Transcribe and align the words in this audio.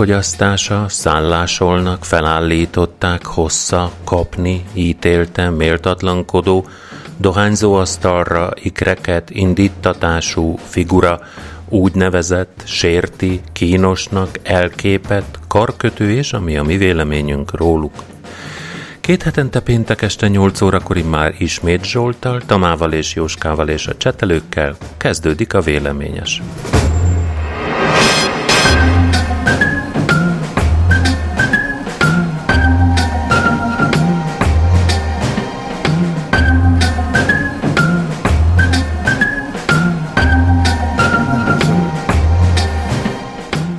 elfogyasztása, 0.00 0.84
szállásolnak, 0.88 2.04
felállították, 2.04 3.26
hossza, 3.26 3.90
kapni, 4.04 4.64
ítélte, 4.72 5.50
méltatlankodó, 5.50 6.66
dohányzó 7.16 7.74
asztalra, 7.74 8.50
ikreket, 8.62 9.30
indítatású 9.30 10.58
figura, 10.68 11.20
úgynevezett, 11.68 12.62
sérti, 12.64 13.40
kínosnak, 13.52 14.28
elképett, 14.42 15.38
karkötő 15.48 16.10
és 16.10 16.32
ami 16.32 16.56
a 16.56 16.62
mi 16.62 16.76
véleményünk 16.76 17.56
róluk. 17.56 17.94
Két 19.00 19.22
hetente 19.22 19.60
péntek 19.60 20.02
este 20.02 20.28
8 20.28 20.60
órakor 20.60 20.96
már 20.96 21.34
ismét 21.38 21.84
Zsoltal, 21.84 22.40
Tamával 22.46 22.92
és 22.92 23.14
Jóskával 23.14 23.68
és 23.68 23.86
a 23.86 23.96
csetelőkkel 23.96 24.76
kezdődik 24.96 25.54
a 25.54 25.60
véleményes. 25.60 26.42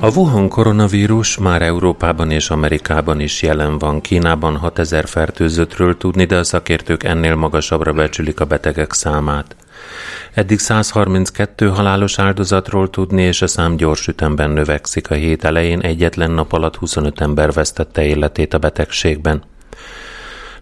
A 0.04 0.10
Wuhan 0.10 0.48
koronavírus 0.48 1.38
már 1.38 1.62
Európában 1.62 2.30
és 2.30 2.50
Amerikában 2.50 3.20
is 3.20 3.42
jelen 3.42 3.78
van. 3.78 4.00
Kínában 4.00 4.56
6000 4.56 5.06
fertőzöttről 5.06 5.96
tudni, 5.96 6.24
de 6.24 6.36
a 6.36 6.44
szakértők 6.44 7.02
ennél 7.02 7.34
magasabbra 7.34 7.92
becsülik 7.92 8.40
a 8.40 8.44
betegek 8.44 8.92
számát. 8.92 9.56
Eddig 10.34 10.58
132 10.58 11.68
halálos 11.68 12.18
áldozatról 12.18 12.90
tudni, 12.90 13.22
és 13.22 13.42
a 13.42 13.46
szám 13.46 13.76
gyors 13.76 14.06
ütemben 14.06 14.50
növekszik. 14.50 15.10
A 15.10 15.14
hét 15.14 15.44
elején 15.44 15.80
egyetlen 15.80 16.30
nap 16.30 16.52
alatt 16.52 16.76
25 16.76 17.20
ember 17.20 17.52
vesztette 17.52 18.04
életét 18.04 18.54
a 18.54 18.58
betegségben. 18.58 19.42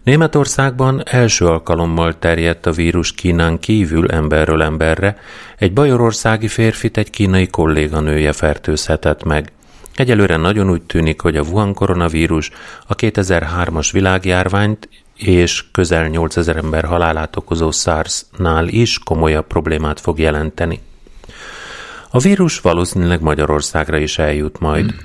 Németországban 0.03 1.01
első 1.05 1.45
alkalommal 1.45 2.19
terjedt 2.19 2.65
a 2.65 2.71
vírus 2.71 3.13
Kínán 3.13 3.59
kívül 3.59 4.11
emberről 4.11 4.61
emberre, 4.61 5.17
egy 5.57 5.73
bajorországi 5.73 6.47
férfit 6.47 6.97
egy 6.97 7.09
kínai 7.09 7.47
kolléganője 7.47 8.31
fertőzhetett 8.31 9.23
meg. 9.23 9.51
Egyelőre 9.95 10.37
nagyon 10.37 10.69
úgy 10.69 10.81
tűnik, 10.81 11.21
hogy 11.21 11.37
a 11.37 11.41
Wuhan 11.41 11.73
koronavírus 11.73 12.51
a 12.87 12.95
2003-as 12.95 13.89
világjárványt 13.91 14.89
és 15.15 15.71
közel 15.71 16.07
8000 16.07 16.57
ember 16.57 16.83
halálát 16.83 17.35
okozó 17.35 17.71
SARS-nál 17.71 18.67
is 18.67 18.99
komolyabb 18.99 19.47
problémát 19.47 19.99
fog 19.99 20.19
jelenteni. 20.19 20.79
A 22.13 22.19
vírus 22.19 22.59
valószínűleg 22.59 23.21
Magyarországra 23.21 23.97
is 23.97 24.17
eljut 24.17 24.59
majd. 24.59 24.89
Hmm. 24.89 24.99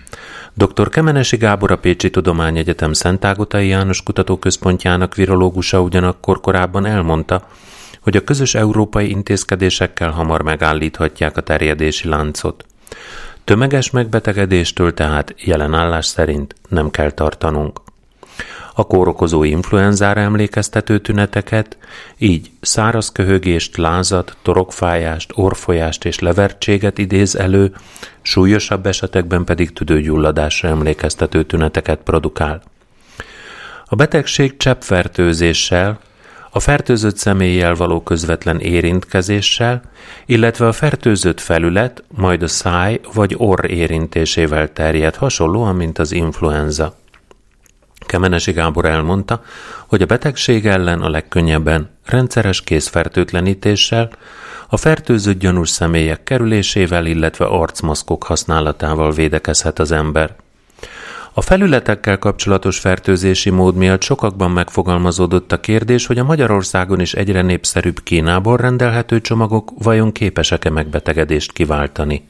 Dr. 0.55 0.89
Kemenesi 0.89 1.37
Gábor 1.37 1.71
a 1.71 1.79
Pécsi 1.79 2.11
Tudományegyetem 2.11 2.93
Szentágotai 2.93 3.69
János 3.69 4.03
Kutatóközpontjának 4.03 5.15
virológusa 5.15 5.81
ugyanakkor 5.81 6.41
korábban 6.41 6.87
elmondta, 6.87 7.49
hogy 8.01 8.17
a 8.17 8.25
közös 8.25 8.55
európai 8.55 9.11
intézkedésekkel 9.11 10.11
hamar 10.11 10.43
megállíthatják 10.43 11.37
a 11.37 11.41
terjedési 11.41 12.09
láncot. 12.09 12.65
Tömeges 13.45 13.91
megbetegedéstől 13.91 14.95
tehát 14.95 15.35
jelen 15.39 15.75
állás 15.75 16.07
szerint 16.07 16.55
nem 16.69 16.91
kell 16.91 17.11
tartanunk 17.11 17.81
a 18.79 18.87
kórokozó 18.87 19.45
influenzára 19.45 20.21
emlékeztető 20.21 20.99
tüneteket, 20.99 21.77
így 22.19 22.51
száraz 22.61 23.13
köhögést, 23.13 23.77
lázat, 23.77 24.37
torokfájást, 24.43 25.33
orfolyást 25.35 26.05
és 26.05 26.19
levertséget 26.19 26.99
idéz 26.99 27.37
elő, 27.37 27.75
súlyosabb 28.23 28.87
esetekben 28.87 29.45
pedig 29.45 29.73
tüdőgyulladásra 29.73 30.69
emlékeztető 30.69 31.43
tüneteket 31.43 31.99
produkál. 31.99 32.63
A 33.85 33.95
betegség 33.95 34.57
cseppfertőzéssel, 34.57 35.99
a 36.51 36.61
fertőzött 36.61 37.17
személlyel 37.17 37.75
való 37.75 38.03
közvetlen 38.03 38.61
érintkezéssel, 38.61 39.83
illetve 40.27 40.67
a 40.67 40.73
fertőzött 40.73 41.41
felület, 41.41 42.05
majd 42.17 42.43
a 42.43 42.49
száj 42.49 43.01
vagy 43.13 43.35
orr 43.37 43.71
érintésével 43.71 44.73
terjed, 44.73 45.15
hasonlóan, 45.15 45.77
mint 45.77 45.99
az 45.99 46.13
influenza. 46.13 46.97
Kemenesi 48.07 48.53
Gábor 48.53 48.85
elmondta, 48.85 49.43
hogy 49.87 50.03
a 50.03 50.07
betegség 50.07 50.67
ellen 50.67 51.01
a 51.01 51.09
legkönnyebben 51.09 51.91
rendszeres 52.05 52.61
készfertőtlenítéssel, 52.61 54.11
a 54.69 54.77
fertőzött 54.77 55.39
gyanús 55.39 55.69
személyek 55.69 56.23
kerülésével, 56.23 57.07
illetve 57.07 57.45
arcmaszkok 57.45 58.25
használatával 58.25 59.13
védekezhet 59.13 59.79
az 59.79 59.93
ember. 59.93 60.35
A 61.33 61.41
felületekkel 61.41 62.19
kapcsolatos 62.19 62.79
fertőzési 62.79 63.51
mód 63.51 63.75
miatt 63.75 64.03
sokakban 64.03 64.51
megfogalmazódott 64.51 65.53
a 65.53 65.61
kérdés, 65.61 66.07
hogy 66.07 66.19
a 66.19 66.25
Magyarországon 66.25 67.01
is 67.01 67.15
egyre 67.15 67.43
népszerűbb 67.43 68.03
Kínából 68.03 68.57
rendelhető 68.57 69.21
csomagok 69.21 69.71
vajon 69.79 70.13
képesek-e 70.13 70.71
megbetegedést 70.71 71.53
kiváltani. 71.53 72.29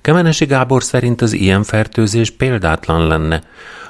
Kemenesi 0.00 0.44
Gábor 0.44 0.82
szerint 0.82 1.22
az 1.22 1.32
ilyen 1.32 1.62
fertőzés 1.62 2.30
példátlan 2.30 3.06
lenne, 3.06 3.42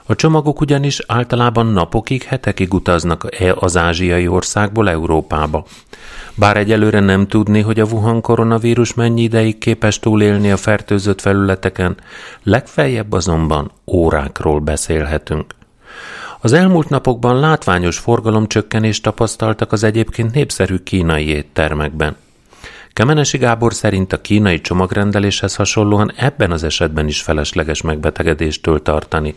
a 0.06 0.15
csomagok 0.15 0.60
ugyanis 0.60 1.00
általában 1.06 1.66
napokig, 1.66 2.22
hetekig 2.22 2.75
utaznak 2.75 3.41
e 3.41 3.54
az 3.54 3.76
ázsiai 3.76 4.28
országból 4.28 4.91
Európába. 4.91 5.65
Bár 6.34 6.56
egyelőre 6.56 7.00
nem 7.00 7.26
tudni, 7.26 7.60
hogy 7.60 7.81
a 7.81 7.84
Wuhan 7.84 8.20
koronavírus 8.20 8.94
mennyi 8.94 9.22
ideig 9.22 9.59
képes 9.59 9.99
túlélni 9.99 10.50
a 10.50 10.56
fertőzött 10.56 11.20
felületeken, 11.20 11.97
legfeljebb 12.43 13.12
azonban 13.12 13.70
órákról 13.87 14.60
beszélhetünk. 14.60 15.54
Az 16.41 16.53
elmúlt 16.53 16.88
napokban 16.88 17.41
látványos 17.41 17.99
forgalomcsökkenést 17.99 19.03
tapasztaltak 19.03 19.72
az 19.72 19.82
egyébként 19.82 20.34
népszerű 20.34 20.76
kínai 20.76 21.26
éttermekben. 21.26 22.16
Kemenesi 22.93 23.39
Gábor 23.39 23.75
szerint 23.75 24.12
a 24.12 24.21
kínai 24.21 24.61
csomagrendeléshez 24.61 25.55
hasonlóan 25.55 26.12
ebben 26.17 26.50
az 26.50 26.62
esetben 26.62 27.06
is 27.06 27.23
felesleges 27.23 27.82
megbetegedéstől 27.82 28.82
tartani. 28.82 29.35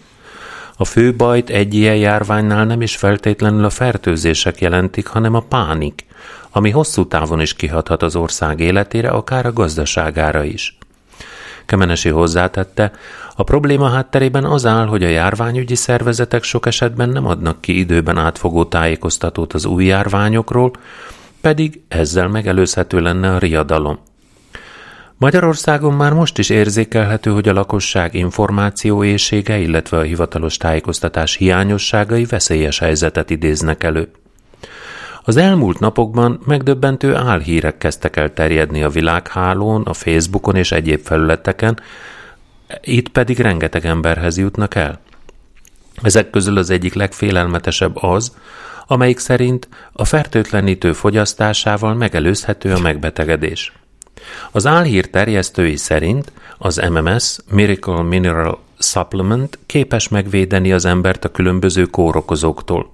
A 0.78 0.86
fő 0.86 1.16
bajt 1.16 1.50
egy 1.50 1.74
ilyen 1.74 1.96
járványnál 1.96 2.66
nem 2.66 2.82
is 2.82 2.96
feltétlenül 2.96 3.66
a 3.66 3.70
fertőzések 3.70 4.62
jelentik, 4.62 5.08
hanem 5.08 5.34
a 5.34 5.40
pánik, 5.40 6.06
ami 6.52 6.70
hosszú 6.70 7.08
távon 7.08 7.42
is 7.42 7.54
kihathat 7.54 8.04
az 8.04 8.16
ország 8.16 8.60
életére, 8.60 9.10
akár 9.10 9.46
a 9.46 9.54
gazdaságára 9.54 10.44
is. 10.44 10.78
Kemenesi 11.66 12.10
hozzátette, 12.10 12.92
a 13.36 13.44
probléma 13.44 13.90
hátterében 13.90 14.44
az 14.44 14.66
áll, 14.66 14.86
hogy 14.86 15.04
a 15.04 15.08
járványügyi 15.08 15.76
szervezetek 15.76 16.44
sok 16.44 16.66
esetben 16.66 17.10
nem 17.10 17.26
adnak 17.26 17.62
ki 17.62 17.78
időben 17.78 18.18
átfogó 18.18 18.66
tájékoztatót 18.66 19.54
az 19.54 19.66
új 19.66 19.86
járványokról, 19.86 20.72
pedig 21.44 21.82
ezzel 21.88 22.28
megelőzhető 22.28 23.00
lenne 23.00 23.36
a 23.36 23.38
riadalom. 23.38 24.00
Magyarországon 25.18 25.94
már 25.94 26.14
most 26.14 26.38
is 26.38 26.50
érzékelhető, 26.50 27.32
hogy 27.32 27.50
a 27.50 27.54
lakosság 27.54 28.14
információészsége, 28.14 29.58
illetve 29.58 29.98
a 29.98 30.02
hivatalos 30.02 30.58
tájékoztatás 30.58 31.36
hiányosságai 31.36 32.26
veszélyes 32.26 32.80
helyzetet 32.80 33.30
idéznek 33.30 33.84
elő. 33.84 34.12
Az 35.24 35.38
elmúlt 35.38 35.80
napokban 35.80 36.40
megdöbbentő 36.46 37.16
álhírek 37.16 37.78
kezdtek 37.78 38.16
el 38.16 38.34
terjedni 38.34 38.84
a 38.84 38.90
világhálón, 38.90 39.82
a 39.82 39.94
Facebookon 39.94 40.56
és 40.56 40.72
egyéb 40.72 41.06
felületeken, 41.06 41.80
itt 42.82 43.10
pedig 43.10 43.40
rengeteg 43.40 43.86
emberhez 43.86 44.38
jutnak 44.38 44.76
el. 44.76 45.00
Ezek 46.02 46.30
közül 46.30 46.58
az 46.58 46.70
egyik 46.70 46.94
legfélelmetesebb 46.94 47.96
az, 48.04 48.36
amelyik 48.88 49.20
szerint 49.20 49.68
a 49.92 50.06
fertőtlenítő 50.06 50.94
fogyasztásával 50.94 51.94
megelőzhető 51.94 52.74
a 52.74 52.80
megbetegedés. 52.80 53.74
Az 54.52 54.66
álhír 54.66 55.10
terjesztői 55.10 55.76
szerint 55.76 56.32
az 56.58 56.82
MMS 56.90 57.38
Miracle 57.50 58.02
Mineral 58.02 58.60
Supplement 58.80 59.60
képes 59.66 60.08
megvédeni 60.08 60.72
az 60.72 60.86
embert 60.86 61.26
a 61.26 61.32
különböző 61.32 61.86
kórokozóktól. 61.86 62.92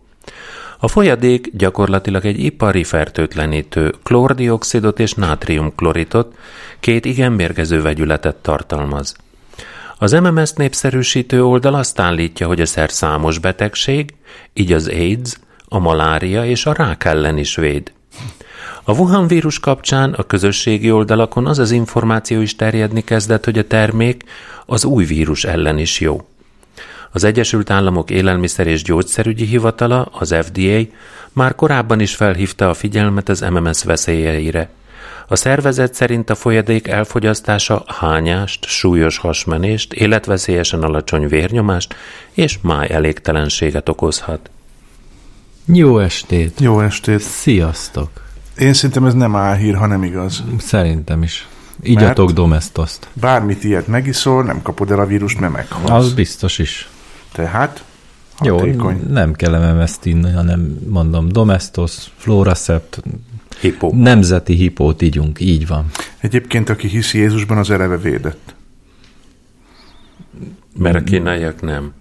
A 0.81 0.87
folyadék 0.87 1.49
gyakorlatilag 1.53 2.25
egy 2.25 2.43
ipari 2.43 2.83
fertőtlenítő, 2.83 3.93
klórdioxidot 4.03 4.99
és 4.99 5.13
nátriumkloritot, 5.13 6.35
két 6.79 7.05
igen 7.05 7.31
mérgező 7.31 7.81
vegyületet 7.81 8.35
tartalmaz. 8.35 9.15
Az 9.97 10.11
MMS 10.11 10.51
népszerűsítő 10.51 11.43
oldal 11.43 11.73
azt 11.73 11.99
állítja, 11.99 12.47
hogy 12.47 12.61
a 12.61 12.65
szer 12.65 12.91
számos 12.91 13.37
betegség, 13.37 14.13
így 14.53 14.73
az 14.73 14.87
AIDS, 14.87 15.39
a 15.69 15.79
malária 15.79 16.45
és 16.45 16.65
a 16.65 16.73
rák 16.73 17.05
ellen 17.05 17.37
is 17.37 17.55
véd. 17.55 17.91
A 18.83 18.91
Wuhan 18.91 19.27
vírus 19.27 19.59
kapcsán 19.59 20.13
a 20.13 20.23
közösségi 20.23 20.91
oldalakon 20.91 21.47
az 21.47 21.59
az 21.59 21.71
információ 21.71 22.41
is 22.41 22.55
terjedni 22.55 23.03
kezdett, 23.03 23.45
hogy 23.45 23.57
a 23.57 23.67
termék 23.67 24.23
az 24.65 24.85
új 24.85 25.05
vírus 25.05 25.43
ellen 25.43 25.77
is 25.77 25.99
jó. 25.99 26.27
Az 27.11 27.23
Egyesült 27.23 27.69
Államok 27.69 28.09
Élelmiszer 28.09 28.67
és 28.67 28.83
Gyógyszerügyi 28.83 29.45
Hivatala, 29.45 30.09
az 30.11 30.35
FDA, 30.41 30.79
már 31.33 31.55
korábban 31.55 31.99
is 31.99 32.15
felhívta 32.15 32.69
a 32.69 32.73
figyelmet 32.73 33.29
az 33.29 33.41
MMS 33.41 33.83
veszélyeire. 33.83 34.69
A 35.27 35.35
szervezet 35.35 35.93
szerint 35.93 36.29
a 36.29 36.35
folyadék 36.35 36.87
elfogyasztása 36.87 37.83
hányást, 37.87 38.65
súlyos 38.65 39.17
hasmenést, 39.17 39.93
életveszélyesen 39.93 40.83
alacsony 40.83 41.27
vérnyomást 41.27 41.95
és 42.31 42.57
máj 42.61 42.87
elégtelenséget 42.91 43.89
okozhat. 43.89 44.49
Jó 45.65 45.99
estét! 45.99 46.59
Jó 46.59 46.79
estét! 46.81 47.19
Sziasztok! 47.19 48.09
Én 48.57 48.73
szerintem 48.73 49.05
ez 49.05 49.13
nem 49.13 49.35
álhír, 49.35 49.75
hanem 49.75 50.03
igaz. 50.03 50.43
Szerintem 50.59 51.23
is. 51.23 51.47
Igyatok 51.81 52.31
domestoszt. 52.31 53.07
Bármit 53.13 53.63
ilyet 53.63 53.87
megiszol, 53.87 54.43
nem 54.43 54.61
kapod 54.61 54.91
el 54.91 54.99
a 54.99 55.05
vírust, 55.05 55.39
mert 55.39 55.53
meghalsz. 55.53 55.89
Az 56.05 56.13
biztos 56.13 56.57
is. 56.59 56.89
Tehát 57.31 57.83
Jó, 58.41 58.57
hatékony. 58.57 59.01
nem 59.09 59.33
kell 59.33 59.73
MMS-t 59.73 60.05
inni, 60.05 60.31
hanem 60.31 60.77
mondom 60.87 61.27
domestos, 61.27 61.95
Floracept, 62.17 63.01
Hippo. 63.59 63.91
nemzeti 63.93 64.53
hipót 64.53 65.01
ígyunk, 65.01 65.39
így 65.39 65.67
van. 65.67 65.85
Egyébként, 66.19 66.69
aki 66.69 66.87
hiszi 66.87 67.17
Jézusban, 67.17 67.57
az 67.57 67.69
eleve 67.69 67.97
védett. 67.97 68.55
Mert 70.77 70.95
a 70.95 71.03
kínaiak 71.03 71.61
nem. 71.61 71.93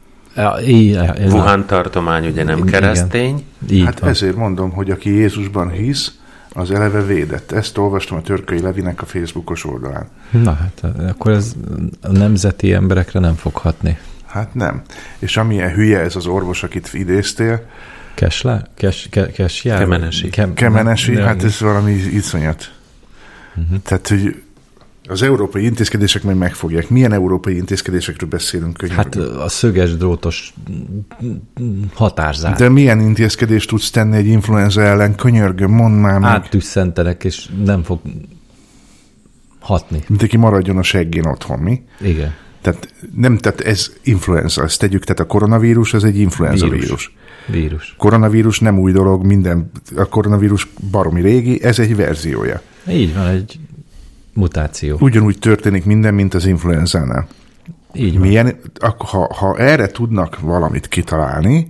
Wuhan 1.18 1.66
tartomány 1.66 2.26
ugye 2.26 2.44
nem 2.44 2.58
Igen. 2.58 2.70
keresztény, 2.70 3.44
így 3.70 3.84
hát 3.84 3.98
van. 3.98 4.10
ezért 4.10 4.36
mondom, 4.36 4.70
hogy 4.70 4.90
aki 4.90 5.10
Jézusban 5.10 5.70
hisz, 5.70 6.12
az 6.52 6.70
eleve 6.70 7.02
védett. 7.02 7.52
Ezt 7.52 7.78
olvastam 7.78 8.16
a 8.16 8.22
Törköly 8.22 8.60
Levinek 8.60 9.02
a 9.02 9.06
Facebookos 9.06 9.64
oldalán. 9.64 10.08
Na 10.30 10.52
hát, 10.52 10.82
akkor 11.08 11.32
ez 11.32 11.52
a 12.02 12.12
nemzeti 12.12 12.72
emberekre 12.72 13.20
nem 13.20 13.34
fog 13.34 13.54
hatni. 13.56 13.98
Hát 14.26 14.54
nem. 14.54 14.82
És 15.18 15.36
amilyen 15.36 15.70
hülye 15.70 15.98
ez 15.98 16.16
az 16.16 16.26
orvos, 16.26 16.62
akit 16.62 16.90
idéztél, 16.92 17.62
Kesle? 18.18 18.66
Kes, 18.74 19.06
ke, 19.10 19.30
kesjár? 19.30 19.78
Kemenesi. 19.78 20.30
Kem, 20.30 20.54
Kemenesi, 20.54 21.12
nem, 21.12 21.24
hát 21.24 21.44
ez 21.44 21.60
valami 21.60 21.92
iszonyat. 21.92 22.72
Uh-huh. 23.56 23.78
Tehát, 23.82 24.08
hogy 24.08 24.42
az 25.08 25.22
európai 25.22 25.64
intézkedések 25.64 26.22
meg 26.22 26.36
megfogják. 26.36 26.88
Milyen 26.88 27.12
európai 27.12 27.56
intézkedésekről 27.56 28.28
beszélünk 28.28 28.76
könyvben? 28.76 29.04
Hát 29.04 29.16
a 29.16 29.48
szöges 29.48 29.96
drótos 29.96 30.54
határzár. 31.94 32.56
De 32.56 32.68
milyen 32.68 33.00
intézkedést 33.00 33.68
tudsz 33.68 33.90
tenni 33.90 34.16
egy 34.16 34.26
influenza 34.26 34.82
ellen? 34.82 35.14
Könyörgöm, 35.14 35.70
mondd 35.70 35.94
már 35.94 36.18
meg. 36.18 36.30
Áttüsszentenek, 36.30 37.24
és 37.24 37.48
nem 37.64 37.82
fog 37.82 38.00
hatni. 39.60 40.02
Mindenki 40.08 40.36
maradjon 40.36 40.76
a 40.76 40.82
seggén 40.82 41.26
otthon, 41.26 41.58
mi? 41.58 41.82
Igen. 42.00 42.34
Tehát, 42.60 42.94
nem, 43.14 43.36
tehát 43.36 43.60
ez 43.60 43.92
influenza, 44.02 44.62
ezt 44.62 44.80
tegyük, 44.80 45.04
tehát 45.04 45.20
a 45.20 45.26
koronavírus 45.26 45.94
az 45.94 46.04
egy 46.04 46.18
influenza. 46.18 46.68
Vírus. 46.68 46.84
vírus. 46.86 47.16
Vírus. 47.46 47.94
Koronavírus 47.98 48.60
nem 48.60 48.78
új 48.78 48.92
dolog, 48.92 49.24
minden, 49.24 49.70
a 49.96 50.04
koronavírus 50.04 50.68
baromi 50.90 51.20
régi, 51.20 51.62
ez 51.62 51.78
egy 51.78 51.96
verziója. 51.96 52.62
Így 52.88 53.14
van, 53.14 53.26
egy 53.26 53.58
mutáció. 54.38 54.96
Ugyanúgy 55.00 55.38
történik 55.38 55.84
minden, 55.84 56.14
mint 56.14 56.34
az 56.34 56.46
influenzánál. 56.46 57.26
Így 57.92 58.18
van. 58.18 58.26
Milyen, 58.26 58.60
ha, 58.98 59.34
ha 59.34 59.58
erre 59.58 59.86
tudnak 59.86 60.40
valamit 60.40 60.88
kitalálni, 60.88 61.68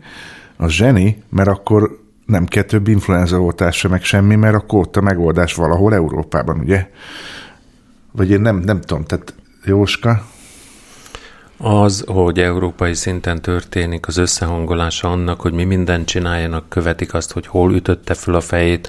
az 0.56 0.70
zseni, 0.70 1.22
mert 1.28 1.48
akkor 1.48 2.00
nem 2.26 2.44
kell 2.44 2.62
több 2.62 2.88
influenzaoltás 2.88 3.76
sem, 3.76 3.90
meg 3.90 4.04
semmi, 4.04 4.34
mert 4.34 4.54
akkor 4.54 4.78
ott 4.80 4.96
a 4.96 5.00
megoldás 5.00 5.54
valahol 5.54 5.94
Európában, 5.94 6.58
ugye? 6.58 6.90
Vagy 8.12 8.30
én 8.30 8.40
nem, 8.40 8.56
nem 8.56 8.80
tudom, 8.80 9.04
tehát 9.04 9.34
Jóska, 9.64 10.26
Az, 11.56 12.04
hogy 12.06 12.38
európai 12.38 12.94
szinten 12.94 13.42
történik 13.42 14.06
az 14.06 14.16
összehangolása 14.16 15.10
annak, 15.10 15.40
hogy 15.40 15.52
mi 15.52 15.64
mindent 15.64 16.06
csináljanak, 16.06 16.68
követik 16.68 17.14
azt, 17.14 17.32
hogy 17.32 17.46
hol 17.46 17.74
ütötte 17.74 18.14
föl 18.14 18.34
a 18.34 18.40
fejét, 18.40 18.88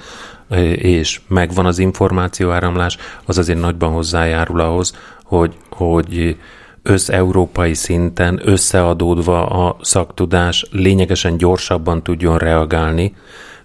és 0.74 1.20
megvan 1.28 1.66
az 1.66 1.78
információáramlás, 1.78 2.96
az 3.24 3.38
azért 3.38 3.60
nagyban 3.60 3.92
hozzájárul 3.92 4.60
ahhoz, 4.60 4.96
hogy, 5.24 5.54
hogy 5.70 6.36
összeurópai 6.82 7.74
szinten 7.74 8.40
összeadódva 8.44 9.46
a 9.46 9.76
szaktudás 9.80 10.66
lényegesen 10.70 11.36
gyorsabban 11.36 12.02
tudjon 12.02 12.38
reagálni, 12.38 13.14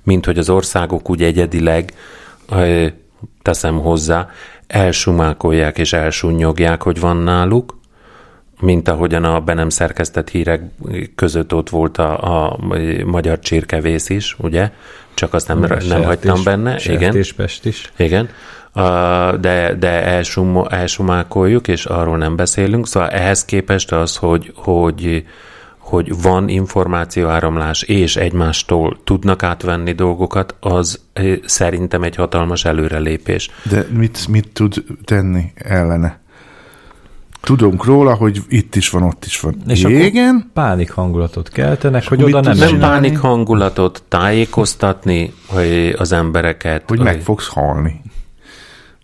mint 0.03 0.25
hogy 0.25 0.37
az 0.37 0.49
országok 0.49 1.09
úgy 1.09 1.23
egyedileg, 1.23 1.93
teszem 3.41 3.79
hozzá, 3.79 4.29
elsumákolják 4.67 5.77
és 5.77 5.93
elsúnyogják, 5.93 6.81
hogy 6.83 6.99
van 6.99 7.17
náluk, 7.17 7.77
mint 8.59 8.87
ahogyan 8.87 9.23
a 9.23 9.39
be 9.39 9.53
nem 9.53 9.69
szerkesztett 9.69 10.29
hírek 10.29 10.61
között 11.15 11.53
ott 11.53 11.69
volt 11.69 11.97
a, 11.97 12.45
a 12.45 12.59
magyar 13.05 13.39
csirkevész 13.39 14.09
is, 14.09 14.35
ugye? 14.39 14.71
Csak 15.13 15.33
azt 15.33 15.47
nem, 15.47 15.59
nem 15.87 16.03
hagytam 16.03 16.43
benne. 16.43 16.75
Igen. 16.85 17.15
Is. 17.63 17.91
Igen, 17.97 18.29
Uh, 18.77 19.35
de, 19.39 19.75
de 19.79 20.03
elsum, 20.03 20.65
elsumákoljuk, 20.69 21.67
és 21.67 21.85
arról 21.85 22.17
nem 22.17 22.35
beszélünk. 22.35 22.87
Szóval 22.87 23.09
ehhez 23.09 23.45
képest 23.45 23.91
az, 23.91 24.15
hogy, 24.15 24.51
hogy, 24.55 25.25
hogy 25.77 26.21
van 26.21 26.49
információáramlás, 26.49 27.81
és 27.81 28.15
egymástól 28.15 28.97
tudnak 29.03 29.43
átvenni 29.43 29.91
dolgokat, 29.91 30.55
az 30.59 30.99
eh, 31.13 31.37
szerintem 31.45 32.03
egy 32.03 32.15
hatalmas 32.15 32.65
előrelépés. 32.65 33.49
de 33.69 33.85
mit, 33.89 34.27
mit 34.27 34.49
tud 34.53 34.83
tenni 35.03 35.51
ellene? 35.55 36.19
Tudunk 37.45 37.85
róla, 37.85 38.13
hogy 38.13 38.41
itt 38.47 38.75
is 38.75 38.89
van, 38.89 39.03
ott 39.03 39.25
is 39.25 39.39
van. 39.39 39.55
És 39.67 39.83
Igen? 39.83 40.35
akkor 40.35 40.51
pánik 40.53 40.91
hangulatot 40.91 41.49
keltenek, 41.49 42.07
hogy 42.07 42.23
oda 42.23 42.41
nem 42.41 42.57
Nem 42.57 42.79
pánik 42.79 43.17
hangulatot, 43.17 44.03
tájékoztatni 44.07 45.33
hogy 45.47 45.95
az 45.97 46.11
embereket. 46.11 46.83
Hogy 46.87 46.99
meg 46.99 47.21
fogsz 47.21 47.47
halni. 47.47 48.01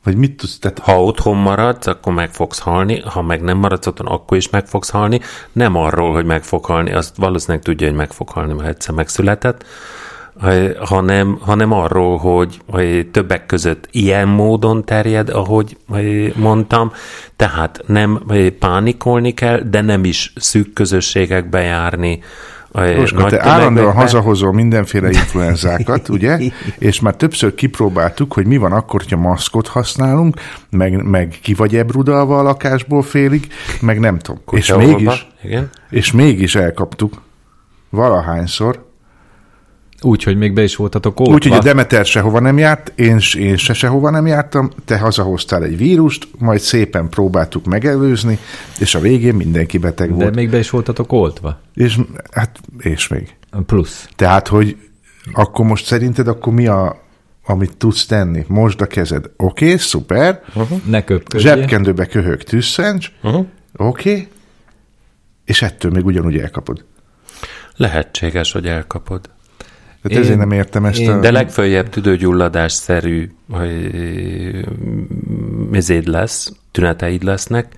Vagy 0.04 0.16
mit 0.16 0.38
tudsz, 0.38 0.60
tehát 0.60 0.80
Ha 0.80 1.04
otthon 1.04 1.38
maradsz, 1.38 1.88
akkor 1.88 2.14
meg 2.14 2.30
fogsz 2.30 2.60
halni, 2.60 3.00
ha 3.00 3.22
meg 3.22 3.42
nem 3.42 3.58
maradsz 3.58 3.88
otthon, 3.88 4.08
akkor 4.08 4.38
is 4.38 4.50
meg 4.50 4.68
fogsz 4.68 4.90
halni. 4.90 5.20
Nem 5.52 5.76
arról, 5.76 6.14
hogy 6.14 6.26
meg 6.26 6.44
fog 6.44 6.66
halni, 6.66 6.92
azt 6.94 7.16
valószínűleg 7.16 7.64
tudja, 7.64 7.88
hogy 7.88 7.96
meg 7.96 8.12
fog 8.12 8.30
halni, 8.30 8.54
mert 8.54 8.70
egyszer 8.70 8.96
megszületett, 8.96 9.66
hanem, 10.80 11.38
hanem 11.42 11.72
arról, 11.72 12.18
hogy, 12.18 12.60
többek 13.12 13.46
között 13.46 13.88
ilyen 13.92 14.28
módon 14.28 14.86
terjed, 14.86 15.30
ahogy 15.30 15.78
mondtam, 16.36 16.92
tehát 17.36 17.84
nem 17.86 18.22
pánikolni 18.60 19.34
kell, 19.34 19.60
de 19.60 19.82
nem 19.82 20.04
is 20.04 20.34
szűk 20.36 20.74
közösségekbe 20.74 21.62
járni, 21.62 22.20
Roska, 22.74 23.26
te 23.26 23.44
állandóan 23.44 23.94
hazahozol 23.94 24.54
mindenféle 24.54 25.10
influenzákat, 25.10 26.10
ugye? 26.10 26.40
És 26.78 27.00
már 27.00 27.16
többször 27.16 27.56
kipróbáltuk, 27.56 28.34
hogy 28.34 28.46
mi 28.46 28.58
van 28.58 28.72
akkor, 28.72 29.02
hogyha 29.02 29.18
maszkot 29.18 29.68
használunk, 29.68 30.36
meg, 30.70 31.04
meg 31.04 31.40
ki 31.42 31.54
vagy 31.54 31.76
ebrudalva 31.76 32.40
a 32.40 32.42
lakásból 32.42 33.02
félig, 33.02 33.48
meg 33.82 34.00
nem 34.00 34.20
tudom. 34.20 34.42
És 34.52 34.68
Kutyaolva. 34.68 34.98
mégis, 34.98 35.28
Igen. 35.44 35.70
és 35.90 36.12
mégis 36.12 36.56
elkaptuk. 36.56 37.22
Valahányszor. 37.90 38.91
Úgy, 40.04 40.24
hogy 40.24 40.38
még 40.38 40.54
be 40.54 40.64
is 40.64 40.76
voltatok 40.76 41.20
oltva. 41.20 41.36
Úgyhogy 41.36 41.52
a 41.52 41.60
Demeter 41.60 42.06
sehova 42.06 42.40
nem 42.40 42.58
járt, 42.58 42.92
én, 42.96 43.20
én 43.38 43.58
se 43.58 43.74
sehova 43.74 44.10
nem 44.10 44.28
jártam, 44.28 44.70
te 44.86 44.98
hazahoztál 44.98 45.64
egy 45.64 45.78
vírust, 45.78 46.28
majd 46.38 46.60
szépen 46.60 47.10
próbáltuk 47.10 47.66
megelőzni, 47.66 48.40
és 48.80 48.96
a 48.96 49.00
végén 49.00 49.36
mindenki 49.36 49.78
beteg 49.78 50.10
De 50.10 50.16
volt. 50.16 50.36
még 50.36 50.50
be 50.50 50.58
is 50.58 50.70
voltatok 50.70 51.12
oltva. 51.12 51.60
És 51.74 52.00
hát, 52.32 52.60
és 52.78 53.08
még. 53.08 53.36
Plusz. 53.66 54.10
Tehát, 54.16 54.48
hogy 54.48 54.78
Akkor 55.34 55.66
most 55.66 55.86
szerinted 55.86 56.28
akkor 56.28 56.54
mi 56.54 56.68
a, 56.68 57.02
amit 57.46 57.78
tudsz 57.78 58.06
tenni? 58.06 58.46
Mosd 58.48 58.82
a 58.82 58.86
kezed. 58.86 59.26
Oké, 59.38 59.66
okay, 59.66 59.78
szuper. 59.78 60.42
Ne 60.86 61.04
köpködjél. 61.04 61.56
Zsebkendőbe 61.56 62.06
köhög 62.06 62.44
tűzszencs. 62.44 63.12
Uh-huh. 63.24 63.46
Oké. 63.76 64.12
Okay. 64.12 64.28
És 65.46 65.62
ettől 65.62 65.92
még 65.92 66.06
ugyanúgy 66.06 66.38
elkapod. 66.38 66.86
Lehetséges, 67.76 68.52
hogy 68.52 68.68
elkapod. 68.68 69.30
Tehát 70.02 70.18
én, 70.18 70.24
ezért 70.24 70.38
nem 70.38 70.52
értem 70.52 70.86
ezt 70.86 71.00
én- 71.00 71.10
a... 71.10 71.20
De 71.20 71.32
legfőjebb 71.32 71.90
tüdőgyulladásszerű 71.90 73.32
mizéd 75.70 76.08
lesz, 76.08 76.52
tüneteid 76.72 77.24
lesznek, 77.24 77.76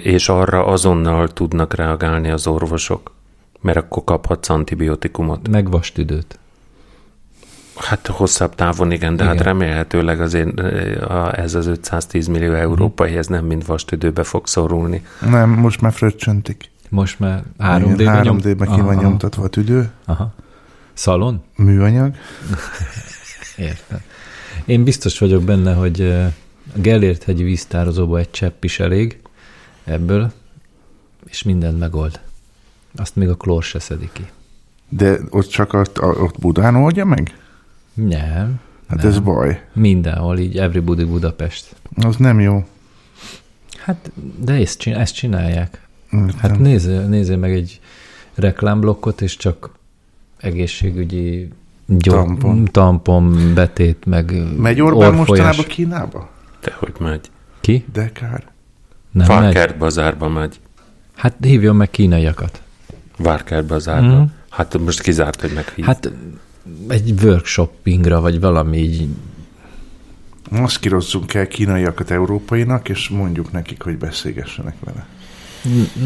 és 0.00 0.28
arra 0.28 0.66
azonnal 0.66 1.28
tudnak 1.28 1.74
reagálni 1.74 2.30
az 2.30 2.46
orvosok, 2.46 3.12
mert 3.60 3.76
akkor 3.76 4.04
kaphatsz 4.04 4.48
antibiotikumot. 4.48 5.48
Meg 5.48 5.70
vastüdőt. 5.70 6.38
Hát 7.76 8.06
hosszabb 8.06 8.54
távon 8.54 8.90
igen, 8.92 9.16
de 9.16 9.22
igen. 9.22 9.26
hát 9.26 9.34
Igen. 9.34 9.46
remélhetőleg 9.46 10.20
azért 10.20 10.60
eh, 10.60 11.10
a, 11.10 11.38
ez 11.38 11.54
az 11.54 11.66
510 11.66 12.26
millió 12.26 12.52
európai, 12.52 13.16
ez 13.16 13.26
nem 13.26 13.44
mind 13.44 13.66
vastüdőbe 13.66 14.22
fog 14.22 14.46
szorulni. 14.46 15.06
Nem, 15.30 15.50
most 15.50 15.80
már 15.80 15.92
fröccsöntik. 15.92 16.70
Most 16.88 17.20
már 17.20 17.42
Igen, 17.58 17.94
3D-ben 17.96 18.24
3D-be 18.24 18.66
ki 18.66 18.80
van 18.80 18.96
nyomtatva 18.96 19.42
a 19.42 19.48
tüdő, 19.48 19.90
Aha. 20.04 20.34
Szalon? 20.94 21.42
műanyag. 21.56 22.14
Értem. 23.56 24.00
Én 24.64 24.84
biztos 24.84 25.18
vagyok 25.18 25.42
benne, 25.42 25.74
hogy 25.74 26.00
a 26.74 26.78
Gellért 26.78 27.22
hegyi 27.22 27.42
víztározóba 27.42 28.18
egy 28.18 28.30
csepp 28.30 28.64
is 28.64 28.80
elég 28.80 29.18
ebből, 29.84 30.32
és 31.26 31.42
mindent 31.42 31.78
megold. 31.78 32.20
Azt 32.96 33.16
még 33.16 33.28
a 33.28 33.34
klór 33.34 33.62
se 33.62 33.78
szedi 33.78 34.08
ki. 34.12 34.26
De 34.88 35.18
ott 35.30 35.48
csak 35.48 35.72
ott, 35.72 36.02
ott 36.02 36.38
Budán 36.38 36.74
oldja 36.74 37.04
meg? 37.04 37.38
Nem. 37.94 38.60
Hát 38.88 38.98
nem. 38.98 39.06
ez 39.06 39.18
baj. 39.18 39.64
Mindenhol, 39.72 40.38
így 40.38 40.58
Everybody 40.58 41.04
Budapest. 41.04 41.76
Az 41.96 42.16
nem 42.16 42.40
jó. 42.40 42.66
Hát, 43.78 44.10
de 44.36 44.52
ezt, 44.52 44.86
ezt 44.86 45.14
csinálják. 45.14 45.86
Értem. 46.10 46.38
Hát 46.38 46.58
nézzél, 46.58 47.00
nézzél 47.00 47.36
meg 47.36 47.52
egy 47.52 47.80
reklámblokkot, 48.34 49.20
és 49.20 49.36
csak 49.36 49.70
egészségügyi 50.44 51.48
gyó- 51.86 52.12
Tampon. 52.12 52.64
tampon, 52.64 53.54
betét, 53.54 54.04
meg 54.06 54.32
Megy 54.58 54.80
Orbán 54.80 55.08
orfolyás. 55.18 55.26
mostanában 55.28 55.64
Kínába? 55.64 56.30
De 56.60 56.72
hogy 56.78 56.92
megy? 56.98 57.30
Ki? 57.60 57.84
De 57.92 58.12
kár. 58.12 58.52
Nem 59.10 59.26
megy? 59.26 59.36
Várkert 59.38 59.78
bazárba 59.78 60.28
megy. 60.28 60.60
Hát 61.14 61.34
hívjon 61.40 61.76
meg 61.76 61.90
kínaiakat. 61.90 62.62
Várkert 63.18 63.66
bazárba. 63.66 64.20
Mm. 64.20 64.24
Hát 64.50 64.78
most 64.78 65.00
kizárt, 65.02 65.40
hogy 65.40 65.52
meghív. 65.54 65.84
Hát, 65.84 66.10
egy 66.88 67.14
workshoppingra, 67.22 68.20
vagy 68.20 68.40
valami 68.40 68.78
így. 68.78 69.08
Azt 70.50 70.78
kirozzunk 70.78 71.34
el 71.34 71.46
kínaiakat 71.46 72.10
európainak, 72.10 72.88
és 72.88 73.08
mondjuk 73.08 73.52
nekik, 73.52 73.82
hogy 73.82 73.98
beszélgessenek 73.98 74.74
vele. 74.84 75.06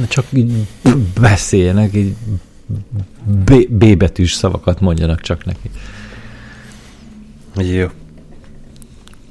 Csak 0.09 0.25
így 0.33 0.67
beszéljenek, 1.21 1.95
így 1.95 2.15
B, 3.25 3.69
B 3.69 3.97
betűs 3.97 4.33
szavakat 4.33 4.81
mondjanak 4.81 5.21
csak 5.21 5.45
neki. 5.45 5.71
Jó. 7.55 7.87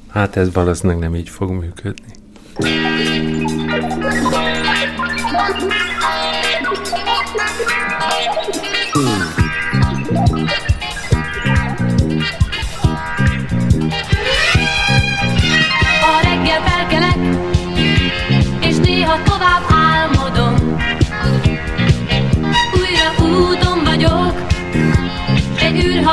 Hát 0.08 0.36
ez 0.36 0.52
valószínűleg 0.52 0.98
nem 0.98 1.14
így 1.14 1.28
fog 1.28 1.50
működni. 1.50 2.16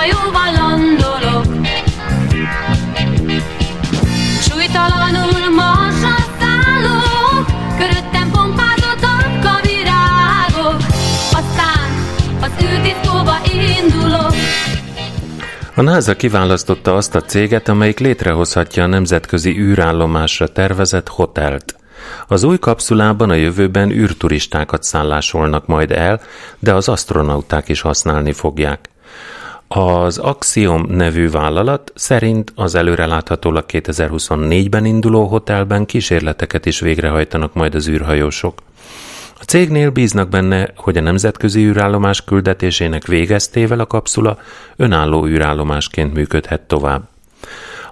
Egy 0.02 0.10
űrhajóval 0.10 0.52
landolok. 0.58 1.46
Súlytalanul 4.42 5.50
marsra 5.56 6.16
szállok, 6.40 7.46
köröttem 7.78 8.32
pompázottak 8.32 9.44
a 9.44 9.60
virágok. 9.62 10.82
Aztán 11.32 11.90
az 12.42 12.52
űrdiszkóba 12.64 13.36
indulok. 13.54 14.34
A 15.76 15.82
NASA 15.82 16.16
kiválasztotta 16.16 16.96
azt 16.96 17.16
a 17.16 17.22
céget, 17.22 17.68
amelyik 17.68 18.00
létrehozhatja 18.00 18.84
a 18.84 18.88
nemzetközi 18.88 19.60
űrállomásra 19.60 20.48
tervezett 20.48 21.08
hotelt. 21.08 21.76
Az 22.28 22.44
új 22.44 22.60
kapszulában 22.60 23.30
a 23.30 23.34
jövőben 23.34 23.90
űrturistákat 23.90 24.84
szállásolnak 24.84 25.68
majd 25.68 25.92
el, 25.92 26.22
de 26.60 26.74
az 26.74 26.90
astronauták 26.90 27.70
is 27.70 27.82
használni 27.82 28.34
fogják. 28.34 28.90
Az 29.68 30.18
Axiom 30.18 30.86
nevű 30.90 31.30
vállalat 31.30 31.92
szerint 31.96 32.52
az 32.56 32.76
előreláthatólag 32.76 33.66
2024-ben 33.68 34.86
induló 34.86 35.26
hotelben 35.26 35.86
kísérleteket 35.86 36.66
is 36.66 36.80
végrehajtanak 36.80 37.54
majd 37.54 37.76
az 37.76 37.88
űrhajósok. 37.88 38.62
A 39.40 39.44
cégnél 39.44 39.90
bíznak 39.90 40.30
benne, 40.30 40.70
hogy 40.76 40.98
a 40.98 41.02
nemzetközi 41.02 41.62
űrállomás 41.62 42.24
küldetésének 42.24 43.08
végeztével 43.08 43.80
a 43.80 43.86
kapszula 43.86 44.38
önálló 44.76 45.28
űrállomásként 45.28 46.14
működhet 46.14 46.62
tovább. 46.62 47.08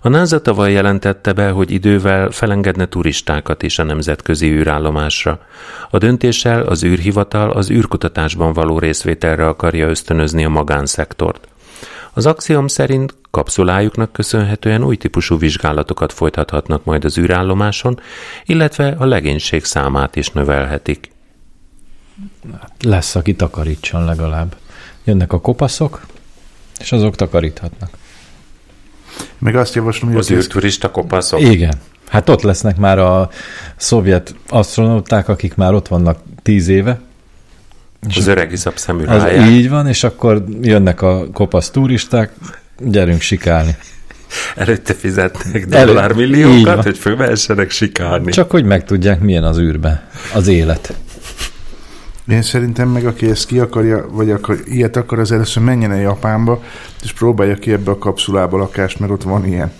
A 0.01 0.09
NASA 0.09 0.41
tavaly 0.41 0.71
jelentette 0.71 1.33
be, 1.33 1.49
hogy 1.49 1.71
idővel 1.71 2.31
felengedne 2.31 2.85
turistákat 2.85 3.63
is 3.63 3.79
a 3.79 3.83
nemzetközi 3.83 4.51
űrállomásra. 4.51 5.39
A 5.89 5.97
döntéssel 5.97 6.61
az 6.61 6.83
űrhivatal 6.83 7.51
az 7.51 7.69
űrkutatásban 7.69 8.53
való 8.53 8.79
részvételre 8.79 9.47
akarja 9.47 9.87
ösztönözni 9.87 10.45
a 10.45 10.49
magánszektort. 10.49 11.47
Az 12.13 12.25
Axiom 12.25 12.67
szerint 12.67 13.15
kapszulájuknak 13.31 14.11
köszönhetően 14.11 14.83
új 14.83 14.97
típusú 14.97 15.37
vizsgálatokat 15.37 16.13
folytathatnak 16.13 16.83
majd 16.83 17.05
az 17.05 17.17
űrállomáson, 17.17 17.99
illetve 18.45 18.95
a 18.97 19.05
legénység 19.05 19.63
számát 19.63 20.15
is 20.15 20.29
növelhetik. 20.29 21.11
Lesz, 22.79 23.15
aki 23.15 23.35
takarítson 23.35 24.05
legalább. 24.05 24.55
Jönnek 25.03 25.33
a 25.33 25.41
kopaszok, 25.41 26.05
és 26.79 26.91
azok 26.91 27.15
takaríthatnak. 27.15 27.89
Meg 29.37 29.55
azt 29.55 29.75
javaslom, 29.75 30.09
hogy 30.09 30.19
Az 30.19 30.31
az 30.31 30.37
űrturista 30.37 30.91
kopaszok. 30.91 31.41
Igen. 31.41 31.73
Hát 32.07 32.29
ott 32.29 32.41
lesznek 32.41 32.77
már 32.77 32.99
a 32.99 33.29
szovjet 33.75 34.35
asztronauták, 34.49 35.27
akik 35.27 35.55
már 35.55 35.73
ott 35.73 35.87
vannak 35.87 36.19
tíz 36.41 36.67
éve. 36.67 36.99
Az 38.15 38.27
öreg 38.27 38.51
iszap 38.51 38.77
szemű 38.77 39.05
Az 39.05 39.21
ráják. 39.21 39.49
így 39.49 39.69
van, 39.69 39.87
és 39.87 40.03
akkor 40.03 40.43
jönnek 40.61 41.01
a 41.01 41.27
kopasz 41.33 41.69
turisták, 41.69 42.31
gyerünk 42.79 43.21
sikálni. 43.21 43.75
Előtte 44.55 44.93
fizetnek 44.93 45.65
dollármilliókat, 45.65 46.83
hogy 46.83 46.97
fölvehessenek 46.97 47.69
sikálni. 47.69 48.31
Csak 48.31 48.51
hogy 48.51 48.65
megtudják, 48.65 49.19
milyen 49.19 49.43
az 49.43 49.59
űrbe 49.59 50.09
az 50.33 50.47
élet. 50.47 50.93
Én 52.27 52.41
szerintem 52.41 52.89
meg, 52.89 53.05
aki 53.05 53.29
ezt 53.29 53.45
ki 53.45 53.59
akarja, 53.59 54.05
vagy 54.11 54.31
akar, 54.31 54.57
ilyet 54.65 54.95
akar, 54.95 55.19
az 55.19 55.31
először 55.31 55.63
menjen 55.63 55.91
el 55.91 55.99
Japánba, 55.99 56.63
és 57.03 57.13
próbálja 57.13 57.55
ki 57.55 57.71
ebbe 57.71 57.91
a 57.91 57.97
kapszulába 57.97 58.57
lakást, 58.57 58.99
mert 58.99 59.11
ott 59.11 59.23
van 59.23 59.45
ilyen, 59.45 59.71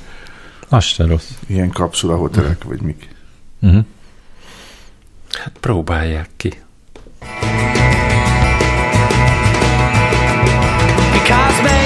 Az 0.69 0.83
se 0.83 1.05
rossz. 1.05 1.29
ilyen 1.47 1.69
kapszula 1.69 2.15
hotelek, 2.15 2.63
vagy 2.63 2.81
mik. 2.81 3.07
Uh-huh. 3.61 3.85
Hát 5.31 5.51
próbálják 5.59 6.29
ki. 6.37 6.53
cosmic 11.25 11.82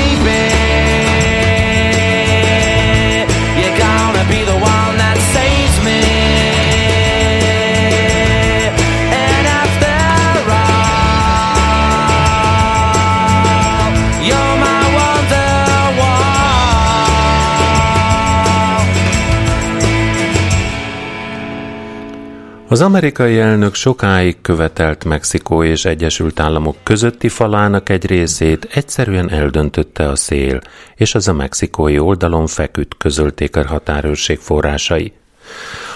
Az 22.69 22.81
amerikai 22.81 23.39
elnök 23.39 23.73
sokáig 23.73 24.41
követelt 24.41 25.03
Mexikó 25.03 25.63
és 25.63 25.85
Egyesült 25.85 26.39
Államok 26.39 26.75
közötti 26.83 27.29
falának 27.29 27.89
egy 27.89 28.05
részét 28.05 28.67
egyszerűen 28.73 29.29
eldöntötte 29.29 30.09
a 30.09 30.15
szél, 30.15 30.59
és 30.95 31.15
az 31.15 31.27
a 31.27 31.33
mexikói 31.33 31.99
oldalon 31.99 32.47
feküdt, 32.47 32.97
közölték 32.97 33.55
a 33.55 33.67
határőrség 33.67 34.37
forrásai. 34.37 35.13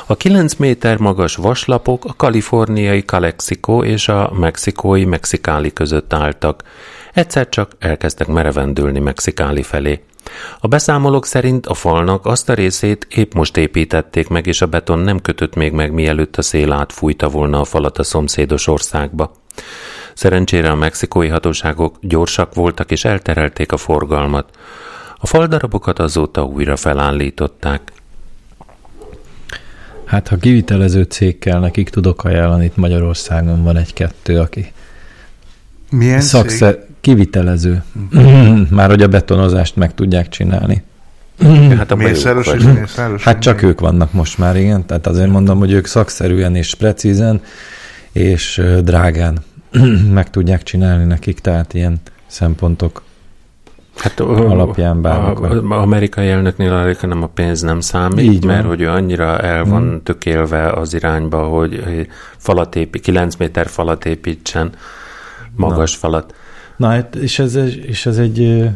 A 0.06 0.16
9 0.16 0.54
méter 0.54 0.98
magas 0.98 1.36
vaslapok 1.36 2.06
a 2.06 2.13
kaliforniai 2.18 3.01
Calexico 3.01 3.84
és 3.84 4.08
a 4.08 4.32
mexikói 4.34 5.06
Mexikáli 5.06 5.74
között 5.74 6.13
álltak. 6.13 6.63
Egyszer 7.13 7.50
csak 7.50 7.72
elkezdtek 7.80 8.28
merevendülni 8.28 9.00
Mexikáli 9.00 9.63
felé. 9.63 10.01
A 10.60 10.68
beszámolók 10.68 11.25
szerint 11.25 11.66
a 11.66 11.74
falnak 11.74 12.25
azt 12.25 12.50
a 12.50 12.54
részét 12.54 13.08
épp 13.10 13.34
most 13.34 13.58
építették 13.58 14.28
meg, 14.28 14.48
és 14.48 14.62
a 14.62 14.66
beton 14.66 15.00
nem 15.00 15.22
kötött 15.22 15.56
még 15.56 15.72
meg, 15.72 15.92
mielőtt 15.92 16.38
a 16.38 16.42
szél 16.42 16.72
átfújta 16.72 17.30
volna 17.30 17.60
a 17.60 17.63
falat 17.63 17.98
a 17.98 18.04
szomszédos 18.04 18.68
országba. 18.68 19.32
Szerencsére 20.13 20.72
a 20.72 20.75
mexikói 20.75 21.28
hatóságok 21.28 21.96
gyorsak 22.01 22.54
voltak, 22.54 22.92
és 22.92 23.06
elterelték 23.06 23.72
a 23.72 23.78
forgalmat. 23.78 24.50
A 25.18 25.28
faldarabokat 25.28 26.00
azóta 26.00 26.44
újra 26.44 26.75
felállították. 26.75 27.92
Hát, 30.06 30.28
ha 30.28 30.38
kivitelező 30.38 31.04
cég 31.04 31.40
kell, 31.40 31.60
nekik 31.60 31.90
tudok 31.90 32.24
ajánlani, 32.24 32.66
itt 32.66 32.75
Magyarországon 32.75 33.63
van 33.63 33.78
egy-kettő, 33.78 34.40
aki 34.40 34.72
Milyen 35.90 36.22
szakszer, 36.22 36.86
kivitelező. 37.01 37.84
Már 38.70 38.89
hogy 38.89 39.01
a 39.01 39.08
betonozást 39.08 39.75
meg 39.75 39.93
tudják 39.93 40.29
csinálni. 40.29 40.84
Hát 41.77 41.91
a 41.91 41.96
Mészáros 41.96 42.48
és 42.48 42.63
mészáros? 42.63 43.24
Hát 43.24 43.39
csak 43.39 43.62
ők 43.62 43.79
vannak 43.79 44.13
most 44.13 44.38
már, 44.38 44.55
igen. 44.58 44.86
Tehát 44.86 45.08
azért 45.08 45.29
mondom, 45.29 45.58
hogy 45.58 45.72
ők 45.72 45.86
szakszerűen 45.86 46.55
és 46.55 46.75
precízen 46.75 47.41
és 48.12 48.62
drágán 48.84 49.38
meg 50.13 50.29
tudják 50.29 50.63
csinálni 50.63 51.03
nekik, 51.03 51.39
tehát 51.39 51.74
ilyen 51.74 52.01
szempontok. 52.27 53.01
Hát 53.96 54.20
alapján 54.20 54.98
a, 54.98 55.01
bánnak 55.01 55.39
a, 55.39 55.74
a 55.74 55.81
amerikai 55.81 56.29
elnöknél 56.29 56.74
arra 56.74 57.08
nem 57.08 57.24
a 57.24 57.27
pénz 57.27 57.62
nem 57.62 57.79
számít, 57.79 58.34
Így 58.34 58.46
van. 58.46 58.53
mert 58.55 58.67
hogy 58.67 58.81
ő 58.81 58.88
annyira 58.88 59.39
el 59.39 59.63
van 59.63 59.81
hmm. 59.81 60.03
tökélve 60.03 60.70
az 60.72 60.93
irányba, 60.93 61.43
hogy 61.43 61.84
hogy 61.86 62.08
falat 62.38 62.75
épi, 62.75 63.00
9 63.00 63.36
méter 63.36 63.67
falat 63.67 64.05
építsen, 64.05 64.70
magas 65.55 65.91
Na. 65.93 66.00
falat. 66.00 66.34
Na, 66.82 66.88
hát, 66.88 67.16
és 67.16 67.40
ez, 67.40 67.56
és 67.86 68.06
ez 68.06 68.18
egy 68.18 68.70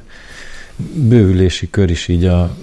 bővülési 0.93 1.69
kör 1.69 1.89
is 1.89 2.07
így 2.07 2.25
a 2.25 2.55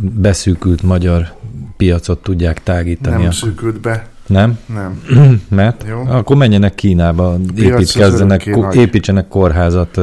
beszűkült 0.00 0.82
magyar 0.82 1.32
piacot 1.76 2.22
tudják 2.22 2.62
tágítani. 2.62 3.14
Nem 3.14 3.22
Nem? 3.22 3.30
szűkült 3.30 3.80
be. 3.80 4.06
nem? 4.26 4.58
Nem. 4.66 5.02
Mert? 5.48 5.84
Jó. 5.88 6.04
Akkor 6.06 6.36
menjenek 6.36 6.74
Kínába, 6.74 7.36
építkezzenek, 7.56 8.46
építsenek 8.72 9.28
kórházat 9.28 10.00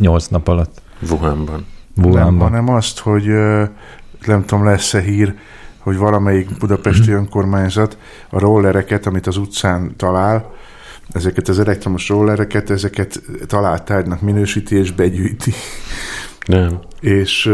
nyolc 0.00 0.26
nap 0.26 0.48
alatt. 0.48 0.82
Wuhanban. 1.10 1.66
Nem, 1.94 2.10
Wuhanban. 2.10 2.48
hanem 2.48 2.68
azt, 2.68 2.98
hogy 2.98 3.24
nem 4.26 4.44
tudom, 4.46 4.64
lesz-e 4.64 5.00
hír, 5.00 5.34
hogy 5.78 5.96
valamelyik 5.96 6.58
budapesti 6.58 7.10
önkormányzat 7.20 7.98
a 8.30 8.38
rollereket, 8.38 9.06
amit 9.06 9.26
az 9.26 9.36
utcán 9.36 9.96
talál, 9.96 10.58
ezeket 11.12 11.48
az 11.48 11.58
elektromos 11.58 12.08
rollereket, 12.08 12.70
ezeket 12.70 13.22
találtárgynak 13.46 14.20
minősíti 14.20 14.76
és 14.76 14.92
begyűjti. 14.92 15.52
Nem. 16.46 16.78
És 17.00 17.50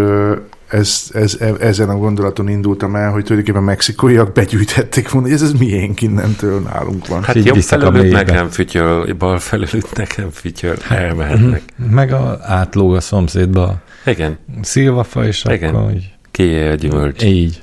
ez, 0.69 1.03
ez, 1.13 1.37
e- 1.41 1.55
ezen 1.61 1.89
a 1.89 1.97
gondolaton 1.97 2.49
indultam 2.49 2.97
el, 2.97 3.11
hogy 3.11 3.25
tulajdonképpen 3.25 3.63
a 3.63 3.65
mexikóiak 3.65 4.33
begyűjtették 4.33 5.11
volna, 5.11 5.27
hogy 5.27 5.37
ez, 5.37 5.43
ez 5.43 5.53
miénk 5.53 6.03
innentől 6.03 6.61
nálunk 6.61 7.07
van. 7.07 7.23
Hát 7.23 7.35
jobb 7.35 7.93
mélybe. 7.93 8.17
nekem 8.17 8.49
fütyöl, 8.49 9.15
bal 9.15 9.39
felülőtt 9.39 9.97
nekem 9.97 10.31
fütyöl, 10.31 10.77
elmehetnek. 10.89 11.63
Meg 11.91 12.13
a, 12.13 12.39
átlóg 12.43 12.95
a 12.95 13.01
szomszédba 13.01 13.77
Igen, 14.07 14.39
szilvafa, 14.63 15.27
és 15.27 15.45
Igen. 15.49 15.75
akkor 15.75 15.93
így. 15.93 16.15
kié 16.31 16.69
a 16.71 16.75
gyümölcs. 16.75 17.23
így. 17.25 17.63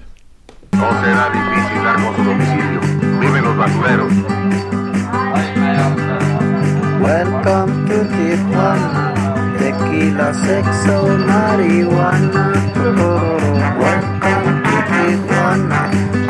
No 0.71 0.79
será 0.79 1.29
difícil 1.29 1.81
dar 1.83 1.95
con 1.95 2.15
su 2.15 2.23
domicilio. 2.23 2.79
Vive 3.19 3.37
en 3.37 3.43
los 3.43 3.55
basureros. 3.55 4.42
Welcome 7.03 7.85
to 7.89 7.97
Tijuana, 8.13 9.03
tequila, 9.59 10.29
sexo, 10.43 10.97
marihuana. 11.27 12.43
Welcome 13.81 14.63
to 14.63 14.77
Tijuana, 14.89 15.81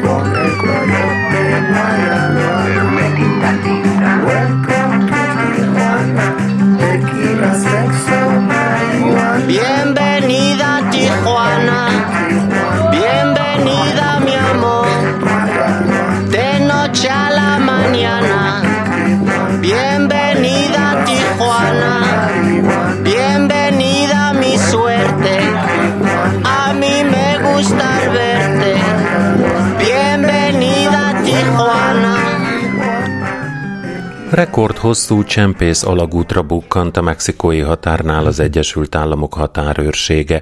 con 0.02 0.26
el 0.36 0.52
coyote 0.58 1.44
Mayagua. 1.74 2.43
Rekord 34.34 34.78
hosszú 34.78 35.24
csempész 35.24 35.84
alagútra 35.84 36.42
bukkant 36.42 36.98
a 36.98 37.02
mexikói 37.02 37.60
határnál 37.60 38.26
az 38.26 38.40
Egyesült 38.40 38.96
Államok 38.96 39.34
határőrsége. 39.34 40.42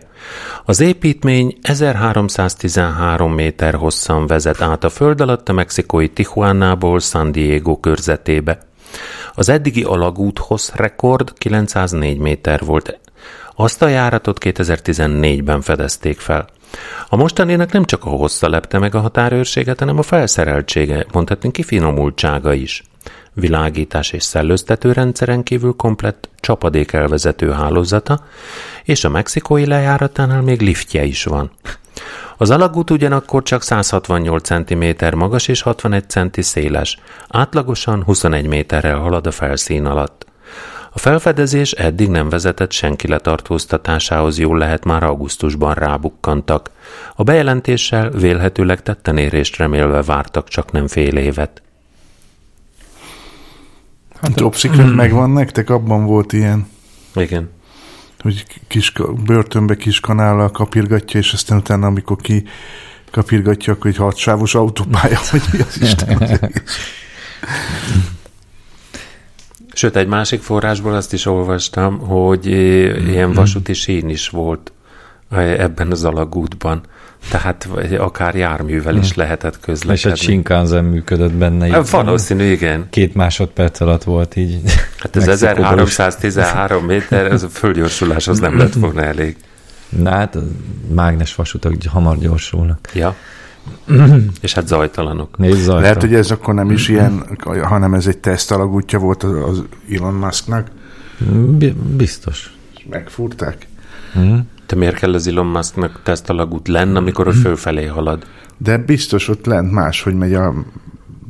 Az 0.65 0.79
építmény 0.79 1.57
1313 1.61 3.33
méter 3.33 3.73
hosszan 3.73 4.27
vezet 4.27 4.61
át 4.61 4.83
a 4.83 4.89
föld 4.89 5.21
alatt 5.21 5.49
a 5.49 5.53
mexikói 5.53 6.09
Tijuánából 6.09 6.99
San 6.99 7.31
Diego 7.31 7.79
körzetébe. 7.79 8.59
Az 9.33 9.49
eddigi 9.49 9.83
alagúthoz 9.83 10.71
rekord 10.75 11.33
904 11.33 12.17
méter 12.17 12.59
volt. 12.65 12.99
Azt 13.55 13.81
a 13.81 13.87
járatot 13.87 14.37
2014-ben 14.41 15.61
fedezték 15.61 16.19
fel. 16.19 16.47
A 17.07 17.15
mostaninak 17.15 17.71
nem 17.71 17.85
csak 17.85 18.05
a 18.05 18.09
hossza 18.09 18.49
lepte 18.49 18.79
meg 18.79 18.95
a 18.95 18.99
határőrséget, 18.99 19.79
hanem 19.79 19.97
a 19.97 20.01
felszereltsége, 20.01 21.05
mondhatni 21.11 21.51
kifinomultsága 21.51 22.53
is. 22.53 22.83
Világítás 23.33 24.11
és 24.11 24.23
szellőztető 24.23 24.91
rendszeren 24.91 25.43
kívül 25.43 25.73
komplett 25.73 26.29
csapadékelvezető 26.39 27.51
hálózata, 27.51 28.23
és 28.83 29.03
a 29.03 29.09
mexikói 29.09 29.65
lejáratánál 29.65 30.41
még 30.41 30.61
liftje 30.61 31.03
is 31.03 31.23
van. 31.23 31.51
Az 32.37 32.49
alagút 32.49 32.89
ugyanakkor 32.91 33.43
csak 33.43 33.61
168 33.61 34.47
cm 34.47 34.85
magas 35.15 35.47
és 35.47 35.61
61 35.61 36.09
cm 36.09 36.41
széles, 36.41 36.97
átlagosan 37.27 38.03
21 38.03 38.47
méterrel 38.47 38.97
halad 38.97 39.27
a 39.27 39.31
felszín 39.31 39.85
alatt. 39.85 40.25
A 40.93 40.99
felfedezés 40.99 41.71
eddig 41.71 42.09
nem 42.09 42.29
vezetett 42.29 42.71
senki 42.71 43.07
letartóztatásához, 43.07 44.39
jól 44.39 44.57
lehet 44.57 44.85
már 44.85 45.03
augusztusban 45.03 45.73
rábukkantak. 45.73 46.69
A 47.15 47.23
bejelentéssel 47.23 48.09
vélhetőleg 48.09 48.81
tettenérést 48.81 49.57
remélve 49.57 50.01
vártak 50.01 50.47
csak 50.47 50.71
nem 50.71 50.87
fél 50.87 51.17
évet. 51.17 51.61
Hát 54.21 54.35
Top 54.35 54.55
Secret 54.55 54.95
megvan 54.95 55.29
nektek? 55.29 55.69
Abban 55.69 56.05
volt 56.05 56.33
ilyen, 56.33 56.67
Igen. 57.15 57.49
hogy 58.19 58.45
kis, 58.67 58.93
börtönbe 59.25 59.75
kis 59.75 59.99
kanállal 59.99 60.51
kapirgatja, 60.51 61.19
és 61.19 61.33
aztán 61.33 61.57
utána, 61.57 61.87
amikor 61.87 62.17
ki 62.17 62.43
kapirgatja, 63.11 63.73
akkor 63.73 63.89
egy 63.89 63.97
hatsávos 63.97 64.55
autópálya, 64.55 65.19
vagy 65.31 65.41
mi 65.51 65.59
az 65.59 65.81
Isten. 65.81 66.39
Sőt, 69.73 69.95
egy 69.95 70.07
másik 70.07 70.41
forrásból 70.41 70.93
azt 70.93 71.13
is 71.13 71.25
olvastam, 71.25 71.99
hogy 71.99 72.47
eh, 72.47 73.07
ilyen 73.07 73.33
vasúti 73.33 73.73
sín 73.73 74.09
is 74.09 74.29
volt 74.29 74.71
eh, 75.29 75.59
ebben 75.59 75.91
az 75.91 76.03
alagútban. 76.03 76.81
Tehát 77.29 77.69
akár 77.97 78.35
járművel 78.35 78.95
is 78.97 79.13
lehetett 79.13 79.53
És 79.53 79.59
közlekedni. 79.61 80.11
egy 80.11 80.17
Shinkansen 80.17 80.83
működött 80.83 81.31
benne. 81.33 81.65
így. 81.65 81.71
Hát 81.73 81.89
Valószínű, 81.89 82.43
igen. 82.43 82.87
Két 82.89 83.15
másodperc 83.15 83.79
alatt 83.79 84.03
volt 84.03 84.35
így. 84.35 84.61
Hát 84.97 85.15
ez 85.15 85.25
Mexikóban 85.25 85.79
is. 85.79 85.81
1313 85.81 86.85
méter, 86.85 87.25
ez 87.25 87.43
a 87.43 87.49
földgyorsuláshoz 87.49 88.39
nem 88.39 88.57
lett 88.57 88.73
volna 88.73 89.03
elég. 89.03 89.35
Na 89.89 90.09
hát, 90.09 90.35
a 90.35 90.41
mágnes 90.93 91.35
vasutak 91.35 91.73
hamar 91.87 92.17
gyorsulnak. 92.17 92.89
Ja. 92.93 93.15
És 94.41 94.53
hát 94.53 94.67
zajtalanok. 94.67 95.37
Nézd 95.37 95.59
zajra. 95.61 95.81
Lehet, 95.81 96.01
hogy 96.01 96.13
ez 96.13 96.31
akkor 96.31 96.53
nem 96.53 96.71
is 96.71 96.87
ilyen, 96.87 97.37
hanem 97.63 97.93
ez 97.93 98.07
egy 98.07 98.17
teszt 98.17 98.51
alagútja 98.51 98.99
volt 98.99 99.23
az, 99.23 99.31
az 99.49 99.63
Elon 99.95 100.13
Musknak. 100.13 100.67
Bi- 101.57 101.75
Biztos. 101.95 102.53
És 102.77 102.85
megfúrták. 102.89 103.67
Te 104.71 104.77
miért 104.77 104.95
kell 104.95 105.13
az 105.13 105.27
Elon 105.27 105.45
Musknak 105.45 105.99
tesztalagút 106.03 106.67
lenn, 106.67 106.95
amikor 106.95 107.27
ő 107.27 107.31
fölfelé 107.31 107.85
halad? 107.85 108.25
De 108.57 108.77
biztos 108.77 109.27
ott 109.27 109.45
lent 109.45 109.71
máshogy 109.71 110.13
megy 110.15 110.33
a 110.33 110.53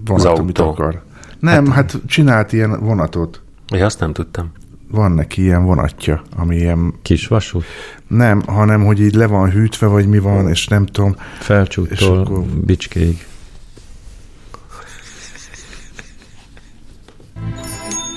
vonat, 0.06 0.25
Az 0.25 0.39
amit 0.39 0.60
autó. 0.60 0.71
akar. 0.71 1.04
Nem, 1.39 1.65
hát, 1.65 1.91
hát 1.91 2.01
csinált 2.08 2.54
ilyen 2.54 2.80
vonatot. 2.80 3.41
Ja, 3.67 3.86
azt 3.86 3.99
nem 3.99 4.13
tudtam. 4.13 4.51
Van 4.91 5.12
neki 5.12 5.41
ilyen 5.41 5.63
vonatja, 5.65 6.21
ami 6.38 6.56
ilyen, 6.56 6.93
Kis 7.01 7.27
vasút. 7.27 7.63
nem, 8.08 8.41
hanem 8.47 8.86
hogy 8.86 8.99
így 9.01 9.13
le 9.15 9.25
van 9.25 9.51
hűtve, 9.51 9.88
vagy 9.88 10.08
mi 10.08 10.19
van, 10.19 10.47
és 10.47 10.67
nem 10.67 10.86
tudom. 10.86 11.15
És 11.39 11.45
Felcsúttól 11.45 12.19
akkor- 12.19 12.45
Bicskéig. 12.45 13.25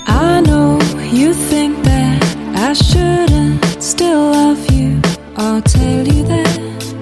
I 0.07 0.41
know 0.43 0.79
you 1.13 1.33
think 1.49 1.83
that 1.83 2.25
still 3.81 4.31
love 4.31 4.73
you, 4.73 5.01
I'll 5.37 5.61
tell 5.63 6.07
you 6.07 6.25
that. 6.25 6.94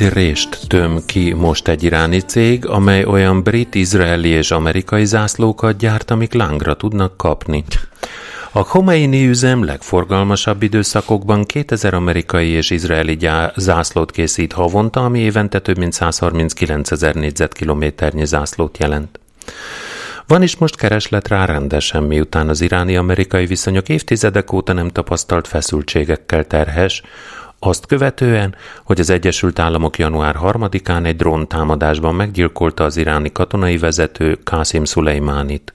Piaci 0.00 0.14
rést 0.20 0.58
töm 0.66 1.00
ki 1.06 1.32
most 1.32 1.68
egy 1.68 1.82
iráni 1.82 2.20
cég, 2.20 2.66
amely 2.66 3.04
olyan 3.04 3.42
brit, 3.42 3.74
izraeli 3.74 4.28
és 4.28 4.50
amerikai 4.50 5.04
zászlókat 5.04 5.76
gyárt, 5.76 6.10
amik 6.10 6.32
lángra 6.32 6.74
tudnak 6.74 7.16
kapni. 7.16 7.64
A 8.52 8.64
Khomeini 8.64 9.26
üzem 9.26 9.64
legforgalmasabb 9.64 10.62
időszakokban 10.62 11.44
2000 11.44 11.94
amerikai 11.94 12.48
és 12.48 12.70
izraeli 12.70 13.16
gyá- 13.16 13.52
zászlót 13.56 14.10
készít 14.10 14.52
havonta, 14.52 15.04
ami 15.04 15.18
évente 15.18 15.58
több 15.58 15.78
mint 15.78 15.92
139 15.92 16.90
ezer 16.90 17.14
négyzetkilométernyi 17.14 18.26
zászlót 18.26 18.78
jelent. 18.78 19.20
Van 20.26 20.42
is 20.42 20.56
most 20.56 20.76
kereslet 20.76 21.28
rá 21.28 21.44
rendesen, 21.44 22.02
miután 22.02 22.48
az 22.48 22.60
iráni-amerikai 22.60 23.46
viszonyok 23.46 23.88
évtizedek 23.88 24.52
óta 24.52 24.72
nem 24.72 24.88
tapasztalt 24.88 25.48
feszültségekkel 25.48 26.44
terhes, 26.44 27.02
azt 27.60 27.86
követően, 27.86 28.54
hogy 28.84 29.00
az 29.00 29.10
Egyesült 29.10 29.58
Államok 29.58 29.98
január 29.98 30.36
3-án 30.42 31.06
egy 31.06 31.16
drón 31.16 31.48
támadásban 31.48 32.14
meggyilkolta 32.14 32.84
az 32.84 32.96
iráni 32.96 33.32
katonai 33.32 33.78
vezető 33.78 34.38
Qasim 34.44 34.84
Suleimánit. 34.84 35.74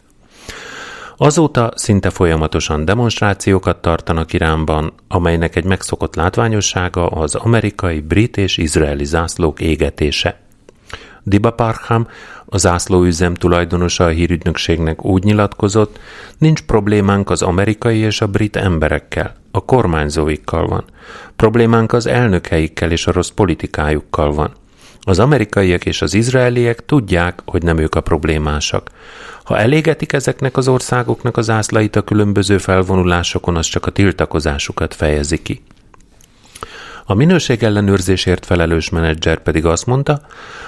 Azóta 1.17 1.71
szinte 1.76 2.10
folyamatosan 2.10 2.86
demonstrációkat 2.86 3.82
tartanak 3.82 4.34
Iránban, 4.34 4.93
amelynek 5.08 5.56
egy 5.56 5.63
megszokott 5.63 6.15
látványossága 6.15 7.08
az 7.08 7.36
amerikai, 7.36 8.00
brit 8.00 8.38
és 8.38 8.58
izraeli 8.58 9.06
zászlók 9.06 9.60
égetése. 9.60 10.44
Diba 11.27 11.51
Parham, 11.51 12.07
a 12.45 12.57
zászlóüzem 12.57 13.33
tulajdonosa 13.33 14.05
a 14.05 14.09
hírügynökségnek 14.09 15.05
úgy 15.05 15.23
nyilatkozott, 15.23 15.99
nincs 16.38 16.61
problémánk 16.61 17.29
az 17.29 17.41
amerikai 17.41 17.97
és 17.97 18.21
a 18.21 18.27
brit 18.27 18.55
emberekkel, 18.55 19.35
a 19.51 19.65
kormányzóikkal 19.65 20.67
van. 20.67 20.83
Problémánk 21.35 21.93
az 21.93 22.05
elnökeikkel 22.05 22.91
és 22.91 23.07
a 23.07 23.11
rossz 23.11 23.29
politikájukkal 23.29 24.33
van. 24.33 24.51
Az 25.01 25.19
amerikaiak 25.19 25.85
és 25.85 26.01
az 26.01 26.13
izraeliek 26.13 26.85
tudják, 26.85 27.41
hogy 27.45 27.63
nem 27.63 27.77
ők 27.77 27.95
a 27.95 28.01
problémásak. 28.01 28.89
Ha 29.43 29.57
elégetik 29.57 30.13
ezeknek 30.13 30.57
az 30.57 30.67
országoknak 30.67 31.38
az 31.38 31.49
ászlait 31.49 31.95
a 31.95 32.01
különböző 32.01 32.57
felvonulásokon, 32.57 33.55
az 33.55 33.65
csak 33.65 33.85
a 33.85 33.91
tiltakozásukat 33.91 34.93
fejezi 34.93 35.41
ki. 35.41 35.63
A 37.08 37.13
minőségellenőrzésért 37.13 38.46
felelős 38.46 38.89
menedzser 38.89 39.39
pedig 39.39 39.65
azt 39.65 39.86
mondta, 39.86 40.22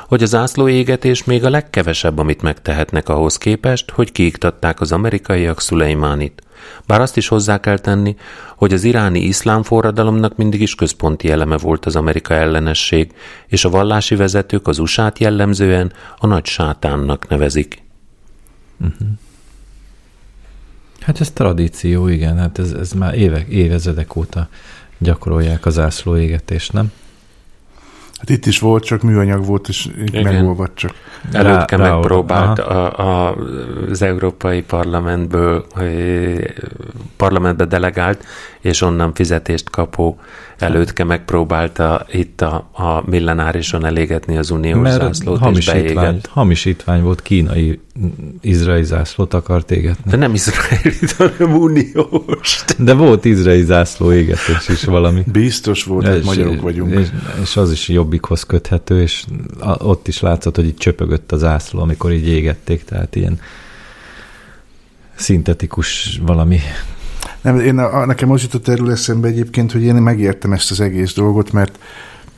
hogy 0.08 0.24
az 0.24 0.36
ászlóégetés 0.36 1.24
még 1.24 1.46
a 1.46 1.50
legkevesebb, 1.50 2.18
amit 2.18 2.42
megtehetnek 2.42 3.10
ahhoz 3.10 3.38
képest, 3.38 3.92
hogy 3.92 4.12
kiiktatták 4.12 4.82
az 4.82 4.92
amerikaiak 4.92 5.62
Szulejmánit. 5.62 6.42
Bár 6.88 7.02
azt 7.02 7.18
is 7.18 7.28
hozzá 7.28 7.60
kell 7.60 7.78
tenni, 7.78 8.16
hogy 8.56 8.74
az 8.74 8.84
iráni 8.84 9.20
iszlám 9.20 9.64
forradalomnak 9.64 10.36
mindig 10.36 10.62
is 10.62 10.76
központi 10.76 11.30
eleme 11.30 11.58
volt 11.58 11.86
az 11.86 11.96
Amerika 11.96 12.34
ellenesség, 12.34 13.14
és 13.48 13.66
a 13.66 13.70
vallási 13.70 14.16
vezetők 14.16 14.68
az 14.68 14.80
usa 14.80 15.12
jellemzően 15.18 15.94
a 16.18 16.28
nagy 16.28 16.46
sátánnak 16.46 17.28
nevezik. 17.28 17.84
Hát 21.00 21.22
ez 21.22 21.32
tradíció, 21.32 22.08
igen, 22.08 22.38
hát 22.38 22.60
ez, 22.60 22.72
ez 22.72 22.92
már 22.92 23.14
évek, 23.14 23.48
évezredek 23.48 24.16
óta 24.16 24.50
gyakorolják 24.98 25.66
az 25.66 25.80
ászlóégetést, 25.80 26.74
nem? 26.74 26.92
Hát 28.18 28.30
itt 28.30 28.46
is 28.46 28.60
volt, 28.60 28.84
csak 28.84 29.02
műanyag 29.02 29.46
volt, 29.46 29.68
és 29.68 29.90
Igen. 30.06 30.24
megolvadt 30.24 30.76
csak. 30.76 30.92
Előtte 31.32 31.76
Rá- 31.76 31.92
megpróbált 31.92 32.60
a, 32.60 33.00
a, 33.00 33.36
az 33.90 34.02
Európai 34.02 34.62
Parlamentből 34.62 35.66
parlamentbe 37.16 37.66
delegált, 37.66 38.26
és 38.62 38.82
onnan 38.82 39.14
fizetést 39.14 39.70
kapó 39.70 40.20
előtke 40.58 41.04
megpróbálta 41.04 42.06
itt 42.12 42.42
a, 42.42 42.70
a 42.72 43.04
millenárison 43.10 43.86
elégetni 43.86 44.38
az 44.38 44.50
uniós 44.50 44.82
Mert 44.82 45.02
zászlót, 45.02 45.36
és 45.36 45.42
hamisítvány, 45.44 45.94
beégett. 45.94 46.26
hamisítvány 46.28 47.02
volt, 47.02 47.22
kínai, 47.22 47.80
izraeli 48.42 48.84
zászlót 48.84 49.34
akart 49.34 49.72
égetni. 49.72 50.12
De 50.12 50.18
nem 50.18 50.34
izraelit, 50.34 51.12
hanem 51.18 51.56
uniós. 51.56 52.64
De 52.78 52.94
volt 52.94 53.26
izraeli 53.26 53.64
zászló 53.64 54.14
égetés 54.14 54.68
is 54.70 54.84
valami. 54.84 55.24
Biztos 55.32 55.84
volt, 55.84 56.08
hogy 56.08 56.24
magyarok 56.24 56.62
vagyunk. 56.62 56.94
És, 56.94 57.08
és 57.42 57.58
az 57.58 57.72
is 57.72 57.90
jobbikhoz 58.08 58.44
köthető, 58.44 59.02
és 59.02 59.26
ott 59.78 60.08
is 60.08 60.20
látszott, 60.20 60.56
hogy 60.56 60.68
itt 60.68 60.78
csöpögött 60.78 61.32
az 61.32 61.40
zászló, 61.40 61.82
amikor 61.82 62.12
így 62.12 62.28
égették, 62.28 62.84
tehát 62.84 63.16
ilyen 63.16 63.40
szintetikus 65.16 66.20
valami. 66.26 66.60
Nem, 67.42 67.60
én 67.60 67.78
a, 67.78 68.06
nekem 68.06 68.32
az 68.32 68.42
jutott 68.42 68.68
erről 68.68 68.92
eszembe 68.92 69.28
egyébként, 69.28 69.72
hogy 69.72 69.84
én 69.84 69.96
megértem 69.96 70.54
ezt 70.54 70.72
az 70.72 70.80
egész 70.80 71.14
dolgot, 71.14 71.52
mert 71.52 71.80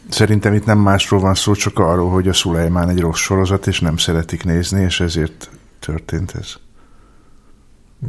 szerintem 0.10 0.54
itt 0.54 0.66
nem 0.66 0.80
másról 0.80 1.20
van 1.20 1.36
szó, 1.36 1.54
csak 1.54 1.80
arról, 1.80 2.10
hogy 2.10 2.28
a 2.28 2.34
Szulejmán 2.34 2.90
egy 2.90 3.00
rossz 3.00 3.20
sorozat, 3.20 3.68
és 3.68 3.80
nem 3.80 3.98
szeretik 3.98 4.44
nézni, 4.44 4.82
és 4.82 5.00
ezért 5.00 5.50
történt 5.80 6.36
ez. 6.40 6.54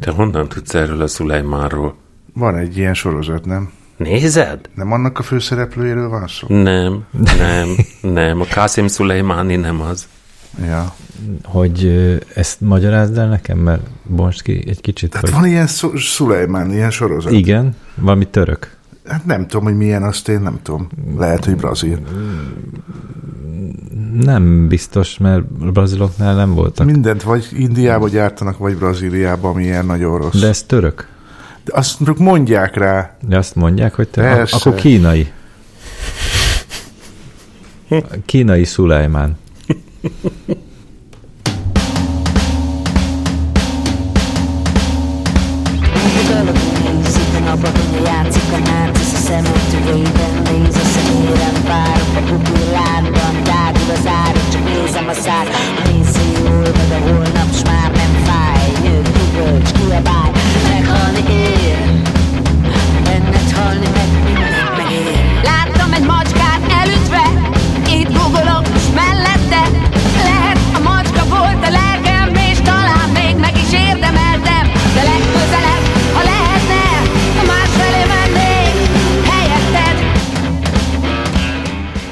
Te 0.00 0.10
honnan 0.10 0.48
tudsz 0.48 0.74
erről 0.74 1.00
a 1.00 1.06
Szulejmánról? 1.06 1.96
Van 2.34 2.56
egy 2.56 2.76
ilyen 2.76 2.94
sorozat, 2.94 3.44
nem? 3.44 3.72
Nézed? 4.04 4.58
Nem 4.74 4.92
annak 4.92 5.18
a 5.18 5.22
főszereplőjéről 5.22 6.08
van 6.08 6.26
szó? 6.28 6.46
Nem, 6.62 7.04
nem, 7.38 7.68
nem. 8.00 8.40
A 8.40 8.44
Qasim 8.44 8.86
Szulejmáni 8.86 9.56
nem 9.56 9.80
az. 9.80 10.08
Ja. 10.66 10.94
Hogy 11.44 11.86
ezt 12.34 12.60
magyarázd 12.60 13.16
el 13.18 13.28
nekem, 13.28 13.58
mert 13.58 13.82
bontsd 14.04 14.42
ki 14.42 14.64
egy 14.68 14.80
kicsit, 14.80 15.10
Tehát 15.10 15.28
hogy 15.28 15.38
van 15.40 15.46
ilyen 15.48 15.66
Szu- 15.66 15.98
Szulejmán, 15.98 16.72
ilyen 16.72 16.90
sorozat? 16.90 17.32
igen, 17.32 17.76
valami 17.94 18.26
török. 18.28 18.76
Hát 19.06 19.24
nem 19.24 19.46
tudom, 19.46 19.64
hogy 19.64 19.76
milyen, 19.76 20.02
azt 20.02 20.28
én 20.28 20.40
nem 20.40 20.58
tudom. 20.62 20.88
Lehet, 21.16 21.44
hogy 21.44 21.56
brazil. 21.56 21.98
Nem 24.20 24.68
biztos, 24.68 25.18
mert 25.18 25.44
a 25.60 25.70
braziloknál 25.70 26.34
nem 26.34 26.54
voltak. 26.54 26.86
Mindent 26.86 27.22
vagy 27.22 27.48
Indiába 27.56 28.08
gyártanak, 28.08 28.58
vagy 28.58 28.76
Brazíliába, 28.76 29.48
ami 29.48 29.62
ilyen 29.62 29.86
nagyon 29.86 30.18
rossz. 30.18 30.40
De 30.40 30.48
ez 30.48 30.62
török. 30.62 31.08
Azt 31.72 32.18
mondják 32.18 32.76
rá. 32.76 33.16
De 33.20 33.36
azt 33.36 33.54
mondják, 33.54 33.94
hogy 33.94 34.08
te, 34.08 34.20
Persze. 34.22 34.56
akkor 34.56 34.74
kínai. 34.74 35.32
Kínai 38.24 38.64
Szulajmán. 38.64 39.38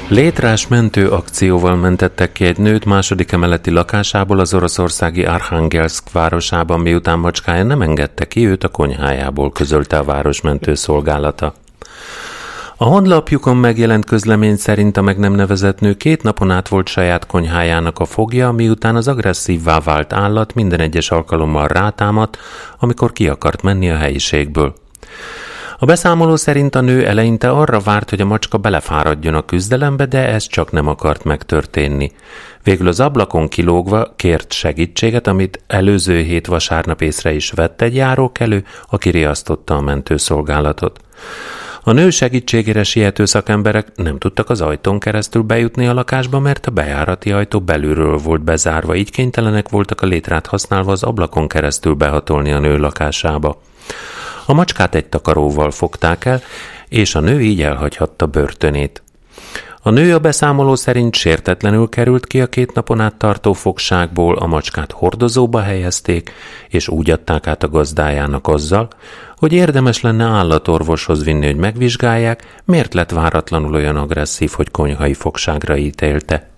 Létrás 0.09 0.67
mentő 0.67 1.09
akcióval 1.09 1.75
mentettek 1.75 2.31
ki 2.31 2.45
egy 2.45 2.57
nőt 2.57 2.85
második 2.85 3.31
emeleti 3.31 3.69
lakásából 3.69 4.39
az 4.39 4.53
oroszországi 4.53 5.25
Arkhangelsk 5.25 6.11
városában, 6.11 6.79
miután 6.79 7.19
macskája 7.19 7.63
nem 7.63 7.81
engedte 7.81 8.27
ki 8.27 8.47
őt 8.47 8.63
a 8.63 8.67
konyhájából, 8.67 9.51
közölte 9.51 9.97
a 9.97 10.03
városmentő 10.03 10.75
szolgálata. 10.75 11.53
A 12.77 12.83
honlapjukon 12.83 13.57
megjelent 13.57 14.05
közlemény 14.05 14.55
szerint 14.55 14.97
a 14.97 15.01
meg 15.01 15.17
nem 15.17 15.33
nevezett 15.33 15.79
nő 15.79 15.93
két 15.93 16.23
napon 16.23 16.51
át 16.51 16.67
volt 16.67 16.87
saját 16.87 17.25
konyhájának 17.25 17.99
a 17.99 18.05
fogja, 18.05 18.51
miután 18.51 18.95
az 18.95 19.07
agresszívvá 19.07 19.79
vált 19.79 20.13
állat 20.13 20.53
minden 20.53 20.79
egyes 20.79 21.11
alkalommal 21.11 21.67
rátámadt, 21.67 22.37
amikor 22.79 23.11
ki 23.11 23.27
akart 23.27 23.61
menni 23.61 23.89
a 23.89 23.97
helyiségből. 23.97 24.73
A 25.81 25.85
beszámoló 25.85 26.35
szerint 26.35 26.75
a 26.75 26.81
nő 26.81 27.05
eleinte 27.05 27.49
arra 27.49 27.79
várt, 27.79 28.09
hogy 28.09 28.21
a 28.21 28.25
macska 28.25 28.57
belefáradjon 28.57 29.33
a 29.33 29.45
küzdelembe, 29.45 30.05
de 30.05 30.27
ez 30.27 30.47
csak 30.47 30.71
nem 30.71 30.87
akart 30.87 31.23
megtörténni. 31.23 32.11
Végül 32.63 32.87
az 32.87 32.99
ablakon 32.99 33.47
kilógva 33.47 34.13
kért 34.15 34.51
segítséget, 34.53 35.27
amit 35.27 35.63
előző 35.67 36.21
hét 36.21 36.47
vasárnap 36.47 37.01
észre 37.01 37.33
is 37.33 37.51
vett 37.51 37.81
egy 37.81 37.95
járókelő, 37.95 38.63
aki 38.89 39.09
riasztotta 39.09 39.75
a 39.75 39.81
mentőszolgálatot. 39.81 40.99
A 41.83 41.91
nő 41.91 42.09
segítségére 42.09 42.83
siető 42.83 43.25
szakemberek 43.25 43.87
nem 43.95 44.17
tudtak 44.17 44.49
az 44.49 44.61
ajtón 44.61 44.99
keresztül 44.99 45.41
bejutni 45.41 45.87
a 45.87 45.93
lakásba, 45.93 46.39
mert 46.39 46.65
a 46.65 46.71
bejárati 46.71 47.31
ajtó 47.31 47.59
belülről 47.59 48.17
volt 48.17 48.41
bezárva, 48.41 48.95
így 48.95 49.11
kénytelenek 49.11 49.69
voltak 49.69 50.01
a 50.01 50.05
létrát 50.05 50.47
használva 50.47 50.91
az 50.91 51.03
ablakon 51.03 51.47
keresztül 51.47 51.93
behatolni 51.93 52.51
a 52.51 52.59
nő 52.59 52.77
lakásába. 52.77 53.61
A 54.49 54.53
macskát 54.53 54.95
egy 54.95 55.05
takaróval 55.05 55.71
fogták 55.71 56.25
el, 56.25 56.41
és 56.87 57.15
a 57.15 57.19
nő 57.19 57.41
így 57.41 57.61
elhagyhatta 57.61 58.25
börtönét. 58.25 59.03
A 59.81 59.89
nő 59.89 60.13
a 60.13 60.19
beszámoló 60.19 60.75
szerint 60.75 61.15
sértetlenül 61.15 61.89
került 61.89 62.27
ki 62.27 62.41
a 62.41 62.47
két 62.47 62.73
napon 62.73 62.99
át 62.99 63.15
tartó 63.15 63.53
fogságból, 63.53 64.37
a 64.37 64.47
macskát 64.47 64.91
hordozóba 64.91 65.61
helyezték, 65.61 66.31
és 66.69 66.87
úgy 66.87 67.09
adták 67.09 67.47
át 67.47 67.63
a 67.63 67.69
gazdájának 67.69 68.47
azzal, 68.47 68.87
hogy 69.37 69.53
érdemes 69.53 70.01
lenne 70.01 70.23
állatorvoshoz 70.23 71.23
vinni, 71.23 71.45
hogy 71.45 71.55
megvizsgálják, 71.55 72.61
miért 72.65 72.93
lett 72.93 73.11
váratlanul 73.11 73.73
olyan 73.73 73.95
agresszív, 73.95 74.51
hogy 74.51 74.71
konyhai 74.71 75.13
fogságra 75.13 75.77
ítélte. 75.77 76.49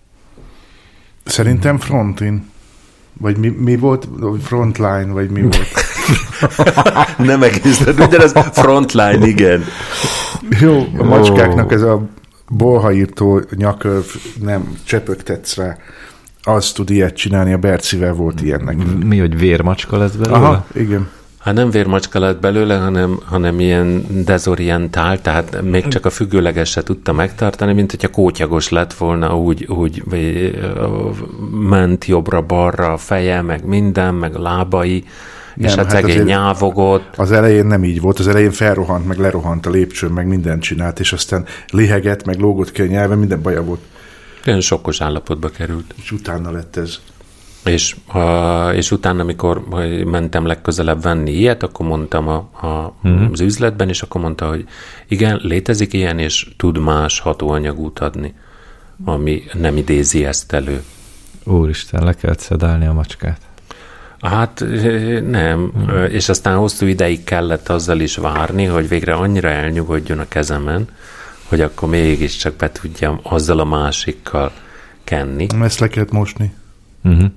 Szerintem 1.23 1.77
frontin. 1.77 2.50
Vagy 3.21 3.37
mi, 3.37 3.47
mi 3.47 3.77
volt? 3.77 4.07
Frontline, 4.41 5.07
vagy 5.07 5.29
mi 5.29 5.41
volt? 5.41 5.67
Nem 7.29 7.43
egész, 7.43 7.83
de 7.83 8.05
ugyanez 8.05 8.33
frontline, 8.51 9.27
igen. 9.27 9.63
Jó, 10.59 10.85
a 10.97 11.03
macskáknak 11.03 11.71
ez 11.71 11.81
a 11.81 12.01
bolhaírtó 12.47 13.41
nyakörv 13.55 14.05
nem 14.41 14.77
csepögtetsz 14.83 15.55
rá. 15.55 15.77
Az 16.43 16.71
tud 16.71 16.89
ilyet 16.89 17.15
csinálni, 17.15 17.53
a 17.53 17.57
Bercivel 17.57 18.13
volt 18.13 18.41
ilyennek. 18.41 18.77
Mi, 19.03 19.19
hogy 19.19 19.37
vérmacska 19.37 19.97
lesz 19.97 20.11
belőle? 20.11 20.37
Aha, 20.37 20.65
igen. 20.73 21.09
Hát 21.43 21.53
nem 21.53 21.69
vérmacska 21.69 22.19
lett 22.19 22.39
belőle, 22.39 22.77
hanem, 22.77 23.19
hanem 23.25 23.59
ilyen 23.59 24.05
dezorientál, 24.25 25.21
tehát 25.21 25.61
még 25.61 25.87
csak 25.87 26.05
a 26.05 26.09
függőleges 26.09 26.69
se 26.69 26.83
tudta 26.83 27.13
megtartani, 27.13 27.73
mint 27.73 27.91
hogyha 27.91 28.07
kótyagos 28.07 28.69
lett 28.69 28.93
volna, 28.93 29.37
úgy, 29.37 29.65
úgy 29.65 30.03
vagy, 30.05 30.59
ment 31.51 32.05
jobbra-balra 32.05 32.93
a 32.93 32.97
feje, 32.97 33.41
meg 33.41 33.65
minden, 33.65 34.13
meg 34.13 34.35
a 34.35 34.41
lábai, 34.41 35.03
nem, 35.55 35.69
és 35.69 35.75
hát, 35.75 35.91
hát 35.91 36.01
szegény 36.01 36.23
nyávogott. 36.23 37.17
Az 37.17 37.31
elején 37.31 37.65
nem 37.65 37.83
így 37.83 38.01
volt, 38.01 38.19
az 38.19 38.27
elején 38.27 38.51
felrohant, 38.51 39.07
meg 39.07 39.17
lerohant 39.17 39.65
a 39.65 39.69
lépcsőn, 39.69 40.11
meg 40.11 40.27
mindent 40.27 40.61
csinált, 40.61 40.99
és 40.99 41.13
aztán 41.13 41.45
lihegett, 41.71 42.25
meg 42.25 42.39
lógott 42.39 42.71
ki 42.71 42.81
a 42.81 42.85
nyelve, 42.85 43.15
minden 43.15 43.41
baja 43.41 43.63
volt. 43.63 43.81
Olyan 44.47 44.61
sokkos 44.61 45.01
állapotba 45.01 45.49
került. 45.49 45.93
És 45.95 46.11
utána 46.11 46.51
lett 46.51 46.75
ez. 46.75 46.99
És, 47.65 47.95
és 48.73 48.91
utána, 48.91 49.21
amikor 49.21 49.63
mentem 50.05 50.45
legközelebb 50.45 51.01
venni 51.01 51.31
ilyet, 51.31 51.63
akkor 51.63 51.85
mondtam 51.85 52.27
a, 52.27 52.35
a, 52.67 52.93
Mhm. 53.01 53.31
az 53.31 53.39
üzletben, 53.39 53.89
és 53.89 54.01
akkor 54.01 54.21
mondta, 54.21 54.47
hogy 54.47 54.65
igen, 55.07 55.39
létezik 55.43 55.93
ilyen, 55.93 56.19
és 56.19 56.47
tud 56.57 56.77
más 56.77 57.19
hatóanyagút 57.19 57.99
adni, 57.99 58.33
ami 59.05 59.43
nem 59.53 59.77
idézi 59.77 60.25
ezt 60.25 60.53
elő. 60.53 60.83
Úristen, 61.43 62.03
le 62.03 62.13
kellett 62.13 62.39
szedálni 62.39 62.85
a 62.85 62.93
macskát. 62.93 63.41
Hát 64.19 64.65
nem, 65.29 65.59
Mhm. 65.59 66.03
és 66.09 66.29
aztán 66.29 66.57
hosszú 66.57 66.85
ideig 66.85 67.23
kellett 67.23 67.69
azzal 67.69 67.99
is 67.99 68.15
várni, 68.15 68.65
hogy 68.65 68.87
végre 68.87 69.13
annyira 69.13 69.49
elnyugodjon 69.49 70.19
a 70.19 70.27
kezemen, 70.27 70.87
hogy 71.47 71.61
akkor 71.61 71.89
mégiscsak 71.89 72.55
be 72.55 72.71
tudjam 72.71 73.19
azzal 73.23 73.59
a 73.59 73.65
másikkal 73.65 74.51
kenni. 75.03 75.47
Ezt 75.61 75.79
le 75.79 75.87
kellett 75.87 76.11
mosni. 76.11 76.53
Uh-huh. 77.03 77.31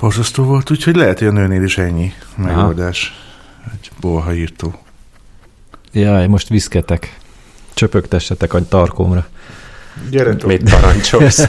Borzasztó 0.00 0.44
volt, 0.44 0.70
úgyhogy 0.70 0.96
lehet, 0.96 1.18
hogy 1.18 1.28
a 1.28 1.30
nőnél 1.30 1.62
is 1.62 1.78
ennyi 1.78 2.12
megoldás. 2.36 3.14
Egy 3.72 3.90
bolhaírtó. 4.00 4.82
Jaj, 5.92 6.26
most 6.26 6.48
viszketek. 6.48 7.18
Csöpögtessetek 7.74 8.54
a 8.54 8.68
tarkómra. 8.68 9.26
Gyere. 10.10 10.36
Mit 10.46 10.70
parancsolsz? 10.70 11.48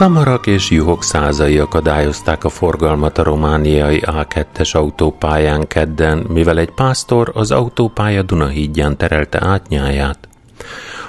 Szamarak 0.00 0.46
és 0.46 0.70
juhok 0.70 1.02
százai 1.02 1.58
akadályozták 1.58 2.44
a 2.44 2.48
forgalmat 2.48 3.18
a 3.18 3.22
romániai 3.22 4.02
A2-es 4.06 4.76
autópályán 4.76 5.66
kedden, 5.66 6.18
mivel 6.18 6.58
egy 6.58 6.70
pásztor 6.70 7.30
az 7.34 7.50
autópálya 7.50 8.22
Dunahídján 8.22 8.96
terelte 8.96 9.44
át 9.46 9.68
nyáját. 9.68 10.28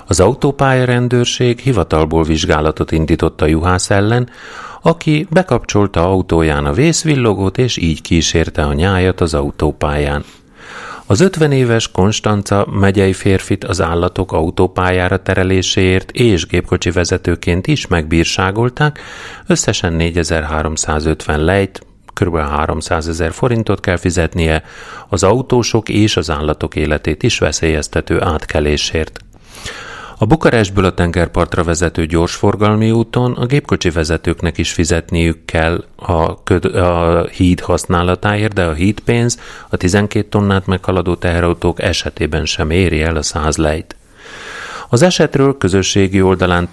Az 0.07 0.19
autópálya 0.19 0.85
rendőrség 0.85 1.59
hivatalból 1.59 2.23
vizsgálatot 2.23 2.91
indított 2.91 3.41
a 3.41 3.45
juhász 3.45 3.89
ellen, 3.89 4.29
aki 4.81 5.27
bekapcsolta 5.29 6.05
autóján 6.05 6.65
a 6.65 6.73
vészvillogót, 6.73 7.57
és 7.57 7.77
így 7.77 8.01
kísérte 8.01 8.63
a 8.63 8.73
nyájat 8.73 9.21
az 9.21 9.33
autópályán. 9.33 10.23
Az 11.11 11.19
50 11.19 11.51
éves 11.51 11.91
Konstanca 11.91 12.67
megyei 12.69 13.13
férfit 13.13 13.63
az 13.63 13.81
állatok 13.81 14.31
autópályára 14.31 15.21
tereléséért 15.21 16.11
és 16.11 16.45
gépkocsi 16.45 16.91
vezetőként 16.91 17.67
is 17.67 17.87
megbírságolták, 17.87 18.99
összesen 19.47 19.93
4350 19.93 21.43
lejt, 21.43 21.85
kb. 22.13 22.37
300 22.37 23.07
ezer 23.07 23.31
forintot 23.31 23.79
kell 23.79 23.97
fizetnie 23.97 24.63
az 25.09 25.23
autósok 25.23 25.89
és 25.89 26.17
az 26.17 26.29
állatok 26.29 26.75
életét 26.75 27.23
is 27.23 27.39
veszélyeztető 27.39 28.21
átkelésért. 28.21 29.19
A 30.21 30.25
Bukarestből 30.25 30.85
a 30.85 30.93
tengerpartra 30.93 31.63
vezető 31.63 32.05
gyorsforgalmi 32.05 32.91
úton 32.91 33.31
a 33.31 33.45
gépkocsi 33.45 33.89
vezetőknek 33.89 34.57
is 34.57 34.71
fizetniük 34.71 35.45
kell 35.45 35.83
a, 35.95 36.43
köd, 36.43 36.65
a 36.65 37.27
híd 37.27 37.59
használatáért, 37.59 38.53
de 38.53 38.63
a 38.63 38.73
hídpénz 38.73 39.39
a 39.69 39.77
12 39.77 40.27
tonnát 40.29 40.65
meghaladó 40.65 41.15
teherautók 41.15 41.81
esetében 41.81 42.45
sem 42.45 42.69
éri 42.69 43.01
el 43.01 43.15
a 43.15 43.21
100 43.21 43.57
lejt. 43.57 43.95
Az 44.89 45.01
esetről 45.01 45.57
közösségi 45.57 46.21
oldalán 46.21 46.69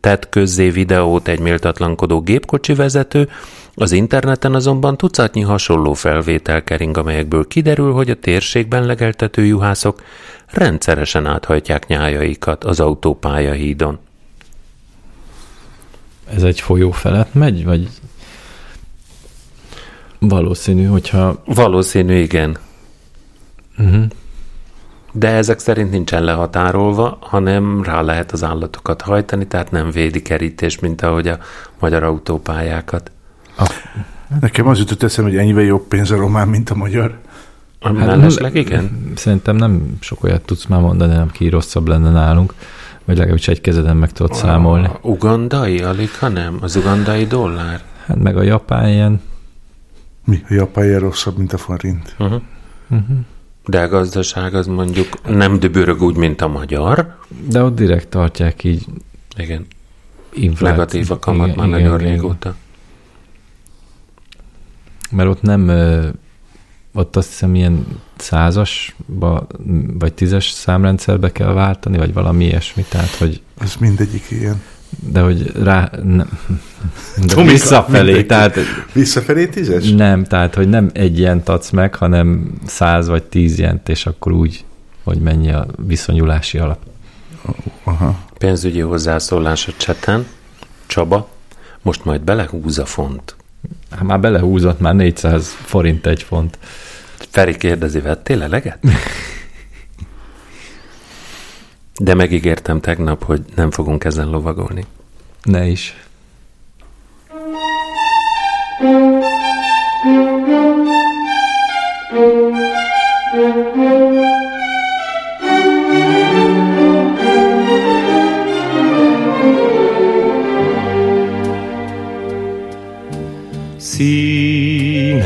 tett 0.00 0.28
közzé 0.28 0.68
videót 0.68 1.28
egy 1.28 1.40
méltatlankodó 1.40 2.20
gépkocsi 2.20 2.74
vezető, 2.74 3.28
az 3.74 3.92
interneten 3.92 4.54
azonban 4.54 4.96
tucatnyi 4.96 5.40
hasonló 5.40 5.92
felvétel 5.92 6.64
kering, 6.64 6.96
amelyekből 6.96 7.46
kiderül, 7.46 7.92
hogy 7.92 8.10
a 8.10 8.18
térségben 8.18 8.86
legeltető 8.86 9.44
juhászok 9.44 10.02
rendszeresen 10.46 11.26
áthajtják 11.26 11.86
nyájaikat 11.86 12.64
az 12.64 12.80
autópálya 12.80 13.52
hídon. 13.52 13.98
Ez 16.34 16.42
egy 16.42 16.60
folyó 16.60 16.90
felett 16.90 17.34
megy, 17.34 17.64
vagy 17.64 17.88
valószínű, 20.18 20.84
hogyha... 20.84 21.42
Valószínű, 21.44 22.18
igen. 22.18 22.58
Uh-huh. 23.78 24.04
De 25.12 25.28
ezek 25.28 25.58
szerint 25.58 25.90
nincsen 25.90 26.24
lehatárolva, 26.24 27.18
hanem 27.20 27.82
rá 27.82 28.00
lehet 28.00 28.32
az 28.32 28.42
állatokat 28.42 29.02
hajtani, 29.02 29.46
tehát 29.46 29.70
nem 29.70 29.90
védi 29.90 30.22
kerítés, 30.22 30.78
mint 30.78 31.02
ahogy 31.02 31.28
a 31.28 31.38
magyar 31.78 32.02
autópályákat. 32.02 33.10
Nekem 34.40 34.66
az 34.66 34.78
jutott 34.78 35.02
eszem, 35.02 35.24
hogy 35.24 35.36
ennyivel 35.36 35.64
jobb 35.64 35.86
pénz 35.88 36.10
a 36.10 36.16
román, 36.16 36.48
mint 36.48 36.70
a 36.70 36.74
magyar. 36.74 37.18
A 37.80 37.92
mellesleg 37.92 38.54
igen? 38.54 39.12
Szerintem 39.14 39.56
nem 39.56 39.96
sok 40.00 40.24
olyat 40.24 40.42
tudsz 40.42 40.66
már 40.66 40.80
mondani, 40.80 41.14
nem 41.14 41.30
ki 41.30 41.48
rosszabb 41.48 41.88
lenne 41.88 42.10
nálunk, 42.10 42.54
vagy 43.04 43.16
legalábbis 43.16 43.48
egy 43.48 43.60
kezeden 43.60 43.96
meg 43.96 44.12
tudod 44.12 44.34
számolni. 44.34 44.86
A 44.86 44.98
ugandai, 45.02 45.78
alig, 45.78 46.10
ha 46.18 46.28
nem? 46.28 46.58
Az 46.60 46.76
ugandai 46.76 47.26
dollár? 47.26 47.82
Hát 48.06 48.18
meg 48.22 48.36
a 48.36 48.42
japán 48.42 48.88
ilyen, 48.88 49.20
Mi? 50.24 50.42
A 50.48 50.54
japán 50.54 50.84
ilyen 50.84 51.00
rosszabb, 51.00 51.36
mint 51.36 51.52
a 51.52 51.58
forint. 51.58 52.14
Uh-huh. 52.18 52.40
Uh-huh. 52.90 53.16
De 53.66 53.82
a 53.82 53.88
gazdaság 53.88 54.54
az 54.54 54.66
mondjuk 54.66 55.08
nem 55.28 55.58
dübörög 55.58 56.02
úgy, 56.02 56.16
mint 56.16 56.40
a 56.40 56.48
magyar. 56.48 57.16
de 57.48 57.62
ott 57.62 57.74
direkt 57.74 58.08
tartják 58.08 58.64
így 58.64 58.86
Igen. 59.36 59.66
infláció. 60.32 60.66
Negatív 60.68 61.10
a 61.10 61.18
kamat 61.18 61.46
Igen, 61.46 61.58
már 61.58 61.66
igen, 61.68 61.80
nagyon 61.80 62.00
igen. 62.00 62.12
régóta. 62.12 62.54
Mert 65.14 65.28
ott 65.28 65.42
nem, 65.42 65.70
ott 66.94 67.16
azt 67.16 67.28
hiszem 67.28 67.54
ilyen 67.54 67.86
százasba, 68.16 69.46
vagy 69.98 70.12
tízes 70.12 70.50
számrendszerbe 70.50 71.32
kell 71.32 71.52
váltani, 71.52 71.96
vagy 71.96 72.12
valami 72.12 72.44
ilyesmi, 72.44 72.84
tehát 72.88 73.14
hogy 73.14 73.42
Ez 73.60 73.74
mindegyik 73.78 74.30
ilyen. 74.30 74.62
de 75.12 75.20
hogy 75.20 75.52
rá, 75.62 75.90
nem, 76.02 76.28
de 77.20 77.34
Tomika, 77.34 77.52
visszafelé, 77.52 78.02
mindenki. 78.12 78.26
tehát 78.26 78.58
Visszafelé 78.92 79.46
tízes? 79.46 79.90
nem, 79.90 80.24
tehát 80.24 80.54
hogy 80.54 80.68
nem 80.68 80.90
egy 80.92 81.18
ilyent 81.18 81.48
adsz 81.48 81.70
meg, 81.70 81.94
hanem 81.94 82.52
száz 82.66 83.08
vagy 83.08 83.22
tíz 83.22 83.58
ilyent, 83.58 83.88
és 83.88 84.06
akkor 84.06 84.32
úgy, 84.32 84.64
hogy 85.02 85.18
mennyi 85.18 85.50
a 85.52 85.66
viszonyulási 85.86 86.58
alap. 86.58 86.78
Aha. 87.84 88.18
Pénzügyi 88.38 88.80
hozzászólás 88.80 89.68
a 89.68 89.72
cseten. 89.76 90.26
Csaba, 90.86 91.28
most 91.82 92.04
majd 92.04 92.20
belehúz 92.20 92.78
a 92.78 92.86
font. 92.86 93.36
Hát 93.94 94.02
már 94.02 94.20
belehúzott, 94.20 94.80
már 94.80 94.94
400 94.94 95.48
forint 95.48 96.06
egy 96.06 96.22
font. 96.22 96.58
Feri 97.30 97.56
kérdezi, 97.56 98.00
vettél 98.00 98.42
eleget? 98.42 98.78
De 101.98 102.14
megígértem 102.14 102.80
tegnap, 102.80 103.24
hogy 103.24 103.42
nem 103.54 103.70
fogunk 103.70 104.04
ezen 104.04 104.28
lovagolni. 104.28 104.84
Ne 105.42 105.66
is. 105.66 105.96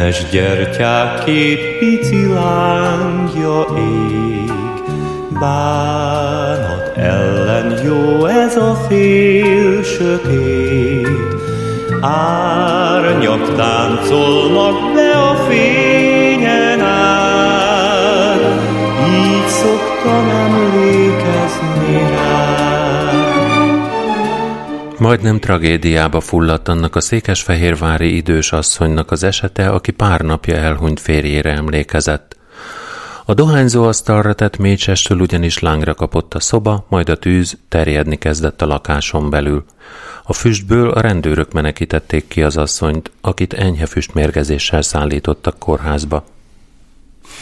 Színes 0.08 0.30
gyertyák 0.30 1.24
két 1.24 1.78
pici 1.78 2.26
lángja 2.26 3.64
ég, 3.76 4.52
Bánat 5.40 6.92
ellen 6.96 7.80
jó 7.84 8.26
ez 8.26 8.56
a 8.56 8.74
fél 8.88 9.82
sötét, 9.82 11.08
Árnyak 12.00 13.54
táncolnak 13.56 14.92
be 14.94 15.10
a 15.10 15.34
fényen 15.48 16.80
át, 16.80 18.40
Így 19.08 19.46
szoktam 19.48 19.77
Majdnem 25.08 25.38
tragédiába 25.38 26.20
fulladt 26.20 26.68
annak 26.68 26.96
a 26.96 27.00
székesfehérvári 27.00 28.16
idős 28.16 28.52
asszonynak 28.52 29.10
az 29.10 29.22
esete, 29.22 29.68
aki 29.68 29.90
pár 29.90 30.20
napja 30.20 30.56
elhunyt 30.56 31.00
férjére 31.00 31.52
emlékezett. 31.52 32.36
A 33.24 33.34
dohányzó 33.34 33.84
asztalra 33.84 34.32
tett 34.32 34.56
mécsestől 34.56 35.20
ugyanis 35.20 35.58
lángra 35.58 35.94
kapott 35.94 36.34
a 36.34 36.40
szoba, 36.40 36.86
majd 36.88 37.08
a 37.08 37.16
tűz 37.16 37.58
terjedni 37.68 38.16
kezdett 38.16 38.62
a 38.62 38.66
lakáson 38.66 39.30
belül. 39.30 39.64
A 40.22 40.32
füstből 40.32 40.90
a 40.90 41.00
rendőrök 41.00 41.52
menekítették 41.52 42.28
ki 42.28 42.42
az 42.42 42.56
asszonyt, 42.56 43.10
akit 43.20 43.52
enyhe 43.52 43.86
füstmérgezéssel 43.86 44.82
szállítottak 44.82 45.58
kórházba. 45.58 46.24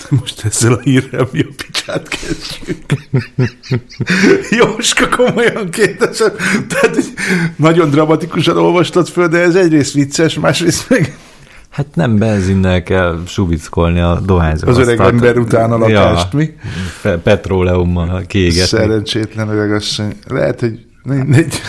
Most 0.20 0.44
ezzel 0.44 0.72
a 0.72 0.78
hírrel 0.78 1.28
mi 1.32 1.40
a 1.40 1.46
picsát 1.56 2.08
kezdjük. 2.08 2.84
Jóska, 4.58 5.08
komolyan 5.08 5.70
kérdezem. 5.70 6.32
Tehát 6.68 6.94
hogy 6.94 7.12
nagyon 7.56 7.90
dramatikusan 7.90 8.56
olvastad 8.56 9.08
föl, 9.08 9.28
de 9.28 9.38
ez 9.38 9.54
egyrészt 9.54 9.92
vicces, 9.92 10.38
másrészt 10.38 10.88
meg 10.90 11.16
Hát 11.76 11.86
nem 11.94 12.18
benzinnel 12.18 12.82
kell 12.82 13.22
subickolni 13.26 14.00
a 14.00 14.20
dohányzó 14.20 14.68
az 14.68 14.78
öreg 14.78 15.00
ember 15.00 15.38
után 15.38 15.72
a 15.72 15.78
lakást, 15.78 16.32
mi? 16.32 16.54
Pe- 17.02 17.18
petróleummal 17.18 18.22
kiégetni. 18.26 18.66
Szerencsétlen 18.66 19.48
öreg 19.48 19.72
asszony. 19.72 20.16
Lehet, 20.28 20.60
hogy 20.60 20.86
mindegy. 21.02 21.60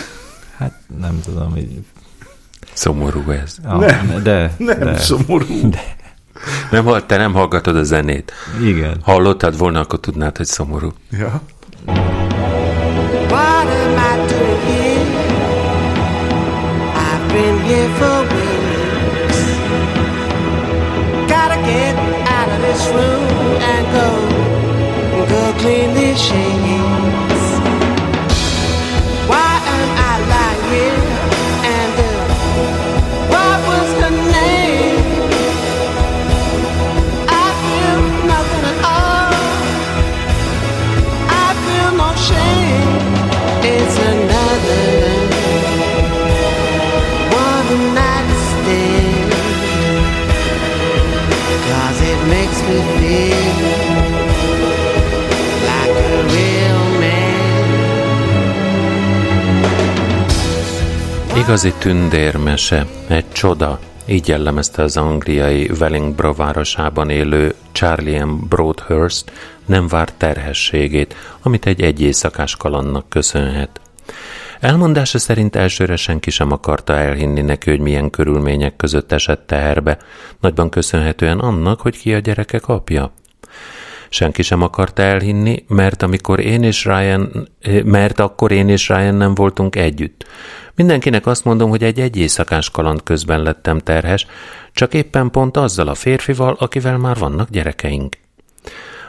Hát 0.56 0.72
nem 1.00 1.20
tudom, 1.24 1.50
hogy... 1.50 1.68
Szomorú 2.72 3.30
ez. 3.30 3.56
Ah, 3.64 3.80
Nem, 3.80 4.22
de, 4.22 4.54
Nem 4.58 4.78
de, 4.78 4.98
szomorú. 4.98 5.70
De, 5.70 5.96
Nem, 6.70 6.84
hall- 6.84 7.06
te 7.06 7.16
nem 7.16 7.32
hallgatod 7.32 7.76
a 7.76 7.82
zenét. 7.82 8.32
igen. 8.62 9.00
Hallottad 9.02 9.58
volna, 9.58 9.80
akkor 9.80 10.00
tudnád, 10.00 10.36
hogy 10.36 10.46
szomorú. 10.46 10.92
Ja. 11.10 11.40
What 13.28 13.66
am 13.66 13.96
I 13.96 14.26
doing 14.26 14.62
here? 14.66 15.02
I've 16.94 17.32
been 17.32 17.58
here 17.62 17.88
for 17.98 18.20
weeks. 18.20 19.38
Gotta 21.26 21.58
get 21.64 21.94
out 22.36 22.48
of 22.54 22.60
this 22.66 22.86
room 22.94 23.24
and 23.72 23.86
go, 23.92 24.08
go 25.26 25.52
clean 25.58 25.94
these 25.94 26.18
sheets. 26.20 27.37
Igazi 61.48 61.72
tündérmese, 61.78 62.86
egy 63.06 63.32
csoda, 63.32 63.78
így 64.06 64.28
jellemezte 64.28 64.82
az 64.82 64.96
angliai 64.96 65.70
Wellingborough 65.80 66.38
városában 66.38 67.10
élő 67.10 67.54
Charlie 67.72 68.24
M. 68.24 68.48
Broadhurst 68.48 69.32
nem 69.66 69.88
várt 69.88 70.14
terhességét, 70.14 71.14
amit 71.42 71.66
egy 71.66 71.82
egy 71.82 72.00
éjszakás 72.00 72.56
kalannak 72.56 73.08
köszönhet. 73.08 73.80
Elmondása 74.60 75.18
szerint 75.18 75.56
elsőre 75.56 75.96
senki 75.96 76.30
sem 76.30 76.52
akarta 76.52 76.94
elhinni 76.94 77.40
neki, 77.40 77.70
hogy 77.70 77.80
milyen 77.80 78.10
körülmények 78.10 78.76
között 78.76 79.12
esett 79.12 79.46
teherbe, 79.46 79.98
nagyban 80.40 80.68
köszönhetően 80.70 81.38
annak, 81.38 81.80
hogy 81.80 81.98
ki 81.98 82.14
a 82.14 82.18
gyerekek 82.18 82.68
apja. 82.68 83.12
Senki 84.08 84.42
sem 84.42 84.62
akarta 84.62 85.02
elhinni, 85.02 85.64
mert 85.68 86.02
amikor 86.02 86.40
én 86.40 86.62
és 86.62 86.84
Ryan, 86.84 87.48
eh, 87.60 87.82
mert 87.82 88.20
akkor 88.20 88.52
én 88.52 88.68
és 88.68 88.88
Ryan 88.88 89.14
nem 89.14 89.34
voltunk 89.34 89.76
együtt. 89.76 90.26
Mindenkinek 90.74 91.26
azt 91.26 91.44
mondom, 91.44 91.70
hogy 91.70 91.82
egy 91.82 92.00
egy 92.00 92.16
éjszakás 92.16 92.70
kaland 92.70 93.02
közben 93.02 93.42
lettem 93.42 93.78
terhes, 93.78 94.26
csak 94.72 94.94
éppen 94.94 95.30
pont 95.30 95.56
azzal 95.56 95.88
a 95.88 95.94
férfival, 95.94 96.56
akivel 96.58 96.98
már 96.98 97.16
vannak 97.16 97.50
gyerekeink. 97.50 98.16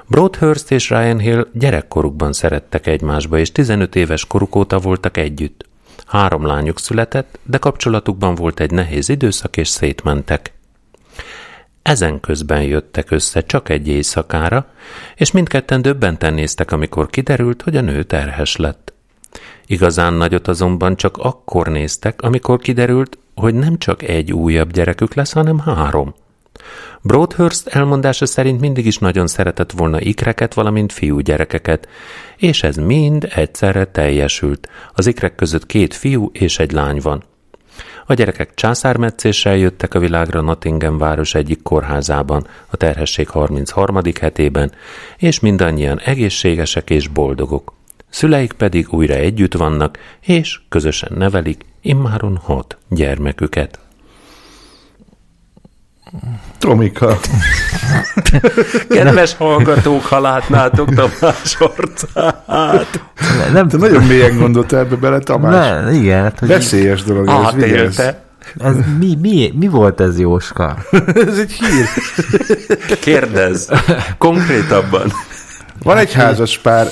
Broadhurst 0.10 0.72
és 0.72 0.90
Ryan 0.90 1.20
Hill 1.20 1.48
gyerekkorukban 1.54 2.34
szerettek 2.34 2.88
egymásba, 2.88 3.38
és 3.38 3.52
15 3.52 3.96
éves 3.96 4.26
koruk 4.26 4.56
óta 4.56 4.80
voltak 4.80 5.18
együtt. 5.18 5.66
Három 6.06 6.46
lányuk 6.46 6.80
született, 6.80 7.40
de 7.44 7.58
kapcsolatukban 7.58 8.36
volt 8.36 8.60
egy 8.60 8.72
nehéz 8.72 9.10
időszak, 9.10 9.58
és 9.58 9.68
szétmentek. 9.68 10.54
Ezen 11.82 12.20
közben 12.20 12.62
jöttek 12.62 13.12
össze 13.12 13.42
csak 13.42 13.70
egy 13.70 13.88
éjszakára, 13.88 14.66
és 15.16 15.32
mindketten 15.32 15.82
döbbenten 15.82 16.34
néztek, 16.34 16.72
amikor 16.72 17.10
kiderült, 17.10 17.62
hogy 17.62 17.78
a 17.78 17.82
nő 17.82 18.04
terhes 18.04 18.56
lett. 18.56 18.94
Igazán 19.66 20.14
nagyot 20.14 20.48
azonban 20.48 20.96
csak 20.96 21.18
akkor 21.18 21.68
néztek, 21.68 22.22
amikor 22.22 22.60
kiderült, 22.60 23.18
hogy 23.36 23.54
nem 23.54 23.78
csak 23.78 24.04
egy 24.04 24.34
újabb 24.34 24.72
gyerekük 24.72 25.14
lesz, 25.14 25.32
hanem 25.32 25.60
három. 25.60 26.14
Broadhurst 27.02 27.68
elmondása 27.68 28.26
szerint 28.26 28.60
mindig 28.60 28.86
is 28.86 28.98
nagyon 28.98 29.28
szeretett 29.28 29.72
volna 29.72 30.02
ikreket, 30.02 30.54
valamint 30.54 30.94
fiúgyerekeket, 30.94 31.88
és 32.38 32.64
ez 32.64 32.76
mind 32.76 33.32
egyszerre 33.36 33.86
teljesült. 33.86 34.70
Az 34.94 35.08
ikrek 35.08 35.36
között 35.36 35.66
két 35.66 35.94
fiú 35.94 36.30
és 36.34 36.60
egy 36.60 36.72
lány 36.72 37.00
van. 37.02 37.24
A 38.06 38.14
gyerekek 38.14 38.54
császármetszéssel 38.54 39.56
jöttek 39.56 39.94
a 39.94 40.00
világra 40.00 40.42
Nottingham 40.42 40.98
város 40.98 41.36
egyik 41.36 41.62
kórházában, 41.62 42.48
a 42.68 42.78
terhesség 42.78 43.30
33. 43.30 44.02
hetében, 44.20 44.72
és 45.18 45.40
mindannyian 45.40 46.00
egészségesek 46.00 46.90
és 46.90 47.08
boldogok. 47.08 47.74
Szüleik 48.10 48.54
pedig 48.54 48.94
újra 48.94 49.14
együtt 49.14 49.54
vannak, 49.54 49.98
és 50.22 50.60
közösen 50.70 51.12
nevelik 51.18 51.66
immáron 51.82 52.38
hat 52.38 52.78
gyermeküket. 52.90 53.80
Tomika. 56.58 57.20
Kedves 58.90 59.36
hallgatók, 59.36 60.06
ha 60.06 60.20
látnátok 60.20 60.94
Tamás 60.94 61.58
arcát. 61.60 63.04
Nem 63.52 63.68
Te 63.68 63.78
nagyon 63.78 64.04
mélyen 64.04 64.38
gondoltál 64.38 64.80
ebbe 64.80 64.96
bele, 64.96 65.20
Tamás. 65.20 65.84
Ne, 65.84 65.92
igen. 65.92 66.24
Hát, 66.24 66.40
hogy 66.40 66.48
Veszélyes 66.48 67.04
dolog 67.04 67.28
ez, 67.28 67.54
vigyázz. 67.54 68.00
Átélte. 68.00 68.22
ez, 68.58 68.76
mi, 69.00 69.18
mi, 69.22 69.54
mi, 69.56 69.68
volt 69.68 70.00
ez, 70.00 70.20
Jóska? 70.20 70.78
Ez 71.28 71.38
egy 71.38 71.52
hír. 71.52 71.86
Kérdezz. 73.00 73.70
Konkrétabban. 74.18 75.14
Van 75.84 75.98
egy 75.98 76.14
házas 76.14 76.58
pár, 76.58 76.88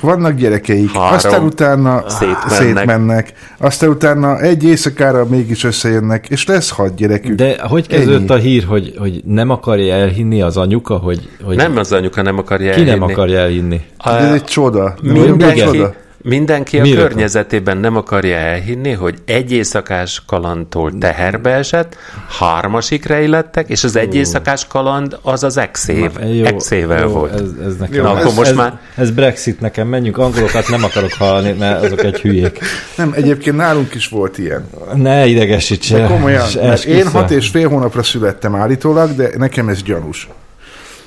vannak 0.00 0.34
gyerekeik, 0.34 0.92
Három. 0.92 1.14
aztán 1.14 1.44
utána 1.44 2.02
Szétmennek. 2.08 2.48
szétmennek, 2.50 3.32
aztán 3.58 3.90
utána 3.90 4.40
egy 4.40 4.64
éjszakára 4.64 5.24
mégis 5.30 5.64
összejönnek, 5.64 6.28
és 6.28 6.46
lesz 6.46 6.70
hat 6.70 6.94
gyerekük. 6.94 7.34
De 7.34 7.56
hogy 7.68 7.86
kezdődött 7.86 8.30
Ennyi. 8.30 8.40
a 8.40 8.42
hír, 8.42 8.64
hogy, 8.64 8.94
hogy 8.98 9.20
nem 9.24 9.50
akarja 9.50 9.94
elhinni 9.94 10.42
az 10.42 10.56
anyuka, 10.56 10.96
hogy, 10.96 11.28
hogy 11.44 11.56
Nem 11.56 11.76
az 11.76 11.92
anyuka 11.92 12.22
nem 12.22 12.38
akarja 12.38 12.72
ki 12.74 12.80
nem 12.80 12.88
elhinni. 12.88 13.12
akarja 13.12 13.38
elhinni? 13.38 13.80
A- 13.98 14.10
Ez 14.10 14.32
egy 14.32 14.44
csoda. 14.44 14.94
Mindenki, 15.02 15.60
Csoda. 15.60 15.94
Mindenki 16.22 16.78
a 16.78 16.82
Miracle. 16.82 17.06
környezetében 17.08 17.76
nem 17.78 17.96
akarja 17.96 18.36
elhinni, 18.36 18.92
hogy 18.92 19.14
egy 19.24 19.52
éjszakás 19.52 20.22
kalandtól 20.26 20.92
teherbe 20.98 21.50
esett, 21.50 21.96
hármasikre 22.38 23.22
illettek, 23.22 23.68
és 23.68 23.84
az 23.84 23.96
egy 23.96 24.14
éjszakás 24.14 24.66
kaland 24.66 25.18
az 25.22 25.42
az 25.44 25.56
exév, 25.56 26.10
exével 26.44 27.06
volt. 27.06 27.32
Ez, 27.32 27.48
ez 27.66 27.76
nekem. 27.76 27.94
Jó, 27.96 28.02
Na, 28.02 28.10
akkor 28.10 28.26
ez, 28.26 28.34
most 28.34 28.50
ez, 28.50 28.56
már- 28.56 28.78
Ez 28.94 29.10
Brexit 29.10 29.60
nekem, 29.60 29.88
menjünk, 29.88 30.18
angolokat 30.18 30.68
nem 30.68 30.84
akarok 30.84 31.12
hallani, 31.12 31.52
mert 31.52 31.84
azok 31.84 32.02
egy 32.04 32.20
hülyék. 32.20 32.58
Nem, 32.96 33.12
egyébként 33.16 33.56
nálunk 33.56 33.94
is 33.94 34.08
volt 34.08 34.38
ilyen. 34.38 34.66
Ne 34.94 35.26
idegesíts 35.26 35.92
De 35.92 36.00
el. 36.00 36.08
komolyan, 36.08 36.46
mert 36.54 36.84
én 36.84 37.06
hat 37.08 37.30
és 37.30 37.48
fél 37.48 37.68
hónapra 37.68 38.02
születtem 38.02 38.54
állítólag, 38.54 39.14
de 39.14 39.30
nekem 39.36 39.68
ez 39.68 39.82
gyanús. 39.82 40.28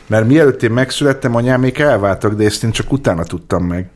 Mert 0.07 0.28
mielőtt 0.28 0.64
én 0.64 0.72
megszülettem, 0.72 1.36
anyám 1.36 1.59
még 1.59 1.80
elváltak, 1.80 2.34
de 2.34 2.43
ezt 2.45 2.64
én 2.64 2.72
csak 2.72 2.91
utána 2.91 3.24
tudtam 3.24 3.64
meg. 3.64 3.88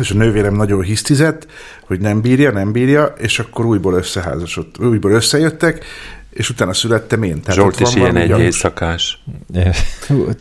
És 0.00 0.10
a 0.10 0.14
nővérem 0.14 0.54
nagyon 0.54 0.82
hisztizett, 0.82 1.46
hogy 1.86 2.00
nem 2.00 2.20
bírja, 2.20 2.50
nem 2.50 2.72
bírja, 2.72 3.14
és 3.18 3.38
akkor 3.38 3.64
újból 3.64 3.94
összeházasodott, 3.94 4.78
újból 4.78 5.12
összejöttek, 5.12 5.84
és 6.32 6.50
utána 6.50 6.72
születtem 6.72 7.22
én. 7.22 7.42
Tehát 7.42 7.60
Zsolt 7.60 7.80
is 7.80 7.94
ilyen 7.94 8.16
egy 8.16 8.28
gyanús. 8.28 8.44
éjszakás. 8.44 9.22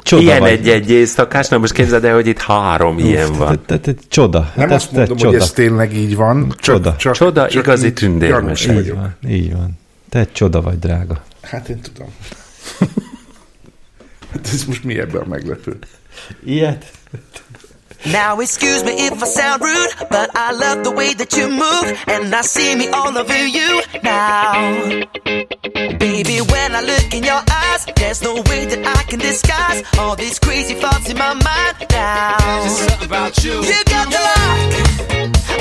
Csoda 0.02 0.22
Ilyen 0.22 0.46
egy-egy 0.46 0.90
éjszakás, 0.90 1.48
na 1.48 1.58
most 1.58 1.74
képzeld 1.74 2.04
el, 2.04 2.14
hogy 2.14 2.28
itt 2.28 2.40
három 2.40 3.00
ilyen 3.00 3.34
van. 3.34 3.62
Te, 3.66 3.80
te, 3.80 3.94
te, 3.94 4.02
csoda. 4.08 4.52
Nem 4.56 4.72
azt 4.72 4.92
mondom, 4.92 5.18
hogy 5.18 5.36
ez 5.36 5.52
tényleg 5.52 5.96
így 5.96 6.16
van. 6.16 6.54
Csoda. 6.58 6.96
Csak, 6.96 7.14
Csoda, 7.14 7.50
igazi 7.50 7.94
gyanús 8.20 8.68
Így 8.68 8.94
van, 8.94 9.16
így 9.28 9.54
van. 9.54 9.80
Te 10.10 10.20
egy 10.20 10.32
csoda 10.32 10.62
vagy, 10.62 10.80
drága. 10.80 11.24
Hát 11.42 11.70
én 11.70 11.80
tudom. 11.82 12.08
hát 14.32 14.48
ez 14.54 14.66
most 14.66 14.84
mi 14.84 15.00
ebben 15.00 15.22
a 15.22 15.28
meglepő? 15.28 15.78
Ilyet? 16.46 16.92
Now 18.08 18.40
excuse 18.40 18.84
me 18.84 18.94
if 19.08 19.22
I 19.22 19.26
sound 19.26 19.62
rude, 19.62 19.90
but 20.10 20.30
I 20.36 20.52
love 20.54 20.84
the 20.84 20.92
way 20.92 21.14
that 21.14 21.38
you 21.38 21.48
move, 21.50 22.04
and 22.08 22.34
I 22.34 22.42
see 22.42 22.76
me 22.76 22.88
all 22.90 23.16
over 23.16 23.48
you 23.48 23.82
now. 24.04 25.06
Baby, 26.00 26.40
when 26.42 26.76
I 26.76 26.82
look 26.82 27.14
in 27.14 27.24
your 27.24 27.42
eyes, 27.50 27.86
there's 27.96 28.22
no 28.24 28.36
way 28.50 28.66
that 28.66 28.82
I 28.98 29.04
can 29.04 29.20
disguise 29.20 29.84
all 30.00 30.16
these 30.16 30.40
crazy 30.40 30.74
thoughts 30.74 31.10
in 31.10 31.18
my 31.18 31.34
mind 31.34 31.76
now. 31.92 32.38
There's 32.62 32.78
something 32.78 33.08
about 33.08 33.44
you. 33.44 33.62
You 33.62 33.84
got 33.86 34.08
the 34.10 34.22
lock, 34.30 34.74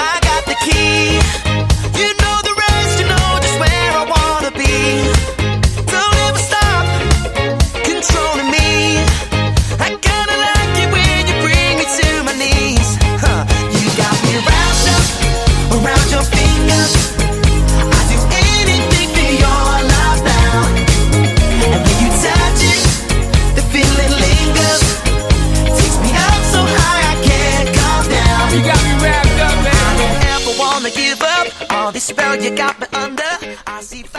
I 0.00 0.18
got 0.28 0.44
the 0.46 0.56
key. 0.64 1.20
You 2.00 2.08
know 2.22 2.29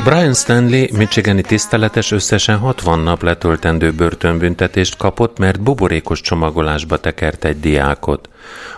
Brian 0.03 0.33
Stanley, 0.33 0.85
michigani 0.97 1.41
tiszteletes 1.41 2.11
összesen 2.11 2.57
60 2.57 2.99
nap 2.99 3.23
letöltendő 3.23 3.91
börtönbüntetést 3.91 4.97
kapott, 4.97 5.37
mert 5.37 5.61
buborékos 5.61 6.21
csomagolásba 6.21 6.97
tekert 6.97 7.45
egy 7.45 7.59
diákot. 7.59 8.29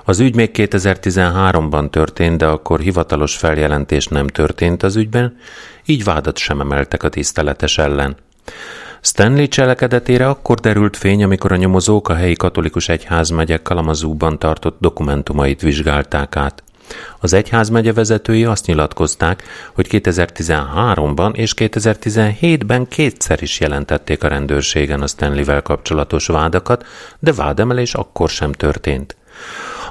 Az 0.04 0.20
ügy 0.20 0.36
még 0.36 0.50
2013-ban 0.54 1.90
történt, 1.90 2.38
de 2.38 2.46
akkor 2.46 2.80
hivatalos 2.80 3.36
feljelentés 3.36 4.08
nem 4.08 4.28
történt 4.28 4.84
az 4.84 4.96
ügyben, 4.96 5.38
így 5.86 6.04
vádat 6.04 6.38
sem 6.38 6.60
emeltek 6.60 7.04
a 7.04 7.10
tiszteletes 7.10 7.78
ellen. 7.78 8.16
Stanley 9.02 9.48
cselekedetére 9.48 10.28
akkor 10.28 10.60
derült 10.60 10.98
fény, 10.98 11.24
amikor 11.24 11.52
a 11.52 11.56
nyomozók 11.56 12.10
a 12.10 12.16
helyi 12.16 12.36
katolikus 12.36 12.90
egyházmegye 12.90 13.58
Kalamazúban 13.58 14.40
tartott 14.40 14.78
dokumentumait 14.80 15.62
vizsgálták 15.62 16.36
át. 16.36 16.64
Az 17.20 17.34
egyházmegye 17.34 17.94
vezetői 17.94 18.46
azt 18.46 18.66
nyilatkozták, 18.66 19.44
hogy 19.74 19.88
2013-ban 19.90 21.36
és 21.36 21.54
2017-ben 21.58 22.88
kétszer 22.88 23.42
is 23.42 23.60
jelentették 23.60 24.24
a 24.24 24.28
rendőrségen 24.28 25.02
a 25.02 25.08
Stanleyvel 25.08 25.62
kapcsolatos 25.62 26.28
vádakat, 26.28 26.86
de 27.20 27.34
vádemelés 27.34 27.94
akkor 27.94 28.30
sem 28.30 28.52
történt. 28.52 29.16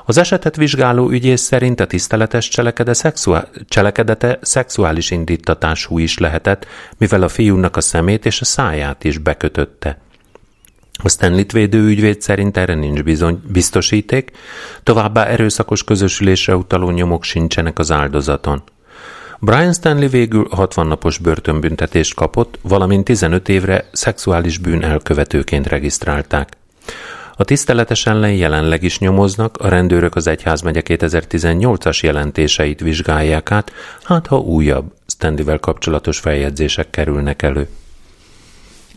Az 0.05 0.19
esetet 0.19 0.57
vizsgáló 0.57 1.11
ügyész 1.11 1.41
szerint 1.41 1.81
a 1.81 1.87
tiszteletes 1.87 2.49
cselekedete, 2.49 2.99
szexuá- 2.99 3.51
cselekedete 3.69 4.39
szexuális 4.43 5.11
indítatású 5.11 5.99
is 5.99 6.19
lehetett, 6.19 6.67
mivel 6.99 7.23
a 7.23 7.29
fiúnak 7.29 7.77
a 7.77 7.81
szemét 7.81 8.27
és 8.27 8.41
a 8.41 8.45
száját 8.45 9.05
is 9.05 9.19
bekötötte. 9.19 9.99
A 11.03 11.09
Stanley-t 11.09 11.53
védő 11.53 11.87
ügyvéd 11.87 12.23
szerint 12.23 12.57
erre 12.57 12.75
nincs 12.75 13.03
bizony, 13.03 13.43
biztosíték, 13.53 14.31
továbbá 14.83 15.25
erőszakos 15.25 15.85
közösülésre 15.85 16.57
utaló 16.57 16.91
nyomok 16.91 17.25
sincsenek 17.25 17.79
az 17.79 17.91
áldozaton. 17.91 18.63
Brian 19.41 19.73
Stanley 19.73 20.09
végül 20.09 20.49
60 20.51 20.87
napos 20.87 21.19
börtönbüntetést 21.19 22.15
kapott, 22.15 22.59
valamint 22.63 23.05
15 23.05 23.49
évre 23.49 23.89
szexuális 23.93 24.59
bűn 24.59 24.83
elkövetőként 24.83 25.67
regisztrálták. 25.67 26.57
A 27.37 27.45
tiszteletes 27.45 28.07
ellen 28.07 28.33
jelenleg 28.33 28.83
is 28.83 28.99
nyomoznak, 28.99 29.57
a 29.57 29.69
rendőrök 29.69 30.15
az 30.17 30.27
Egyházmegye 30.27 30.83
2018-as 30.85 32.01
jelentéseit 32.01 32.81
vizsgálják 32.81 33.51
át, 33.51 33.73
hát 34.03 34.27
ha 34.27 34.39
újabb 34.39 34.93
Stanleyvel 35.07 35.59
kapcsolatos 35.59 36.19
feljegyzések 36.19 36.91
kerülnek 36.91 37.43
elő. 37.43 37.69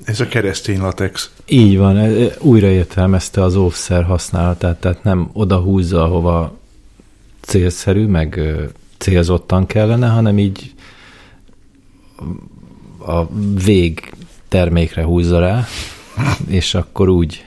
Ez 0.06 0.20
a 0.20 0.28
keresztény 0.28 0.80
latex. 0.80 1.32
Így 1.48 1.78
van, 1.78 1.98
e- 1.98 2.24
e- 2.24 2.36
újraértelmezte 2.40 3.44
az 3.44 3.56
óvszer 3.56 4.04
használatát, 4.04 4.80
tehát 4.80 5.04
nem 5.04 5.30
oda 5.34 5.58
húzza, 5.58 6.04
ahova 6.04 6.58
célszerű, 7.42 8.06
meg 8.06 8.42
célzottan 8.98 9.66
kellene, 9.66 10.08
hanem 10.08 10.40
így 10.40 10.74
a 12.98 13.26
vég 13.66 14.14
termékre 14.48 15.04
húzza 15.04 15.40
rá, 15.40 15.66
és 16.48 16.74
akkor 16.74 17.10
úgy 17.10 17.46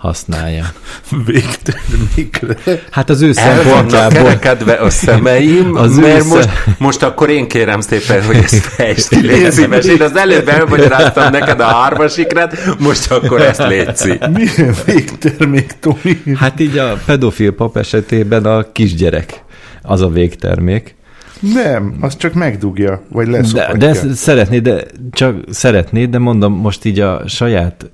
használja. 0.00 0.64
Végtermékre. 1.26 2.82
Hát 2.90 3.10
az 3.10 3.20
ő 3.20 3.32
szempontjából... 3.32 4.22
kerekedve 4.22 4.74
a 4.74 4.90
szemeim, 4.90 5.76
Az 5.76 5.96
mert 5.96 6.24
most, 6.24 6.48
most 6.78 7.02
akkor 7.02 7.30
én 7.30 7.48
kérem 7.48 7.80
szépen, 7.80 8.24
hogy 8.24 8.36
ezt 8.36 8.54
fejtsd, 8.54 9.12
légy 9.22 9.50
szíves. 9.50 9.86
Én 9.86 10.02
az 10.02 10.16
előbb 10.16 10.48
elmagyaráztam 10.48 11.30
neked 11.30 11.60
a 11.60 11.64
hármasikrát, 11.64 12.76
most 12.78 13.10
akkor 13.10 13.40
ezt 13.40 13.66
létszi. 13.66 14.18
Milyen 14.34 14.74
végtermék, 14.84 15.72
Tomi? 15.80 16.22
Hát 16.36 16.60
így 16.60 16.78
a 16.78 16.98
pedofil 17.06 17.52
pap 17.52 17.76
esetében 17.76 18.44
a 18.44 18.72
kisgyerek 18.72 19.44
az 19.82 20.00
a 20.00 20.08
végtermék. 20.08 20.94
Nem, 21.40 21.96
az 22.00 22.16
csak 22.16 22.34
megdugja, 22.34 23.02
vagy 23.08 23.26
De, 23.26 23.30
leszopatja. 23.30 23.76
de 23.76 23.88
ezt 23.88 24.14
szeretnéd, 24.14 24.62
de 24.62 24.84
csak 25.10 25.36
szeretnéd, 25.50 26.10
de 26.10 26.18
mondom, 26.18 26.52
most 26.52 26.84
így 26.84 27.00
a 27.00 27.22
saját 27.28 27.90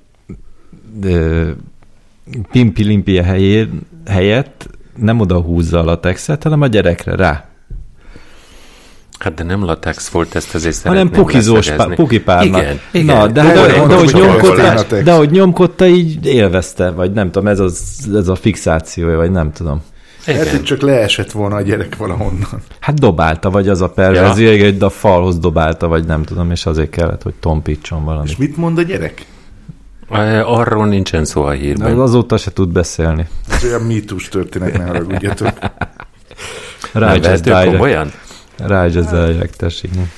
ö, 1.03 1.49
pimpi-limpi 2.51 3.17
helyén, 3.17 3.81
helyett 4.05 4.69
nem 4.95 5.19
oda 5.19 5.39
húzza 5.39 5.79
a 5.79 5.83
latexet, 5.83 6.43
hanem 6.43 6.61
a 6.61 6.67
gyerekre 6.67 7.15
rá. 7.15 7.45
Hát 9.19 9.33
de 9.33 9.43
nem 9.43 9.63
latex 9.63 10.09
volt, 10.09 10.35
ezt 10.35 10.55
azért 10.55 10.81
hanem 10.81 10.97
szeretném 10.97 11.23
pukizós, 11.23 11.71
pá, 11.71 11.85
pukipárna. 11.85 12.57
Igen, 12.59 12.79
igen. 12.91 13.15
Na, 13.15 13.27
de, 13.27 13.41
De 13.41 13.53
de, 13.53 13.67
de, 13.67 13.85
de, 13.87 13.95
hogy 13.95 14.13
nyomkodta, 14.13 15.01
de 15.03 15.13
hogy 15.13 15.31
nyomkodta, 15.31 15.85
így 15.85 16.25
élvezte, 16.25 16.89
vagy 16.89 17.11
nem 17.11 17.31
tudom, 17.31 17.47
ez, 17.47 17.59
az, 17.59 18.09
ez 18.13 18.27
a 18.27 18.35
fixációja, 18.35 19.17
vagy 19.17 19.31
nem 19.31 19.51
tudom. 19.51 19.81
Igen. 20.27 20.49
hogy 20.49 20.63
csak 20.63 20.81
leesett 20.81 21.31
volna 21.31 21.55
a 21.55 21.61
gyerek 21.61 21.95
valahonnan. 21.95 22.61
Hát 22.79 22.99
dobálta, 22.99 23.49
vagy 23.49 23.69
az 23.69 23.81
a 23.81 23.89
perverzió, 23.89 24.51
ja. 24.51 24.63
hogy 24.63 24.77
a 24.79 24.89
falhoz 24.89 25.39
dobálta, 25.39 25.87
vagy 25.87 26.05
nem 26.05 26.23
tudom, 26.23 26.51
és 26.51 26.65
azért 26.65 26.89
kellett, 26.89 27.23
hogy 27.23 27.33
tompítson 27.39 28.03
valamit. 28.03 28.29
És 28.29 28.37
mit 28.37 28.57
mond 28.57 28.77
a 28.77 28.81
gyerek? 28.81 29.25
Arról 30.09 30.87
nincsen 30.87 31.25
szó 31.25 31.43
a 31.43 31.49
De 31.49 31.55
hírben. 31.55 31.91
az 31.91 31.99
azóta 31.99 32.37
se 32.37 32.51
tud 32.51 32.69
beszélni. 32.69 33.27
Ez 33.49 33.63
olyan 33.63 33.81
mítus 33.81 34.29
történet, 34.29 34.77
ne 34.77 34.83
haragudjatok. 34.83 35.49
Vehető 36.93 37.39
direct. 37.39 38.13
Rájazz 38.57 39.09
direct 39.09 39.83
igen. 39.83 40.11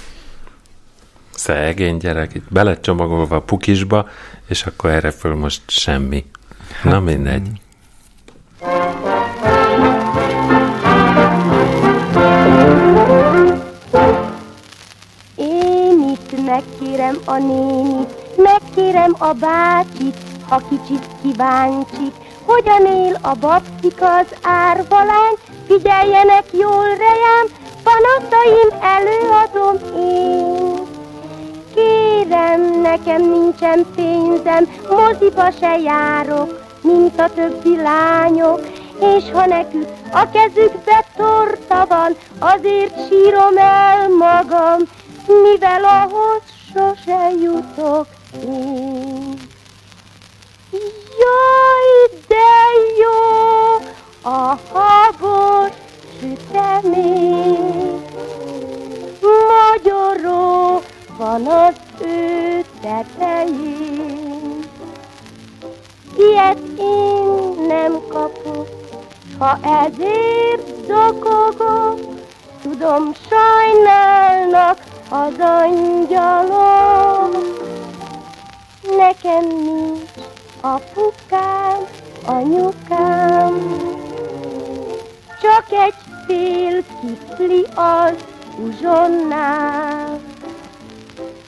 Szegény 1.35 1.97
gyerek, 1.97 2.33
itt 2.33 2.45
belecsomagolva 2.49 3.35
a 3.35 3.41
pukisba, 3.41 4.07
és 4.47 4.63
akkor 4.63 4.89
erre 4.89 5.11
föl 5.11 5.35
most 5.35 5.61
semmi. 5.67 6.25
Na 6.83 6.99
mindegy. 6.99 7.47
Én 15.35 16.09
itt 16.13 16.45
megkérem 16.45 17.17
a 17.25 17.37
nénit, 17.37 18.13
megkérem 18.43 19.15
a 19.17 19.33
bácsit, 19.33 20.15
ha 20.49 20.61
kicsit 20.69 21.05
kíváncsik, 21.21 22.13
hogyan 22.45 22.85
él 22.85 23.17
a 23.21 23.33
babszik 23.39 24.01
az 24.01 24.25
árvalány, 24.41 25.35
figyeljenek 25.67 26.45
jól 26.51 26.87
rejám, 26.87 27.45
panaszaim 27.83 28.69
előadom 28.81 29.75
én. 29.97 30.87
Kérem, 31.75 32.81
nekem 32.81 33.21
nincsen 33.21 33.85
pénzem, 33.95 34.67
moziba 34.89 35.51
se 35.59 35.77
járok, 35.77 36.59
mint 36.81 37.19
a 37.19 37.29
többi 37.35 37.81
lányok, 37.81 38.59
és 38.99 39.31
ha 39.31 39.45
nekük 39.45 39.87
a 40.11 40.29
kezükbe 40.29 41.05
torta 41.15 41.85
van, 41.89 42.15
azért 42.39 43.07
sírom 43.07 43.57
el 43.57 44.09
magam, 44.09 44.79
mivel 45.27 45.83
ahhoz 45.83 46.41
sose 46.73 47.29
jutok 47.41 48.05
én. 48.43 49.37
Jaj, 51.19 51.87
de 52.27 52.51
jó 52.99 53.19
a 54.21 54.57
habos 54.71 55.71
sütemény, 56.19 58.01
magyaró 59.21 60.81
van 61.17 61.45
az 61.47 61.75
ő 62.01 62.63
tetején. 62.81 64.63
Ilyet 66.17 66.59
én 66.77 67.65
nem 67.67 68.01
kapok, 68.07 68.67
ha 69.37 69.59
ezért 69.61 70.67
zokogok, 70.87 71.99
tudom 72.61 73.11
sajnálnak 73.29 74.77
az 75.09 75.33
angyalok. 75.39 76.99
Nekem 78.97 79.47
nincs 79.47 80.09
apukám, 80.61 81.77
anyukám, 82.25 83.77
csak 85.41 85.65
egy 85.69 85.93
fél 86.27 86.83
kifli 87.01 87.65
az 87.75 88.15
uzsonnál. 88.57 90.19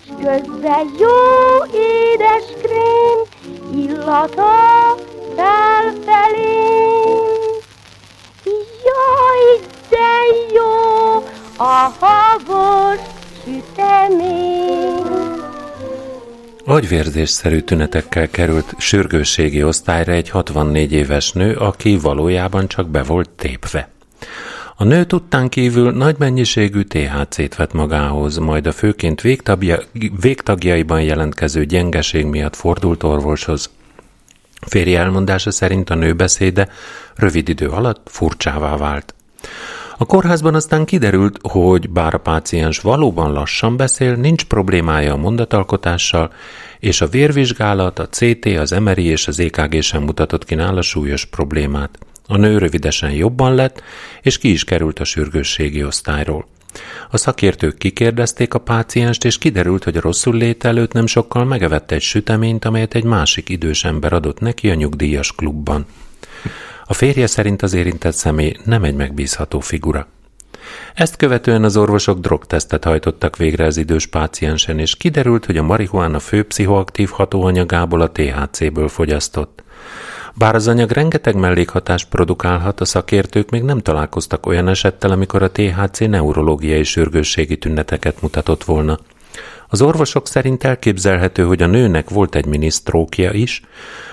S 0.05 0.23
közben 0.23 0.91
jó 0.99 1.65
édes 1.73 2.43
krém 2.61 3.21
illata 3.75 4.95
száll 5.35 5.91
felém. 6.05 7.29
Jaj, 8.83 9.67
de 9.89 10.07
jó 10.53 11.23
a 11.57 11.91
habos 11.99 12.99
sütemény. 13.43 15.00
Agyvérzésszerű 16.71 17.59
tünetekkel 17.59 18.29
került 18.29 18.73
sürgősségi 18.77 19.63
osztályra 19.63 20.11
egy 20.11 20.29
64 20.29 20.91
éves 20.91 21.31
nő, 21.31 21.55
aki 21.55 21.97
valójában 21.97 22.67
csak 22.67 22.89
be 22.89 23.03
volt 23.03 23.29
tépve. 23.29 23.89
A 24.75 24.83
nő 24.83 25.05
tudtán 25.05 25.49
kívül 25.49 25.91
nagy 25.91 26.15
mennyiségű 26.17 26.81
THC-t 26.81 27.55
vett 27.55 27.73
magához, 27.73 28.37
majd 28.37 28.67
a 28.67 28.71
főként 28.71 29.21
végtagja, 29.21 29.79
végtagjaiban 30.21 31.01
jelentkező 31.01 31.65
gyengeség 31.65 32.25
miatt 32.25 32.55
fordult 32.55 33.03
orvoshoz. 33.03 33.69
Férje 34.67 34.99
elmondása 34.99 35.51
szerint 35.51 35.89
a 35.89 35.95
nő 35.95 36.13
beszéde 36.13 36.69
rövid 37.15 37.49
idő 37.49 37.67
alatt 37.67 38.07
furcsává 38.09 38.77
vált. 38.77 39.13
A 40.01 40.05
kórházban 40.05 40.55
aztán 40.55 40.85
kiderült, 40.85 41.39
hogy 41.41 41.89
bár 41.89 42.13
a 42.13 42.17
páciens 42.17 42.79
valóban 42.79 43.31
lassan 43.31 43.77
beszél, 43.77 44.15
nincs 44.15 44.45
problémája 44.45 45.13
a 45.13 45.17
mondatalkotással, 45.17 46.33
és 46.79 47.01
a 47.01 47.07
vérvizsgálat, 47.07 47.99
a 47.99 48.07
CT, 48.07 48.45
az 48.45 48.71
MRI 48.71 49.03
és 49.03 49.27
az 49.27 49.39
EKG 49.39 49.81
sem 49.81 50.03
mutatott 50.03 50.45
ki 50.45 50.55
nála 50.55 50.81
súlyos 50.81 51.25
problémát. 51.25 51.99
A 52.27 52.37
nő 52.37 52.57
rövidesen 52.57 53.11
jobban 53.11 53.55
lett, 53.55 53.81
és 54.21 54.37
ki 54.37 54.51
is 54.51 54.63
került 54.63 54.99
a 54.99 55.03
sürgősségi 55.03 55.83
osztályról. 55.83 56.45
A 57.09 57.17
szakértők 57.17 57.77
kikérdezték 57.77 58.53
a 58.53 58.59
pácienst, 58.59 59.25
és 59.25 59.37
kiderült, 59.37 59.83
hogy 59.83 59.97
a 59.97 60.01
rosszul 60.01 60.35
lét 60.35 60.63
előtt 60.63 60.93
nem 60.93 61.05
sokkal 61.05 61.45
megevette 61.45 61.95
egy 61.95 62.01
süteményt, 62.01 62.65
amelyet 62.65 62.95
egy 62.95 63.03
másik 63.03 63.49
idős 63.49 63.83
ember 63.83 64.13
adott 64.13 64.39
neki 64.39 64.69
a 64.69 64.73
nyugdíjas 64.75 65.35
klubban. 65.35 65.85
A 66.91 66.93
férje 66.93 67.27
szerint 67.27 67.61
az 67.61 67.73
érintett 67.73 68.13
személy 68.13 68.55
nem 68.63 68.83
egy 68.83 68.95
megbízható 68.95 69.59
figura. 69.59 70.07
Ezt 70.93 71.15
követően 71.15 71.63
az 71.63 71.77
orvosok 71.77 72.19
drogtesztet 72.19 72.83
hajtottak 72.83 73.37
végre 73.37 73.65
az 73.65 73.77
idős 73.77 74.05
páciensen, 74.05 74.79
és 74.79 74.95
kiderült, 74.95 75.45
hogy 75.45 75.57
a 75.57 75.63
marihuána 75.63 76.19
fő 76.19 76.43
pszichoaktív 76.43 77.09
hatóanyagából 77.09 78.01
a 78.01 78.11
THC-ből 78.11 78.87
fogyasztott. 78.87 79.63
Bár 80.35 80.55
az 80.55 80.67
anyag 80.67 80.91
rengeteg 80.91 81.35
mellékhatást 81.35 82.09
produkálhat, 82.09 82.81
a 82.81 82.85
szakértők 82.85 83.49
még 83.49 83.63
nem 83.63 83.79
találkoztak 83.79 84.45
olyan 84.45 84.67
esettel, 84.67 85.11
amikor 85.11 85.43
a 85.43 85.51
THC 85.51 85.99
neurológiai 85.99 86.83
sürgősségi 86.83 87.57
tüneteket 87.57 88.21
mutatott 88.21 88.63
volna. 88.63 88.99
Az 89.73 89.81
orvosok 89.81 90.27
szerint 90.27 90.63
elképzelhető, 90.63 91.43
hogy 91.43 91.61
a 91.61 91.67
nőnek 91.67 92.09
volt 92.09 92.35
egy 92.35 92.45
minisztrókja 92.45 93.31
is, 93.31 93.61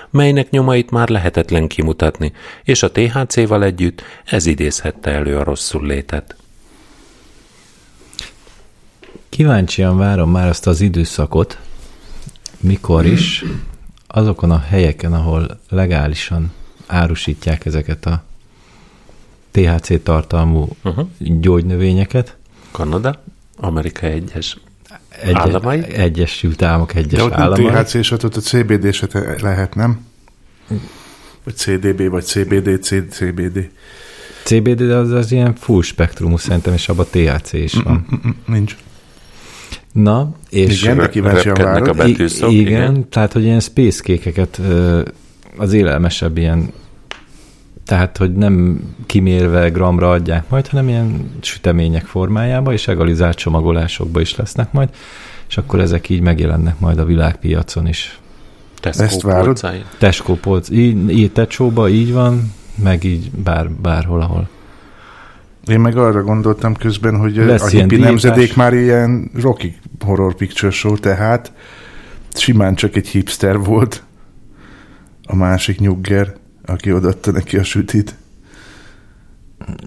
melynek 0.09 0.49
nyomait 0.49 0.91
már 0.91 1.09
lehetetlen 1.09 1.67
kimutatni, 1.67 2.33
és 2.63 2.83
a 2.83 2.91
THC-val 2.91 3.63
együtt 3.63 4.01
ez 4.25 4.45
idézhette 4.45 5.11
elő 5.11 5.37
a 5.37 5.43
rosszul 5.43 5.85
létet. 5.85 6.35
Kíváncsian 9.29 9.97
várom 9.97 10.31
már 10.31 10.47
azt 10.47 10.67
az 10.67 10.81
időszakot, 10.81 11.59
mikor 12.59 13.05
is 13.05 13.43
azokon 14.07 14.51
a 14.51 14.59
helyeken, 14.59 15.13
ahol 15.13 15.59
legálisan 15.69 16.51
árusítják 16.87 17.65
ezeket 17.65 18.05
a 18.05 18.23
THC 19.51 20.03
tartalmú 20.03 20.67
Uh-huh. 20.83 21.07
gyógynövényeket, 21.17 22.37
Kanada, 22.71 23.23
Amerika 23.57 24.05
egyes 24.05 24.57
egy, 25.21 25.33
államai. 25.33 25.83
Egyesült 25.93 26.61
Államok 26.61 26.95
egyes 26.95 27.19
De 27.19 27.23
ott 27.23 27.29
nem 27.29 27.39
államai. 27.41 27.83
THC 27.83 27.93
és 27.93 28.11
ott 28.11 28.23
ott 28.25 28.35
a 28.35 28.39
CBD 28.39 28.93
se 28.93 29.07
lehet, 29.41 29.75
nem? 29.75 30.05
Vagy 31.43 31.55
CDB, 31.55 32.09
vagy 32.09 32.23
CBD, 32.23 32.83
C- 32.83 33.11
CBD. 33.11 33.69
CBD, 34.43 34.83
de 34.83 34.95
az, 34.95 35.11
az 35.11 35.31
ilyen 35.31 35.55
full 35.55 35.81
spektrumú 35.81 36.37
szerintem, 36.37 36.73
és 36.73 36.89
abban 36.89 37.05
THC 37.11 37.53
is 37.53 37.73
van. 37.73 38.05
Mm, 38.27 38.29
Nincs. 38.45 38.75
Na, 39.91 40.31
és 40.49 40.81
Igen, 40.81 40.97
de 40.97 41.09
kíváncsian 41.09 41.55
Repkednek 41.55 41.87
a 41.87 41.93
betűszok, 41.93 42.51
igen, 42.51 42.67
igen. 42.67 43.09
tehát, 43.09 43.33
hogy 43.33 43.43
ilyen 43.43 43.59
space 43.59 44.01
kékeket 44.03 44.61
az 45.57 45.73
élelmesebb 45.73 46.37
ilyen, 46.37 46.71
tehát, 47.89 48.17
hogy 48.17 48.33
nem 48.33 48.81
kimérve 49.05 49.69
gramra 49.69 50.09
adják 50.09 50.49
majd, 50.49 50.67
hanem 50.67 50.87
ilyen 50.87 51.31
sütemények 51.41 52.05
formájába, 52.05 52.73
és 52.73 52.87
egalizált 52.87 53.37
csomagolásokba 53.37 54.21
is 54.21 54.35
lesznek 54.35 54.71
majd, 54.71 54.89
és 55.47 55.57
akkor 55.57 55.79
ezek 55.79 56.09
így 56.09 56.21
megjelennek 56.21 56.79
majd 56.79 56.99
a 56.99 57.05
világpiacon 57.05 57.87
is. 57.87 58.19
Tesco 58.79 59.03
Ezt 59.03 59.21
várod? 59.21 59.45
polcain. 59.45 59.83
Tesco 59.97 60.35
polc, 60.35 60.69
így, 60.69 61.09
így 61.17 61.31
Tecsóba 61.31 61.89
így 61.89 62.13
van, 62.13 62.53
meg 62.75 63.03
így 63.03 63.31
bár, 63.31 63.71
bárhol, 63.71 64.21
ahol 64.21 64.49
Én 65.67 65.79
meg 65.79 65.97
arra 65.97 66.23
gondoltam 66.23 66.75
közben, 66.75 67.17
hogy 67.17 67.35
Lesz 67.35 67.61
a 67.63 67.67
hippi 67.67 67.85
diétás. 67.85 68.07
nemzedék 68.07 68.55
már 68.55 68.73
ilyen 68.73 69.31
Rocky 69.41 69.77
Horror 69.99 70.35
Picture 70.35 70.71
Show, 70.71 70.97
tehát 70.97 71.51
simán 72.33 72.75
csak 72.75 72.95
egy 72.95 73.07
hipster 73.07 73.59
volt 73.59 74.03
a 75.25 75.35
másik 75.35 75.79
nyugger, 75.79 76.33
aki 76.69 76.93
odaadta 76.93 77.31
neki 77.31 77.57
a 77.57 77.63
sütit. 77.63 78.15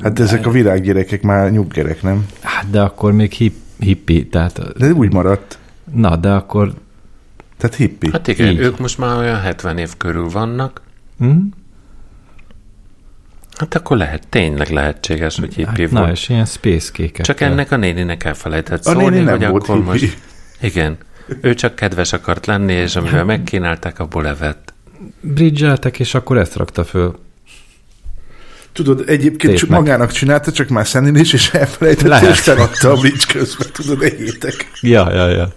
Hát 0.02 0.18
ezek 0.18 0.46
a 0.46 0.50
virággyerekek 0.50 1.22
már 1.22 1.50
nyuggerek, 1.50 2.02
nem? 2.02 2.26
Hát 2.40 2.70
de 2.70 2.80
akkor 2.80 3.12
még 3.12 3.32
hip, 3.32 3.54
hippi, 3.78 4.26
tehát... 4.26 4.78
De 4.78 4.92
úgy 4.92 5.12
maradt. 5.12 5.58
Na, 5.94 6.16
de 6.16 6.30
akkor... 6.30 6.72
Tehát 7.56 7.76
hippi. 7.76 8.08
Hát 8.12 8.28
igen, 8.28 8.50
Így. 8.50 8.58
ők 8.58 8.78
most 8.78 8.98
már 8.98 9.16
olyan 9.16 9.40
70 9.40 9.78
év 9.78 9.96
körül 9.96 10.28
vannak. 10.28 10.80
Hm? 11.18 11.36
Hát 13.58 13.74
akkor 13.74 13.96
lehet, 13.96 14.28
tényleg 14.28 14.68
lehetséges, 14.70 15.38
hogy 15.38 15.54
hippi 15.54 15.82
Hát, 15.82 15.90
volt. 15.90 16.04
na, 16.06 16.10
és 16.10 16.28
ilyen 16.28 16.44
space 16.44 16.90
kéket. 16.92 17.24
Csak 17.26 17.40
ennek 17.40 17.70
a 17.72 17.76
néninek 17.76 18.24
elfelejtett 18.24 18.86
A 18.86 18.90
szólni, 18.90 19.08
néni 19.08 19.24
nem 19.24 19.38
hogy 19.38 19.48
volt 19.48 19.62
akkor 19.62 19.74
hippi. 19.76 19.88
most... 19.90 20.18
Igen. 20.60 20.96
Ő 21.40 21.54
csak 21.54 21.74
kedves 21.74 22.12
akart 22.12 22.46
lenni, 22.46 22.72
és 22.72 22.96
amivel 22.96 23.24
megkínálták, 23.24 23.98
abból 23.98 24.26
evett. 24.28 24.71
Bridgeltek, 25.20 25.98
és 25.98 26.14
akkor 26.14 26.38
ezt 26.38 26.56
rakta 26.56 26.84
föl. 26.84 27.18
Tudod, 28.72 29.04
egyébként 29.06 29.56
csak 29.56 29.68
magának 29.68 30.10
csinálta, 30.10 30.52
csak 30.52 30.68
már 30.68 30.86
szenni 30.86 31.20
is, 31.20 31.32
és 31.32 31.50
elfelejtette, 31.50 32.08
Lehet. 32.08 32.30
és 32.30 32.40
feladta 32.40 32.90
a 32.90 32.96
bridge 32.96 33.24
közben, 33.32 33.66
tudod, 33.72 34.02
egyétek. 34.02 34.70
Ja, 34.80 35.12
ja, 35.12 35.28
ja. 35.28 35.48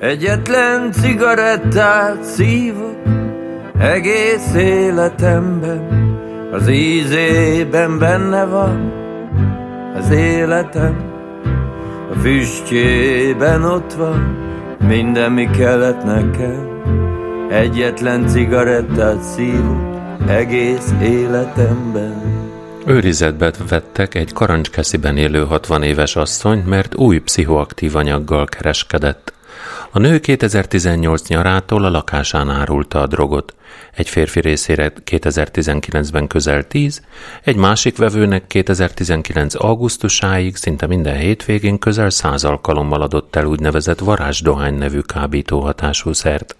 Egyetlen 0.00 0.92
cigarettát 0.92 2.24
szívok 2.24 2.96
egész 3.78 4.54
életemben, 4.56 6.08
az 6.52 6.68
ízében 6.68 7.98
benne 7.98 8.44
van 8.44 8.92
az 9.98 10.10
életem, 10.10 10.96
a 12.12 12.18
füstjében 12.18 13.64
ott 13.64 13.92
van 13.92 14.36
minden, 14.88 15.32
mi 15.32 15.50
kellett 15.50 16.04
nekem. 16.04 16.65
Egyetlen 17.50 18.28
cigarettát 18.28 19.22
szívok 19.22 19.96
egész 20.28 20.92
életemben. 21.02 22.22
Őrizetbe 22.86 23.52
vettek 23.68 24.14
egy 24.14 24.32
karancskesziben 24.32 25.16
élő 25.16 25.44
60 25.44 25.82
éves 25.82 26.16
asszonyt, 26.16 26.66
mert 26.66 26.94
új 26.94 27.18
pszichoaktív 27.18 27.96
anyaggal 27.96 28.44
kereskedett. 28.44 29.32
A 29.90 29.98
nő 29.98 30.18
2018 30.18 31.28
nyarától 31.28 31.84
a 31.84 31.90
lakásán 31.90 32.50
árulta 32.50 33.00
a 33.00 33.06
drogot. 33.06 33.54
Egy 33.94 34.08
férfi 34.08 34.40
részére 34.40 34.92
2019-ben 35.04 36.26
közel 36.26 36.66
10, 36.66 37.02
egy 37.42 37.56
másik 37.56 37.96
vevőnek 37.96 38.46
2019 38.46 39.54
augusztusáig 39.54 40.56
szinte 40.56 40.86
minden 40.86 41.16
hétvégén 41.16 41.78
közel 41.78 42.10
100 42.10 42.44
alkalommal 42.44 43.02
adott 43.02 43.36
el 43.36 43.46
úgynevezett 43.46 43.98
varázsdohány 43.98 44.74
nevű 44.74 45.00
kábító 45.00 45.60
hatású 45.60 46.12
szert. 46.12 46.56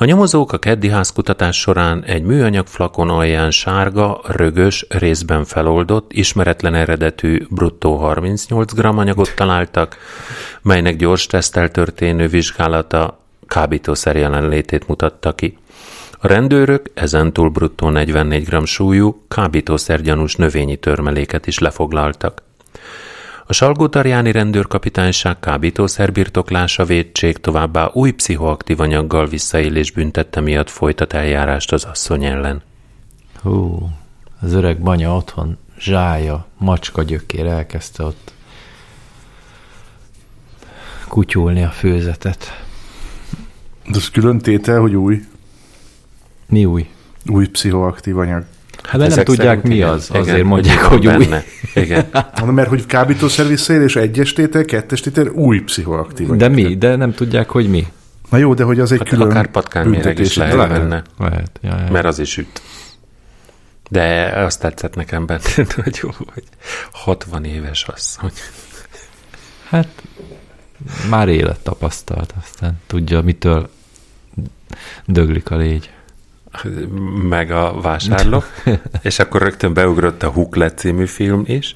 A 0.00 0.04
nyomozók 0.04 0.52
a 0.52 0.58
keddi 0.58 0.88
házkutatás 0.88 1.60
során 1.60 2.04
egy 2.04 2.22
műanyag 2.22 2.66
flakon 2.66 3.10
alján 3.10 3.50
sárga, 3.50 4.20
rögös, 4.26 4.86
részben 4.88 5.44
feloldott, 5.44 6.12
ismeretlen 6.12 6.74
eredetű, 6.74 7.46
bruttó 7.50 7.96
38 7.96 8.72
g 8.72 8.84
anyagot 8.84 9.34
találtak, 9.36 9.96
melynek 10.62 10.96
gyors 10.96 11.26
tesztel 11.26 11.70
történő 11.70 12.26
vizsgálata 12.26 13.20
kábítószer 13.46 14.16
jelenlétét 14.16 14.88
mutatta 14.88 15.34
ki. 15.34 15.58
A 16.18 16.26
rendőrök 16.26 16.90
ezentúl 16.94 17.48
bruttó 17.48 17.88
44 17.88 18.44
g 18.48 18.66
súlyú, 18.66 19.24
kábítószergyanús 19.28 20.36
növényi 20.36 20.76
törmeléket 20.76 21.46
is 21.46 21.58
lefoglaltak. 21.58 22.42
A 23.50 23.52
Salgótarjáni 23.52 24.32
rendőrkapitányság 24.32 25.38
kábítószerbirtoklása 25.38 26.84
védség 26.84 27.38
továbbá 27.38 27.90
új 27.92 28.10
pszichoaktív 28.10 28.80
anyaggal 28.80 29.26
visszaélés 29.26 29.90
büntette 29.90 30.40
miatt 30.40 30.70
folytat 30.70 31.12
eljárást 31.12 31.72
az 31.72 31.84
asszony 31.84 32.24
ellen. 32.24 32.62
Hú, 33.42 33.88
az 34.40 34.52
öreg 34.52 34.80
banya 34.80 35.16
otthon 35.16 35.58
zsája, 35.78 36.46
macska 36.58 37.02
gyökér 37.02 37.46
elkezdte 37.46 38.04
ott 38.04 38.32
kutyulni 41.08 41.62
a 41.62 41.70
főzetet. 41.70 42.64
De 43.86 43.96
az 43.96 44.10
külön 44.10 44.38
tétel, 44.38 44.80
hogy 44.80 44.94
új, 44.94 45.24
Mi 46.46 46.64
új? 46.64 46.90
új 47.26 47.48
pszichoaktív 47.48 48.18
anyag. 48.18 48.44
Hát 48.82 49.08
nem 49.14 49.24
tudják, 49.24 49.62
mi 49.62 49.74
igen. 49.74 49.88
az. 49.88 50.08
Igen, 50.10 50.22
Azért 50.22 50.44
mondják, 50.44 50.78
hogy 50.78 51.06
új. 51.06 51.16
benne. 51.16 51.42
Igen. 51.74 52.08
Mondom, 52.36 52.54
mert 52.54 52.68
hogy 52.68 52.86
kábítószer 52.86 53.46
visszaélés 53.46 53.96
egyes 53.96 54.32
tétel, 54.32 54.64
kettes 54.64 55.00
tétel, 55.00 55.26
új 55.26 55.60
pszichoaktív 55.60 56.26
anyag. 56.30 56.38
De 56.38 56.48
mi? 56.48 56.76
De 56.76 56.96
nem 56.96 57.12
tudják, 57.12 57.50
hogy 57.50 57.68
mi. 57.68 57.86
Na 58.30 58.38
jó, 58.38 58.54
de 58.54 58.64
hogy 58.64 58.80
az 58.80 58.92
egy 58.92 58.98
Hát 58.98 59.08
külön 59.08 59.30
akár 59.30 59.46
patkányméreg 59.50 60.18
is 60.18 60.36
lehet 60.36 60.52
tétel. 60.52 60.68
benne, 60.68 61.02
Lehet. 61.18 61.50
Ja, 61.62 61.76
ja. 61.84 61.90
mert 61.92 62.04
az 62.04 62.18
is 62.18 62.36
üt. 62.36 62.62
De 63.90 64.32
azt 64.36 64.60
tetszett 64.60 64.94
nekem 64.94 65.26
benne, 65.26 65.40
hogy 65.84 65.98
jó, 66.02 66.08
hogy 66.34 66.44
60 66.92 67.44
éves 67.44 67.84
asszony. 67.84 68.30
Hát 69.68 69.88
már 71.10 71.28
élet 71.28 71.60
tapasztalt, 71.60 72.34
aztán 72.42 72.80
tudja, 72.86 73.20
mitől 73.20 73.70
döglik 75.06 75.50
a 75.50 75.56
légy. 75.56 75.90
Meg 77.28 77.50
a 77.50 77.80
vásárló, 77.80 78.42
és 79.02 79.18
akkor 79.18 79.42
rögtön 79.42 79.74
beugrott 79.74 80.22
a 80.22 80.28
Huklet 80.28 80.78
című 80.78 81.06
film 81.06 81.42
is. 81.46 81.72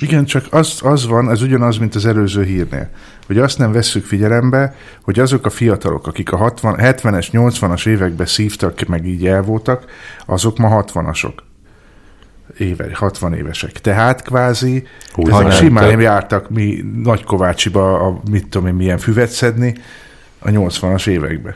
Igen, 0.00 0.24
csak 0.24 0.44
az, 0.50 0.78
az 0.82 1.06
van, 1.06 1.30
ez 1.30 1.42
ugyanaz, 1.42 1.76
mint 1.78 1.94
az 1.94 2.06
előző 2.06 2.44
hírnél, 2.44 2.88
hogy 3.26 3.38
azt 3.38 3.58
nem 3.58 3.72
vesszük 3.72 4.04
figyelembe, 4.04 4.74
hogy 5.02 5.18
azok 5.18 5.46
a 5.46 5.50
fiatalok, 5.50 6.06
akik 6.06 6.32
a 6.32 6.36
60, 6.36 6.76
70-es, 6.78 7.28
80-as 7.32 7.86
években 7.86 8.26
szívtak, 8.26 8.86
meg 8.86 9.06
így 9.06 9.26
el 9.26 9.42
voltak, 9.42 9.84
azok 10.26 10.58
ma 10.58 10.84
60-asok. 10.84 11.32
Éve, 12.58 12.88
60 12.94 13.34
évesek. 13.34 13.72
Tehát 13.72 14.22
kvázi 14.22 14.86
Úgy 15.16 15.30
ezek 15.30 15.52
simán 15.52 15.90
több. 15.90 16.00
jártak 16.00 16.50
mi 16.50 16.84
Nagykovácsiba, 17.02 18.06
a, 18.06 18.20
mit 18.30 18.48
tudom 18.48 18.66
én, 18.66 18.74
milyen 18.74 18.98
füvet 18.98 19.30
szedni 19.30 19.74
a 20.38 20.48
80-as 20.48 21.06
években. 21.06 21.54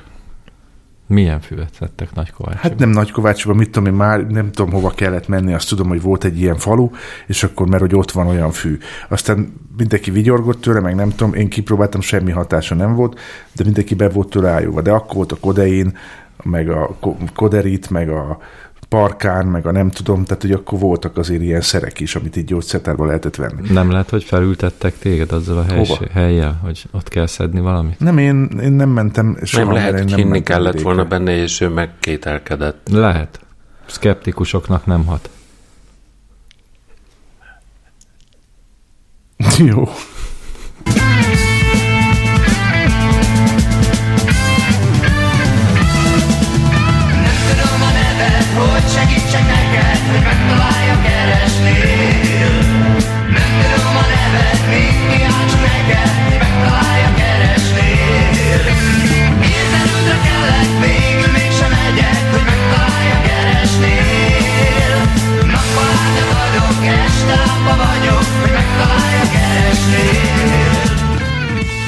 Milyen 1.08 1.40
füvet 1.40 1.74
szedtek 1.78 2.14
Nagykovács? 2.14 2.56
Hát 2.56 2.78
nem 2.78 2.88
Nagykovácsiba, 2.88 3.54
mit 3.54 3.70
tudom 3.70 3.92
én, 3.92 3.98
már 3.98 4.26
nem 4.26 4.52
tudom 4.52 4.72
hova 4.72 4.90
kellett 4.90 5.28
menni, 5.28 5.52
azt 5.52 5.68
tudom, 5.68 5.88
hogy 5.88 6.02
volt 6.02 6.24
egy 6.24 6.40
ilyen 6.40 6.56
falu, 6.56 6.90
és 7.26 7.42
akkor 7.42 7.68
mert 7.68 7.82
hogy 7.82 7.94
ott 7.94 8.10
van 8.10 8.26
olyan 8.26 8.50
fű. 8.50 8.78
Aztán 9.08 9.52
mindenki 9.76 10.10
vigyorgott 10.10 10.60
tőle, 10.60 10.80
meg 10.80 10.94
nem 10.94 11.10
tudom, 11.10 11.34
én 11.34 11.48
kipróbáltam, 11.48 12.00
semmi 12.00 12.30
hatása 12.30 12.74
nem 12.74 12.94
volt, 12.94 13.18
de 13.52 13.64
mindenki 13.64 13.94
be 13.94 14.08
volt 14.08 14.28
tőle 14.28 14.50
ájulva. 14.50 14.80
De 14.80 14.90
akkor 14.90 15.14
volt 15.14 15.32
a 15.32 15.36
kodein, 15.40 15.96
meg 16.42 16.68
a 16.68 16.96
ko- 17.00 17.18
koderit, 17.34 17.90
meg 17.90 18.08
a 18.08 18.38
parkán, 18.88 19.46
meg 19.46 19.66
a 19.66 19.70
nem 19.70 19.90
tudom, 19.90 20.24
tehát 20.24 20.42
hogy 20.42 20.52
akkor 20.52 20.78
voltak 20.78 21.16
azért 21.16 21.42
ilyen 21.42 21.60
szerek 21.60 22.00
is, 22.00 22.14
amit 22.16 22.36
így 22.36 22.44
gyógyszertárban 22.44 23.06
lehetett 23.06 23.36
venni. 23.36 23.68
Nem 23.70 23.90
lehet, 23.90 24.10
hogy 24.10 24.24
felültettek 24.24 24.98
téged 24.98 25.32
azzal 25.32 25.56
a 25.58 25.62
Hova? 25.62 25.74
helys- 25.74 26.12
helyjel, 26.12 26.60
hogy 26.62 26.84
ott 26.90 27.08
kell 27.08 27.26
szedni 27.26 27.60
valamit? 27.60 28.00
Nem, 28.00 28.18
én, 28.18 28.58
én 28.62 28.72
nem 28.72 28.88
mentem 28.88 29.38
soha, 29.42 29.64
nem 29.64 29.74
lehet, 29.74 29.92
hogy 30.00 30.14
hinni 30.14 30.42
kellett 30.42 30.72
vidékre. 30.72 30.94
volna 30.94 31.04
benne, 31.08 31.36
és 31.36 31.60
ő 31.60 31.68
megkételkedett. 31.68 32.88
Lehet. 32.90 33.40
Skeptikusoknak 33.86 34.86
nem 34.86 35.04
hat. 35.06 35.30
Jó. 39.58 39.88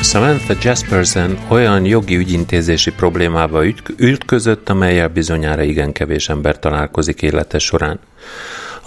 Samantha 0.08 0.54
Jaspersen 0.62 1.38
olyan 1.48 1.84
jogi 1.84 2.16
ügyintézési 2.16 2.90
problémába 2.90 3.66
üt- 3.66 3.92
ütközött, 3.96 4.68
amelyel 4.68 5.08
bizonyára 5.08 5.62
igen 5.62 5.92
kevés 5.92 6.28
ember 6.28 6.58
találkozik 6.58 7.22
élete 7.22 7.58
során. 7.58 7.98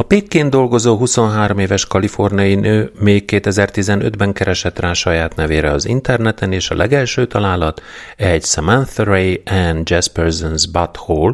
A 0.01 0.03
Pékkén 0.03 0.49
dolgozó 0.49 0.97
23 0.97 1.57
éves 1.57 1.85
kaliforniai 1.85 2.55
nő 2.55 2.91
még 2.99 3.23
2015-ben 3.27 4.33
keresett 4.33 4.79
rá 4.79 4.93
saját 4.93 5.35
nevére 5.35 5.71
az 5.71 5.85
interneten, 5.85 6.51
és 6.51 6.69
a 6.69 6.75
legelső 6.75 7.27
találat 7.27 7.81
egy 8.17 8.43
Samantha 8.43 9.03
Ray 9.03 9.41
Ann 9.45 9.81
Jasperson's 9.83 10.65
Butthole, 10.71 11.33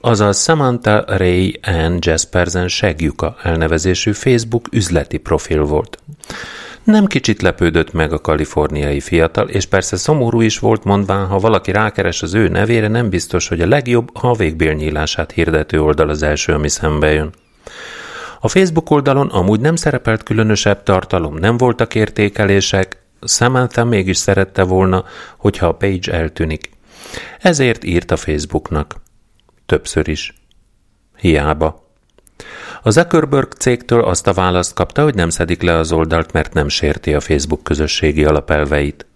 azaz 0.00 0.42
Samantha 0.42 1.04
Ray 1.06 1.60
Ann 1.62 1.96
Jespersen 2.00 2.68
segjuka 2.68 3.36
elnevezésű 3.42 4.12
Facebook 4.12 4.68
üzleti 4.72 5.18
profil 5.18 5.62
volt. 5.62 5.98
Nem 6.84 7.06
kicsit 7.06 7.42
lepődött 7.42 7.92
meg 7.92 8.12
a 8.12 8.20
kaliforniai 8.20 9.00
fiatal, 9.00 9.48
és 9.48 9.66
persze 9.66 9.96
szomorú 9.96 10.40
is 10.40 10.58
volt 10.58 10.84
mondván, 10.84 11.26
ha 11.26 11.38
valaki 11.38 11.72
rákeres 11.72 12.22
az 12.22 12.34
ő 12.34 12.48
nevére, 12.48 12.88
nem 12.88 13.08
biztos, 13.08 13.48
hogy 13.48 13.60
a 13.60 13.68
legjobb, 13.68 14.16
ha 14.18 14.30
a 14.30 14.34
végbélnyílását 14.34 15.32
hirdető 15.32 15.82
oldal 15.82 16.08
az 16.08 16.22
első, 16.22 16.52
ami 16.52 16.68
szembe 16.68 17.12
jön. 17.12 17.32
A 18.40 18.48
Facebook 18.48 18.90
oldalon 18.90 19.28
amúgy 19.28 19.60
nem 19.60 19.76
szerepelt 19.76 20.22
különösebb 20.22 20.82
tartalom, 20.82 21.34
nem 21.34 21.56
voltak 21.56 21.94
értékelések, 21.94 23.02
Samantha 23.26 23.84
mégis 23.84 24.16
szerette 24.16 24.62
volna, 24.62 25.04
hogyha 25.36 25.66
a 25.66 25.74
page 25.74 26.12
eltűnik. 26.12 26.70
Ezért 27.40 27.84
írt 27.84 28.10
a 28.10 28.16
Facebooknak. 28.16 28.94
Többször 29.66 30.08
is. 30.08 30.34
Hiába. 31.16 31.90
A 32.82 32.90
Zuckerberg 32.90 33.52
cégtől 33.52 34.04
azt 34.04 34.26
a 34.26 34.32
választ 34.32 34.74
kapta, 34.74 35.02
hogy 35.02 35.14
nem 35.14 35.28
szedik 35.28 35.62
le 35.62 35.76
az 35.76 35.92
oldalt, 35.92 36.32
mert 36.32 36.52
nem 36.52 36.68
sérti 36.68 37.14
a 37.14 37.20
Facebook 37.20 37.62
közösségi 37.62 38.24
alapelveit. 38.24 39.06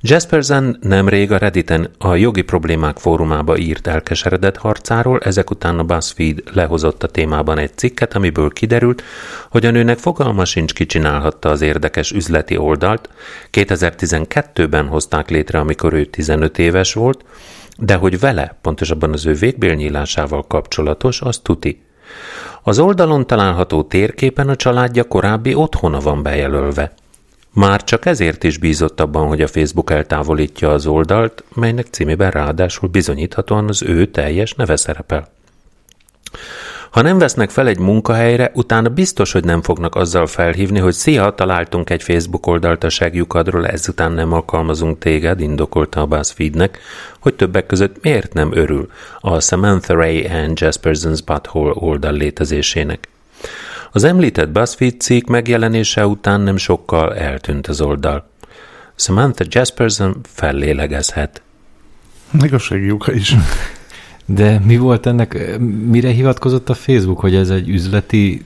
Jaspersen 0.00 0.78
nemrég 0.80 1.32
a 1.32 1.36
Redditen 1.38 1.90
a 1.98 2.14
jogi 2.14 2.42
problémák 2.42 2.98
fórumába 2.98 3.56
írt 3.56 3.86
elkeseredett 3.86 4.56
harcáról, 4.56 5.20
ezek 5.20 5.50
után 5.50 5.78
a 5.78 5.84
BuzzFeed 5.84 6.42
lehozott 6.52 7.02
a 7.02 7.08
témában 7.08 7.58
egy 7.58 7.76
cikket, 7.76 8.14
amiből 8.14 8.50
kiderült, 8.50 9.02
hogy 9.50 9.66
a 9.66 9.70
nőnek 9.70 9.98
fogalma 9.98 10.44
sincs 10.44 10.74
kicsinálhatta 10.74 11.50
az 11.50 11.60
érdekes 11.60 12.10
üzleti 12.10 12.56
oldalt. 12.56 13.08
2012-ben 13.52 14.86
hozták 14.86 15.30
létre, 15.30 15.58
amikor 15.58 15.92
ő 15.92 16.04
15 16.04 16.58
éves 16.58 16.92
volt, 16.92 17.24
de 17.78 17.94
hogy 17.94 18.20
vele, 18.20 18.58
pontosabban 18.62 19.12
az 19.12 19.26
ő 19.26 19.32
végbélnyílásával 19.32 20.46
kapcsolatos, 20.46 21.20
az 21.20 21.38
tuti. 21.38 21.82
Az 22.62 22.78
oldalon 22.78 23.26
található 23.26 23.82
térképen 23.82 24.48
a 24.48 24.56
családja 24.56 25.04
korábbi 25.04 25.54
otthona 25.54 26.00
van 26.00 26.22
bejelölve. 26.22 26.92
Már 27.54 27.84
csak 27.84 28.06
ezért 28.06 28.44
is 28.44 28.58
bízott 28.58 29.00
abban, 29.00 29.26
hogy 29.26 29.42
a 29.42 29.46
Facebook 29.46 29.90
eltávolítja 29.90 30.72
az 30.72 30.86
oldalt, 30.86 31.44
melynek 31.54 31.86
címében 31.90 32.30
ráadásul 32.30 32.88
bizonyíthatóan 32.88 33.68
az 33.68 33.82
ő 33.82 34.06
teljes 34.06 34.54
neve 34.54 34.76
szerepel. 34.76 35.28
Ha 36.90 37.02
nem 37.02 37.18
vesznek 37.18 37.50
fel 37.50 37.66
egy 37.66 37.78
munkahelyre, 37.78 38.50
utána 38.54 38.88
biztos, 38.88 39.32
hogy 39.32 39.44
nem 39.44 39.62
fognak 39.62 39.94
azzal 39.94 40.26
felhívni, 40.26 40.78
hogy 40.78 40.92
szia, 40.92 41.30
találtunk 41.30 41.90
egy 41.90 42.02
Facebook 42.02 42.46
oldalt 42.46 42.84
a 42.84 42.88
segjukadról, 42.88 43.66
ezután 43.66 44.12
nem 44.12 44.32
alkalmazunk 44.32 44.98
téged, 44.98 45.40
indokolta 45.40 46.00
a 46.00 46.06
BuzzFeednek, 46.06 46.78
hogy 47.18 47.34
többek 47.34 47.66
között 47.66 48.02
miért 48.02 48.32
nem 48.32 48.50
örül 48.52 48.90
a 49.20 49.40
Samantha 49.40 49.94
Ray 49.94 50.26
and 50.26 50.58
Jasperson's 50.60 51.20
Butthole 51.24 51.72
oldal 51.74 52.12
létezésének. 52.12 53.08
Az 53.94 54.04
említett 54.04 54.50
BuzzFeed 54.50 55.00
cikk 55.00 55.26
megjelenése 55.26 56.06
után 56.06 56.40
nem 56.40 56.56
sokkal 56.56 57.16
eltűnt 57.16 57.66
az 57.66 57.80
oldal. 57.80 58.28
Samantha 58.94 59.44
Jasperson 59.48 60.16
fellélegezhet. 60.22 61.42
Igazságjuka 62.42 63.12
is. 63.12 63.34
De 64.26 64.58
mi 64.64 64.76
volt 64.76 65.06
ennek, 65.06 65.58
mire 65.90 66.08
hivatkozott 66.08 66.68
a 66.68 66.74
Facebook, 66.74 67.20
hogy 67.20 67.34
ez 67.34 67.50
egy 67.50 67.68
üzleti... 67.68 68.44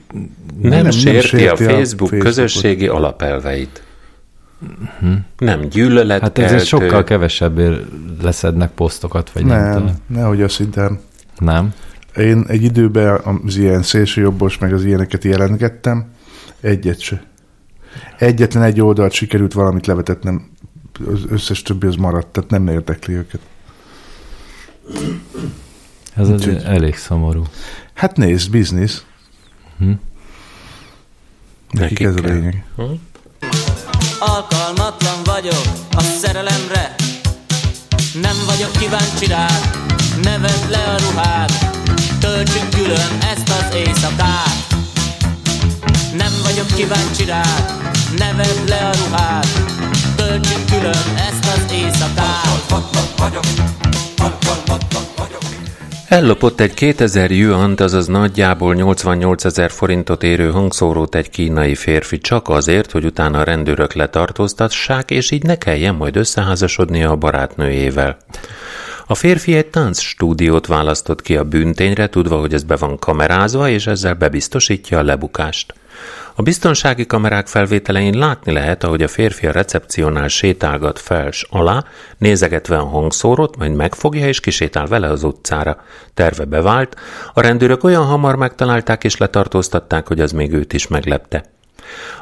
Nem, 0.61 0.71
nem, 0.71 0.81
nem 0.81 0.91
sérti, 0.91 1.27
sérti 1.27 1.47
a 1.47 1.51
a 1.51 1.55
Facebook 1.55 1.77
Facebookot. 1.77 2.19
közösségi 2.19 2.87
alapelveit. 2.87 3.83
Nem 5.37 5.61
gyűlölet 5.61 6.21
Hát 6.21 6.37
ez 6.37 6.65
sokkal 6.65 7.03
kevesebbért 7.03 7.81
leszednek 8.21 8.71
posztokat, 8.71 9.31
vagy 9.31 9.45
nem, 9.45 9.61
nem 9.61 9.73
tudom. 9.73 9.95
nehogy 10.07 10.41
azt 10.41 10.57
hittem. 10.57 10.99
Nem? 11.37 11.73
Én 12.15 12.45
egy 12.47 12.63
időben 12.63 13.21
az 13.45 13.55
ilyen 13.57 13.83
szélsőjobbos, 13.83 14.57
meg 14.57 14.73
az 14.73 14.85
ilyeneket 14.85 15.23
jelentgettem, 15.23 16.05
egyet 16.61 16.99
se. 16.99 17.23
Egyetlen 18.17 18.63
egy 18.63 18.81
oldalt 18.81 19.11
sikerült 19.11 19.53
valamit 19.53 19.87
levetetnem, 19.87 20.49
az 21.07 21.19
összes 21.29 21.61
többi 21.61 21.87
az 21.87 21.95
maradt, 21.95 22.27
tehát 22.27 22.49
nem 22.49 22.67
érdekli 22.67 23.13
őket. 23.13 23.39
Ez 26.15 26.27
az 26.27 26.29
Úgyhogy- 26.29 26.63
elég 26.63 26.95
szomorú. 26.95 27.43
Hát 27.93 28.17
nézd, 28.17 28.51
biznisz. 28.51 29.03
Hm? 29.77 29.85
Nekik 31.71 31.99
Nekik 31.99 31.99
ez 31.99 32.15
a 32.15 32.19
lényeg. 32.27 32.65
Alkalmatlan 34.19 35.23
vagyok 35.23 35.61
a 35.91 36.01
szerelemre 36.01 36.95
Nem 38.21 38.35
vagyok 38.45 38.71
kíváncsi 38.71 39.25
rád 39.25 39.77
Neved 40.23 40.69
le 40.69 40.83
a 40.83 40.97
ruhád 40.97 41.78
Töltsük 42.29 42.69
külön 42.69 43.17
ezt 43.33 43.49
az 43.49 43.75
éjszakát. 43.75 44.67
Nem 46.17 46.31
vagyok 46.43 46.67
kíváncsi 46.75 47.25
rád 47.25 47.71
Neved 48.17 48.61
le 48.67 48.75
a 48.75 48.91
ruhád 49.03 49.45
Töltsük 50.15 50.65
külön 50.65 51.15
ezt 51.29 51.45
az 51.55 51.71
éjszakát. 51.71 52.49
Ellopott 56.07 56.59
egy 56.59 56.73
2000 56.73 57.31
yuant, 57.31 57.79
azaz 57.79 58.07
nagyjából 58.07 58.75
88 58.75 59.45
ezer 59.45 59.71
forintot 59.71 60.23
érő 60.23 60.51
hangszórót 60.51 61.15
egy 61.15 61.29
kínai 61.29 61.75
férfi 61.75 62.17
csak 62.17 62.49
azért, 62.49 62.91
hogy 62.91 63.05
utána 63.05 63.39
a 63.39 63.43
rendőrök 63.43 63.93
letartóztassák, 63.93 65.11
és 65.11 65.31
így 65.31 65.43
ne 65.43 65.55
kelljen 65.55 65.95
majd 65.95 66.15
összeházasodnia 66.15 67.09
a 67.09 67.15
barátnőjével. 67.15 68.17
A 69.11 69.15
férfi 69.15 69.55
egy 69.55 69.67
táncstúdiót 69.67 70.67
választott 70.67 71.21
ki 71.21 71.37
a 71.37 71.43
bűntényre, 71.43 72.09
tudva, 72.09 72.39
hogy 72.39 72.53
ez 72.53 72.63
be 72.63 72.75
van 72.75 72.99
kamerázva, 72.99 73.69
és 73.69 73.87
ezzel 73.87 74.13
bebiztosítja 74.13 74.97
a 74.97 75.03
lebukást. 75.03 75.73
A 76.35 76.41
biztonsági 76.41 77.05
kamerák 77.05 77.47
felvételein 77.47 78.17
látni 78.17 78.51
lehet, 78.51 78.83
ahogy 78.83 79.03
a 79.03 79.07
férfi 79.07 79.47
a 79.47 79.51
recepciónál 79.51 80.27
sétálgat 80.27 80.99
fel 80.99 81.31
s 81.31 81.45
alá, 81.49 81.83
nézegetve 82.17 82.77
a 82.77 82.85
hangszórót, 82.85 83.57
majd 83.57 83.75
megfogja 83.75 84.27
és 84.27 84.39
kisétál 84.39 84.85
vele 84.85 85.07
az 85.07 85.23
utcára. 85.23 85.83
Terve 86.13 86.45
bevált, 86.45 86.95
a 87.33 87.41
rendőrök 87.41 87.83
olyan 87.83 88.05
hamar 88.05 88.35
megtalálták 88.35 89.03
és 89.03 89.17
letartóztatták, 89.17 90.07
hogy 90.07 90.19
az 90.19 90.31
még 90.31 90.53
őt 90.53 90.73
is 90.73 90.87
meglepte. 90.87 91.43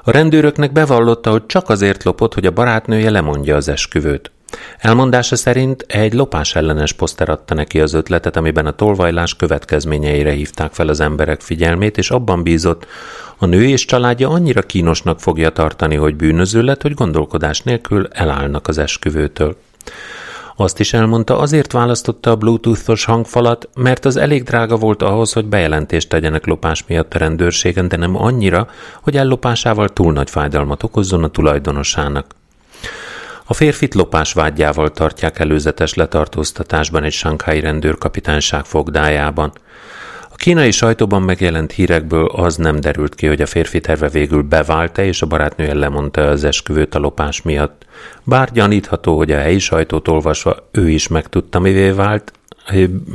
A 0.04 0.12
rendőröknek 0.12 0.72
bevallotta, 0.72 1.32
hogy 1.32 1.46
csak 1.46 1.70
azért 1.70 2.04
lopott, 2.04 2.34
hogy 2.34 2.46
a 2.46 2.52
barátnője 2.52 3.10
lemondja 3.10 3.56
az 3.56 3.68
esküvőt. 3.68 4.32
Elmondása 4.78 5.36
szerint 5.36 5.86
egy 5.88 6.14
lopás 6.14 6.56
ellenes 6.56 6.94
poszter 6.94 7.30
adta 7.30 7.54
neki 7.54 7.82
az 7.82 7.94
ötletet, 7.94 8.36
amiben 8.36 8.66
a 8.66 8.76
tolvajlás 8.76 9.36
következményeire 9.36 10.32
hívták 10.32 10.74
fel 10.74 10.88
az 10.88 11.00
emberek 11.00 11.42
figyelmét, 11.42 11.98
és 11.98 12.12
abban 12.12 12.44
bízott, 12.44 12.86
a 13.38 13.46
nő 13.46 13.68
és 13.68 13.86
családja 13.86 14.30
annyira 14.30 14.62
kínosnak 14.62 15.20
fogja 15.20 15.50
tartani, 15.50 15.96
hogy 15.96 16.16
bűnöző 16.16 16.62
lett, 16.62 16.82
hogy 16.82 16.94
gondolkodás 16.94 17.62
nélkül 17.62 18.08
elállnak 18.12 18.68
az 18.68 18.78
esküvőtől. 18.78 19.58
Azt 20.60 20.80
is 20.80 20.94
elmondta, 20.94 21.38
azért 21.38 21.72
választotta 21.72 22.32
a 22.32 22.36
bluetoothos 22.36 23.06
hangfalat, 23.06 23.70
mert 23.76 24.06
az 24.06 24.16
elég 24.16 24.44
drága 24.44 24.76
volt 24.76 25.02
ahhoz, 25.02 25.34
hogy 25.34 25.46
bejelentést 25.46 26.10
tegyenek 26.10 26.46
lopás 26.46 26.84
miatt 26.88 27.14
a 27.14 27.18
rendőrségen, 27.18 27.88
de 27.88 27.98
nem 27.98 28.16
annyira, 28.16 28.68
hogy 29.02 29.18
ellopásával 29.18 29.90
túl 29.90 30.14
nagy 30.14 30.30
fájdalmat 30.30 30.84
okozzon 30.84 31.24
a 31.24 31.28
tulajdonosának. 31.28 32.26
A 33.50 33.54
férfit 33.54 33.94
lopás 33.94 34.34
vágyával 34.34 34.92
tartják 34.92 35.40
előzetes 35.40 35.94
letartóztatásban 35.94 37.04
egy 37.04 37.12
sankhái 37.12 37.60
rendőrkapitányság 37.60 38.66
fogdájában. 38.66 39.52
A 40.30 40.36
kínai 40.36 40.72
sajtóban 40.72 41.22
megjelent 41.22 41.72
hírekből 41.72 42.26
az 42.26 42.56
nem 42.56 42.80
derült 42.80 43.16
ki, 43.16 43.28
hogy 43.28 43.42
a 43.42 43.46
férfi 43.46 43.80
terve 43.80 44.10
végül 44.10 44.42
bevált-e, 44.42 45.06
és 45.06 45.22
a 45.22 45.26
barátnője 45.26 45.74
lemondta 45.74 46.22
az 46.22 46.44
esküvőt 46.44 46.96
a 46.96 47.00
lopás 47.00 47.42
miatt. 47.42 47.86
Bár 48.24 48.52
gyanítható, 48.52 49.18
hogy 49.18 49.32
a 49.32 49.38
helyi 49.38 49.60
sajtót 49.60 50.08
olvasva 50.08 50.70
ő 50.72 50.90
is 50.90 51.08
megtudta, 51.08 51.60
mivé 51.60 51.90
vált, 51.90 52.32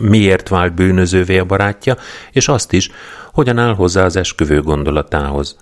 miért 0.00 0.48
vált 0.48 0.74
bűnözővé 0.74 1.38
a 1.38 1.44
barátja, 1.44 1.96
és 2.30 2.48
azt 2.48 2.72
is, 2.72 2.90
hogyan 3.32 3.58
áll 3.58 3.74
hozzá 3.74 4.04
az 4.04 4.16
esküvő 4.16 4.62
gondolatához. 4.62 5.56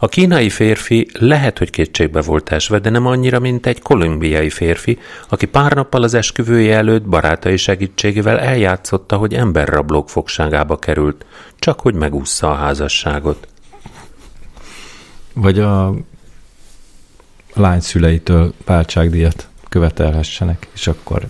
A 0.00 0.08
kínai 0.08 0.50
férfi 0.50 1.08
lehet, 1.12 1.58
hogy 1.58 1.70
kétségbe 1.70 2.20
volt 2.20 2.50
esve, 2.50 2.78
de 2.78 2.90
nem 2.90 3.06
annyira, 3.06 3.38
mint 3.38 3.66
egy 3.66 3.82
kolumbiai 3.82 4.50
férfi, 4.50 4.98
aki 5.28 5.46
pár 5.46 5.72
nappal 5.72 6.02
az 6.02 6.14
esküvője 6.14 6.76
előtt 6.76 7.04
barátai 7.04 7.56
segítségével 7.56 8.38
eljátszotta, 8.38 9.16
hogy 9.16 9.34
emberrablók 9.34 10.08
fogságába 10.08 10.78
került, 10.78 11.24
csak 11.58 11.80
hogy 11.80 11.94
megúszza 11.94 12.50
a 12.50 12.54
házasságot. 12.54 13.48
Vagy 15.32 15.58
a 15.58 15.94
lány 17.54 17.80
szüleitől 17.80 18.52
váltságdíjat 18.64 19.48
követelhessenek, 19.68 20.68
és 20.74 20.86
akkor 20.86 21.22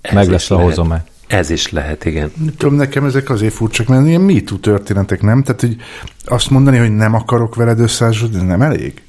Ez 0.00 0.12
meg 0.12 0.28
lesz 0.28 0.50
a 0.50 0.56
hozomány. 0.56 1.02
Ez 1.26 1.50
is 1.50 1.70
lehet, 1.70 2.04
igen. 2.04 2.30
Tudom, 2.56 2.74
nekem 2.74 3.04
ezek 3.04 3.30
azért 3.30 3.52
furcsak, 3.54 3.86
mert 3.86 4.06
ilyen 4.06 4.20
MeToo 4.20 4.58
történetek, 4.58 5.22
nem? 5.22 5.42
Tehát, 5.42 5.60
hogy 5.60 5.76
azt 6.24 6.50
mondani, 6.50 6.76
hogy 6.78 6.94
nem 6.94 7.14
akarok 7.14 7.54
veled 7.54 7.78
összeházasodni, 7.80 8.42
nem 8.42 8.62
elég? 8.62 9.02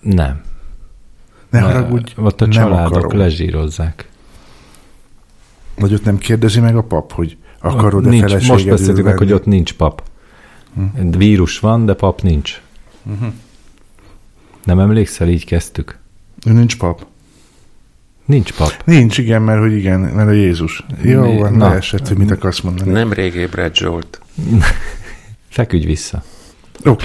Nem. 0.00 0.40
Ne 1.50 1.60
Na, 1.60 1.66
haragudj, 1.66 2.12
Ott 2.16 2.40
a 2.40 2.44
nem 2.44 2.50
családok 2.50 2.96
akarom. 2.96 3.18
lezsírozzák. 3.18 4.08
Vagy 5.74 5.94
ott 5.94 6.04
nem 6.04 6.18
kérdezi 6.18 6.60
meg 6.60 6.76
a 6.76 6.82
pap, 6.82 7.12
hogy 7.12 7.36
akarod-e 7.60 8.08
nincs, 8.08 8.48
most 8.48 8.68
beszéltük 8.68 9.04
meg, 9.04 9.18
hogy 9.18 9.32
ott 9.32 9.44
nincs 9.46 9.72
pap. 9.74 10.02
Hm. 10.74 11.10
Vírus 11.10 11.58
van, 11.58 11.86
de 11.86 11.94
pap 11.94 12.20
nincs. 12.22 12.60
Mhm. 13.02 13.24
Nem 14.64 14.78
emlékszel, 14.78 15.28
így 15.28 15.44
kezdtük. 15.44 15.98
Nincs 16.42 16.76
pap. 16.78 17.06
Nincs 18.32 18.52
pap. 18.52 18.82
Nincs, 18.84 19.18
igen, 19.18 19.42
mert 19.42 19.60
hogy 19.60 19.72
igen, 19.72 20.00
mert 20.00 20.28
a 20.28 20.32
Jézus. 20.32 20.84
Jó, 21.02 21.22
Mi- 21.22 21.38
van, 21.38 21.52
na. 21.54 21.68
leesett, 21.68 22.08
hogy 22.08 22.18
mit 22.18 22.30
akarsz 22.30 22.60
mondani. 22.60 22.90
Nemrég 22.90 23.34
ébredt 23.34 23.76
Zsolt. 23.76 24.20
Feküdj 25.48 25.86
vissza. 25.86 26.22
Oké. 26.84 27.04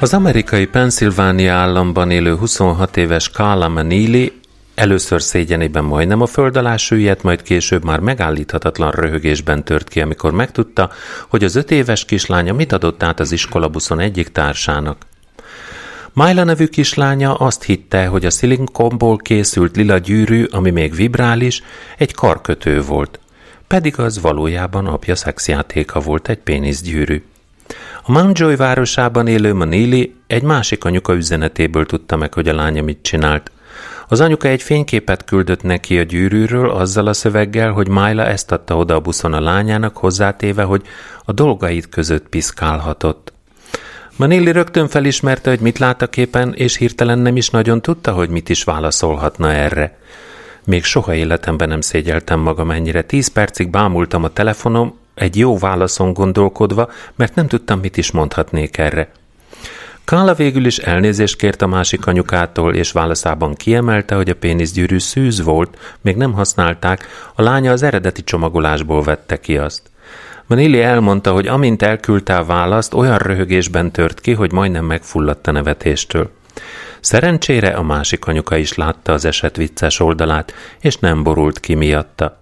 Az 0.00 0.14
amerikai 0.14 0.66
Pennsylvania 0.66 1.54
államban 1.54 2.10
élő 2.10 2.34
26 2.34 2.96
éves 2.96 3.30
Carla 3.30 3.68
Manili 3.68 4.32
először 4.74 5.22
szégyenében 5.22 5.84
majdnem 5.84 6.20
a 6.20 6.26
föld 6.26 6.56
alá 6.56 6.76
süllyedt, 6.76 7.22
majd 7.22 7.42
később 7.42 7.84
már 7.84 8.00
megállíthatatlan 8.00 8.90
röhögésben 8.90 9.64
tört 9.64 9.88
ki, 9.88 10.00
amikor 10.00 10.32
megtudta, 10.32 10.90
hogy 11.28 11.44
az 11.44 11.54
öt 11.54 11.70
éves 11.70 12.04
kislánya 12.04 12.52
mit 12.52 12.72
adott 12.72 13.02
át 13.02 13.20
az 13.20 13.32
iskolabuszon 13.32 14.00
egyik 14.00 14.28
társának. 14.28 15.06
Myla 16.12 16.44
nevű 16.44 16.66
kislánya 16.66 17.34
azt 17.34 17.62
hitte, 17.62 18.06
hogy 18.06 18.24
a 18.24 18.30
szilikonból 18.30 19.16
készült 19.16 19.76
lila 19.76 19.98
gyűrű, 19.98 20.44
ami 20.44 20.70
még 20.70 20.94
vibrális, 20.94 21.62
egy 21.96 22.14
karkötő 22.14 22.82
volt. 22.82 23.20
Pedig 23.66 23.98
az 23.98 24.20
valójában 24.20 24.86
apja 24.86 25.16
szexjátéka 25.16 26.00
volt, 26.00 26.28
egy 26.28 26.38
péniszgyűrű. 26.38 27.22
A 28.08 28.12
Mountjoy 28.12 28.56
városában 28.56 29.26
élő 29.26 29.54
Manili 29.54 30.14
egy 30.26 30.42
másik 30.42 30.84
anyuka 30.84 31.14
üzenetéből 31.14 31.86
tudta 31.86 32.16
meg, 32.16 32.34
hogy 32.34 32.48
a 32.48 32.54
lánya 32.54 32.82
mit 32.82 32.98
csinált. 33.02 33.50
Az 34.08 34.20
anyuka 34.20 34.48
egy 34.48 34.62
fényképet 34.62 35.24
küldött 35.24 35.62
neki 35.62 35.98
a 35.98 36.02
gyűrűről 36.02 36.70
azzal 36.70 37.06
a 37.06 37.12
szöveggel, 37.12 37.72
hogy 37.72 37.88
Myla 37.88 38.24
ezt 38.24 38.52
adta 38.52 38.76
oda 38.76 38.94
a 38.94 39.00
buszon 39.00 39.32
a 39.32 39.40
lányának, 39.40 39.96
hozzátéve, 39.96 40.62
hogy 40.62 40.82
a 41.24 41.32
dolgait 41.32 41.88
között 41.88 42.28
piszkálhatott. 42.28 43.32
Manili 44.16 44.52
rögtön 44.52 44.88
felismerte, 44.88 45.50
hogy 45.50 45.60
mit 45.60 45.78
lát 45.78 46.02
a 46.02 46.06
képen, 46.06 46.54
és 46.54 46.76
hirtelen 46.76 47.18
nem 47.18 47.36
is 47.36 47.50
nagyon 47.50 47.82
tudta, 47.82 48.12
hogy 48.12 48.28
mit 48.28 48.48
is 48.48 48.64
válaszolhatna 48.64 49.52
erre. 49.52 49.98
Még 50.64 50.84
soha 50.84 51.14
életemben 51.14 51.68
nem 51.68 51.80
szégyeltem 51.80 52.40
magam 52.40 52.70
ennyire. 52.70 53.02
Tíz 53.02 53.28
percig 53.28 53.70
bámultam 53.70 54.24
a 54.24 54.32
telefonom, 54.32 54.98
egy 55.18 55.36
jó 55.36 55.58
válaszon 55.58 56.12
gondolkodva, 56.12 56.90
mert 57.16 57.34
nem 57.34 57.46
tudtam, 57.46 57.80
mit 57.80 57.96
is 57.96 58.10
mondhatnék 58.10 58.78
erre. 58.78 59.10
Kála 60.04 60.34
végül 60.34 60.66
is 60.66 60.78
elnézést 60.78 61.36
kért 61.36 61.62
a 61.62 61.66
másik 61.66 62.06
anyukától, 62.06 62.74
és 62.74 62.92
válaszában 62.92 63.54
kiemelte, 63.54 64.14
hogy 64.14 64.28
a 64.28 64.34
péniszgyűrű 64.34 64.98
szűz 64.98 65.42
volt, 65.42 65.78
még 66.00 66.16
nem 66.16 66.32
használták, 66.32 67.06
a 67.34 67.42
lánya 67.42 67.72
az 67.72 67.82
eredeti 67.82 68.24
csomagolásból 68.24 69.02
vette 69.02 69.40
ki 69.40 69.56
azt. 69.56 69.82
Manili 70.46 70.82
elmondta, 70.82 71.32
hogy 71.32 71.46
amint 71.46 71.82
elküldte 71.82 72.36
a 72.36 72.44
választ, 72.44 72.94
olyan 72.94 73.18
röhögésben 73.18 73.92
tört 73.92 74.20
ki, 74.20 74.32
hogy 74.32 74.52
majdnem 74.52 74.84
megfulladt 74.84 75.46
a 75.46 75.52
nevetéstől. 75.52 76.30
Szerencsére 77.00 77.68
a 77.68 77.82
másik 77.82 78.26
anyuka 78.26 78.56
is 78.56 78.74
látta 78.74 79.12
az 79.12 79.24
eset 79.24 79.56
vicces 79.56 80.00
oldalát, 80.00 80.54
és 80.80 80.96
nem 80.96 81.22
borult 81.22 81.60
ki 81.60 81.74
miatta. 81.74 82.37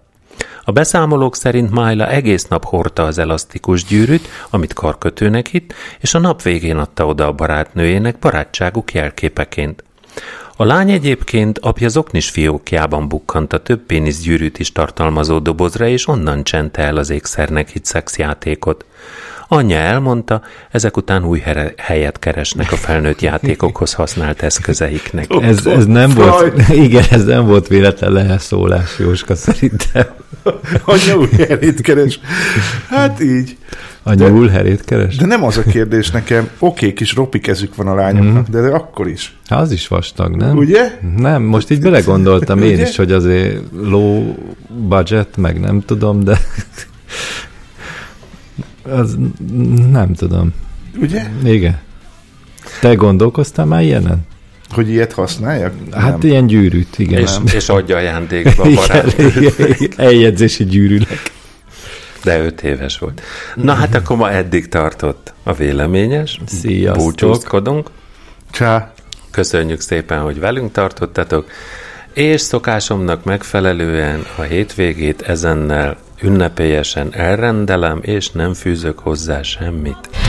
A 0.63 0.71
beszámolók 0.71 1.35
szerint 1.35 1.71
Májla 1.71 2.09
egész 2.09 2.47
nap 2.47 2.65
hordta 2.65 3.03
az 3.03 3.17
elasztikus 3.17 3.83
gyűrűt, 3.83 4.27
amit 4.49 4.73
karkötőnek 4.73 5.47
hitt, 5.47 5.73
és 5.99 6.13
a 6.13 6.19
nap 6.19 6.41
végén 6.41 6.77
adta 6.77 7.05
oda 7.05 7.27
a 7.27 7.31
barátnőjének 7.31 8.19
barátságuk 8.19 8.93
jelképeként. 8.93 9.83
A 10.59 10.63
lány 10.65 10.91
egyébként 10.91 11.59
apja 11.59 11.87
zoknis 11.87 12.29
fiókjában 12.29 13.07
bukkant 13.07 13.53
a 13.53 13.61
több 13.61 13.79
péniszgyűrűt 13.79 14.59
is 14.59 14.71
tartalmazó 14.71 15.39
dobozra, 15.39 15.87
és 15.87 16.07
onnan 16.07 16.43
csente 16.43 16.81
el 16.81 16.97
az 16.97 17.09
ékszernek 17.09 17.69
hitt 17.69 17.85
szexjátékot. 17.85 18.85
Anyja 19.47 19.77
elmondta, 19.77 20.41
ezek 20.71 20.97
után 20.97 21.25
új 21.25 21.43
helyet 21.77 22.19
keresnek 22.19 22.71
a 22.71 22.75
felnőtt 22.75 23.21
játékokhoz 23.21 23.93
használt 23.93 24.41
eszközeiknek. 24.41 25.31
Ez, 25.41 25.65
ez 25.65 25.85
nem 25.85 26.09
volt, 26.09 26.69
igen, 26.85 27.03
ez 27.11 27.23
nem 27.23 27.45
volt 27.45 27.67
véletlen 27.67 28.11
leheszólás, 28.11 28.99
Jóska, 28.99 29.35
szerintem. 29.35 30.05
Anya 30.85 31.17
új 31.17 31.29
helyét 31.47 31.81
keres. 31.81 32.19
Hát 32.89 33.21
így. 33.21 33.57
Anya 34.03 34.29
Ulherét 34.29 34.83
keres? 34.85 35.15
De 35.15 35.25
nem 35.25 35.43
az 35.43 35.57
a 35.57 35.63
kérdés 35.63 36.11
nekem, 36.11 36.49
oké, 36.59 36.93
kis 36.93 37.13
ropi 37.13 37.39
kezük 37.39 37.75
van 37.75 37.87
a 37.87 37.95
lányoknak, 37.95 38.47
de, 38.47 38.61
de 38.61 38.67
akkor 38.67 39.07
is. 39.07 39.35
Hát 39.47 39.59
az 39.59 39.71
is 39.71 39.87
vastag, 39.87 40.35
nem? 40.35 40.57
Ugye? 40.57 40.99
Nem, 41.17 41.43
most 41.43 41.69
így 41.71 41.81
belegondoltam 41.81 42.61
én 42.61 42.73
Ugye? 42.73 42.87
is, 42.87 42.95
hogy 42.95 43.11
azért 43.11 43.61
low 43.71 44.35
budget, 44.67 45.37
meg 45.37 45.59
nem 45.59 45.81
tudom, 45.85 46.23
de 46.23 46.39
az 48.89 49.17
nem 49.91 50.13
tudom. 50.13 50.53
Ugye? 50.99 51.23
Igen. 51.43 51.79
Te 52.81 52.93
gondolkoztál 52.93 53.65
már 53.65 53.81
ilyenen? 53.83 54.25
Hogy 54.69 54.89
ilyet 54.89 55.13
használjak? 55.13 55.73
Hát 55.91 56.17
Nem. 56.17 56.29
ilyen 56.29 56.47
gyűrűt, 56.47 56.99
igen. 56.99 57.21
És, 57.21 57.31
és 57.53 57.69
adja 57.69 57.95
ajándékba 57.95 58.63
a 58.63 58.67
igen, 59.17 59.91
eljegyzési 59.95 60.65
gyűrűnek. 60.65 61.31
De 62.23 62.39
öt 62.43 62.61
éves 62.63 62.97
volt. 62.97 63.21
Na 63.55 63.73
hát 63.73 63.95
akkor 63.95 64.17
ma 64.17 64.31
eddig 64.31 64.67
tartott 64.69 65.33
a 65.43 65.53
véleményes. 65.53 66.39
Sziasztok. 66.45 67.03
Búcsúzkodunk. 67.03 67.89
Csá. 68.51 68.93
Köszönjük 69.31 69.79
szépen, 69.79 70.21
hogy 70.21 70.39
velünk 70.39 70.71
tartottatok, 70.71 71.49
és 72.13 72.41
szokásomnak 72.41 73.23
megfelelően 73.23 74.25
a 74.37 74.41
hétvégét 74.41 75.21
ezennel 75.21 75.97
ünnepélyesen 76.21 77.13
elrendelem, 77.13 77.99
és 78.01 78.31
nem 78.31 78.53
fűzök 78.53 78.99
hozzá 78.99 79.41
semmit. 79.41 80.26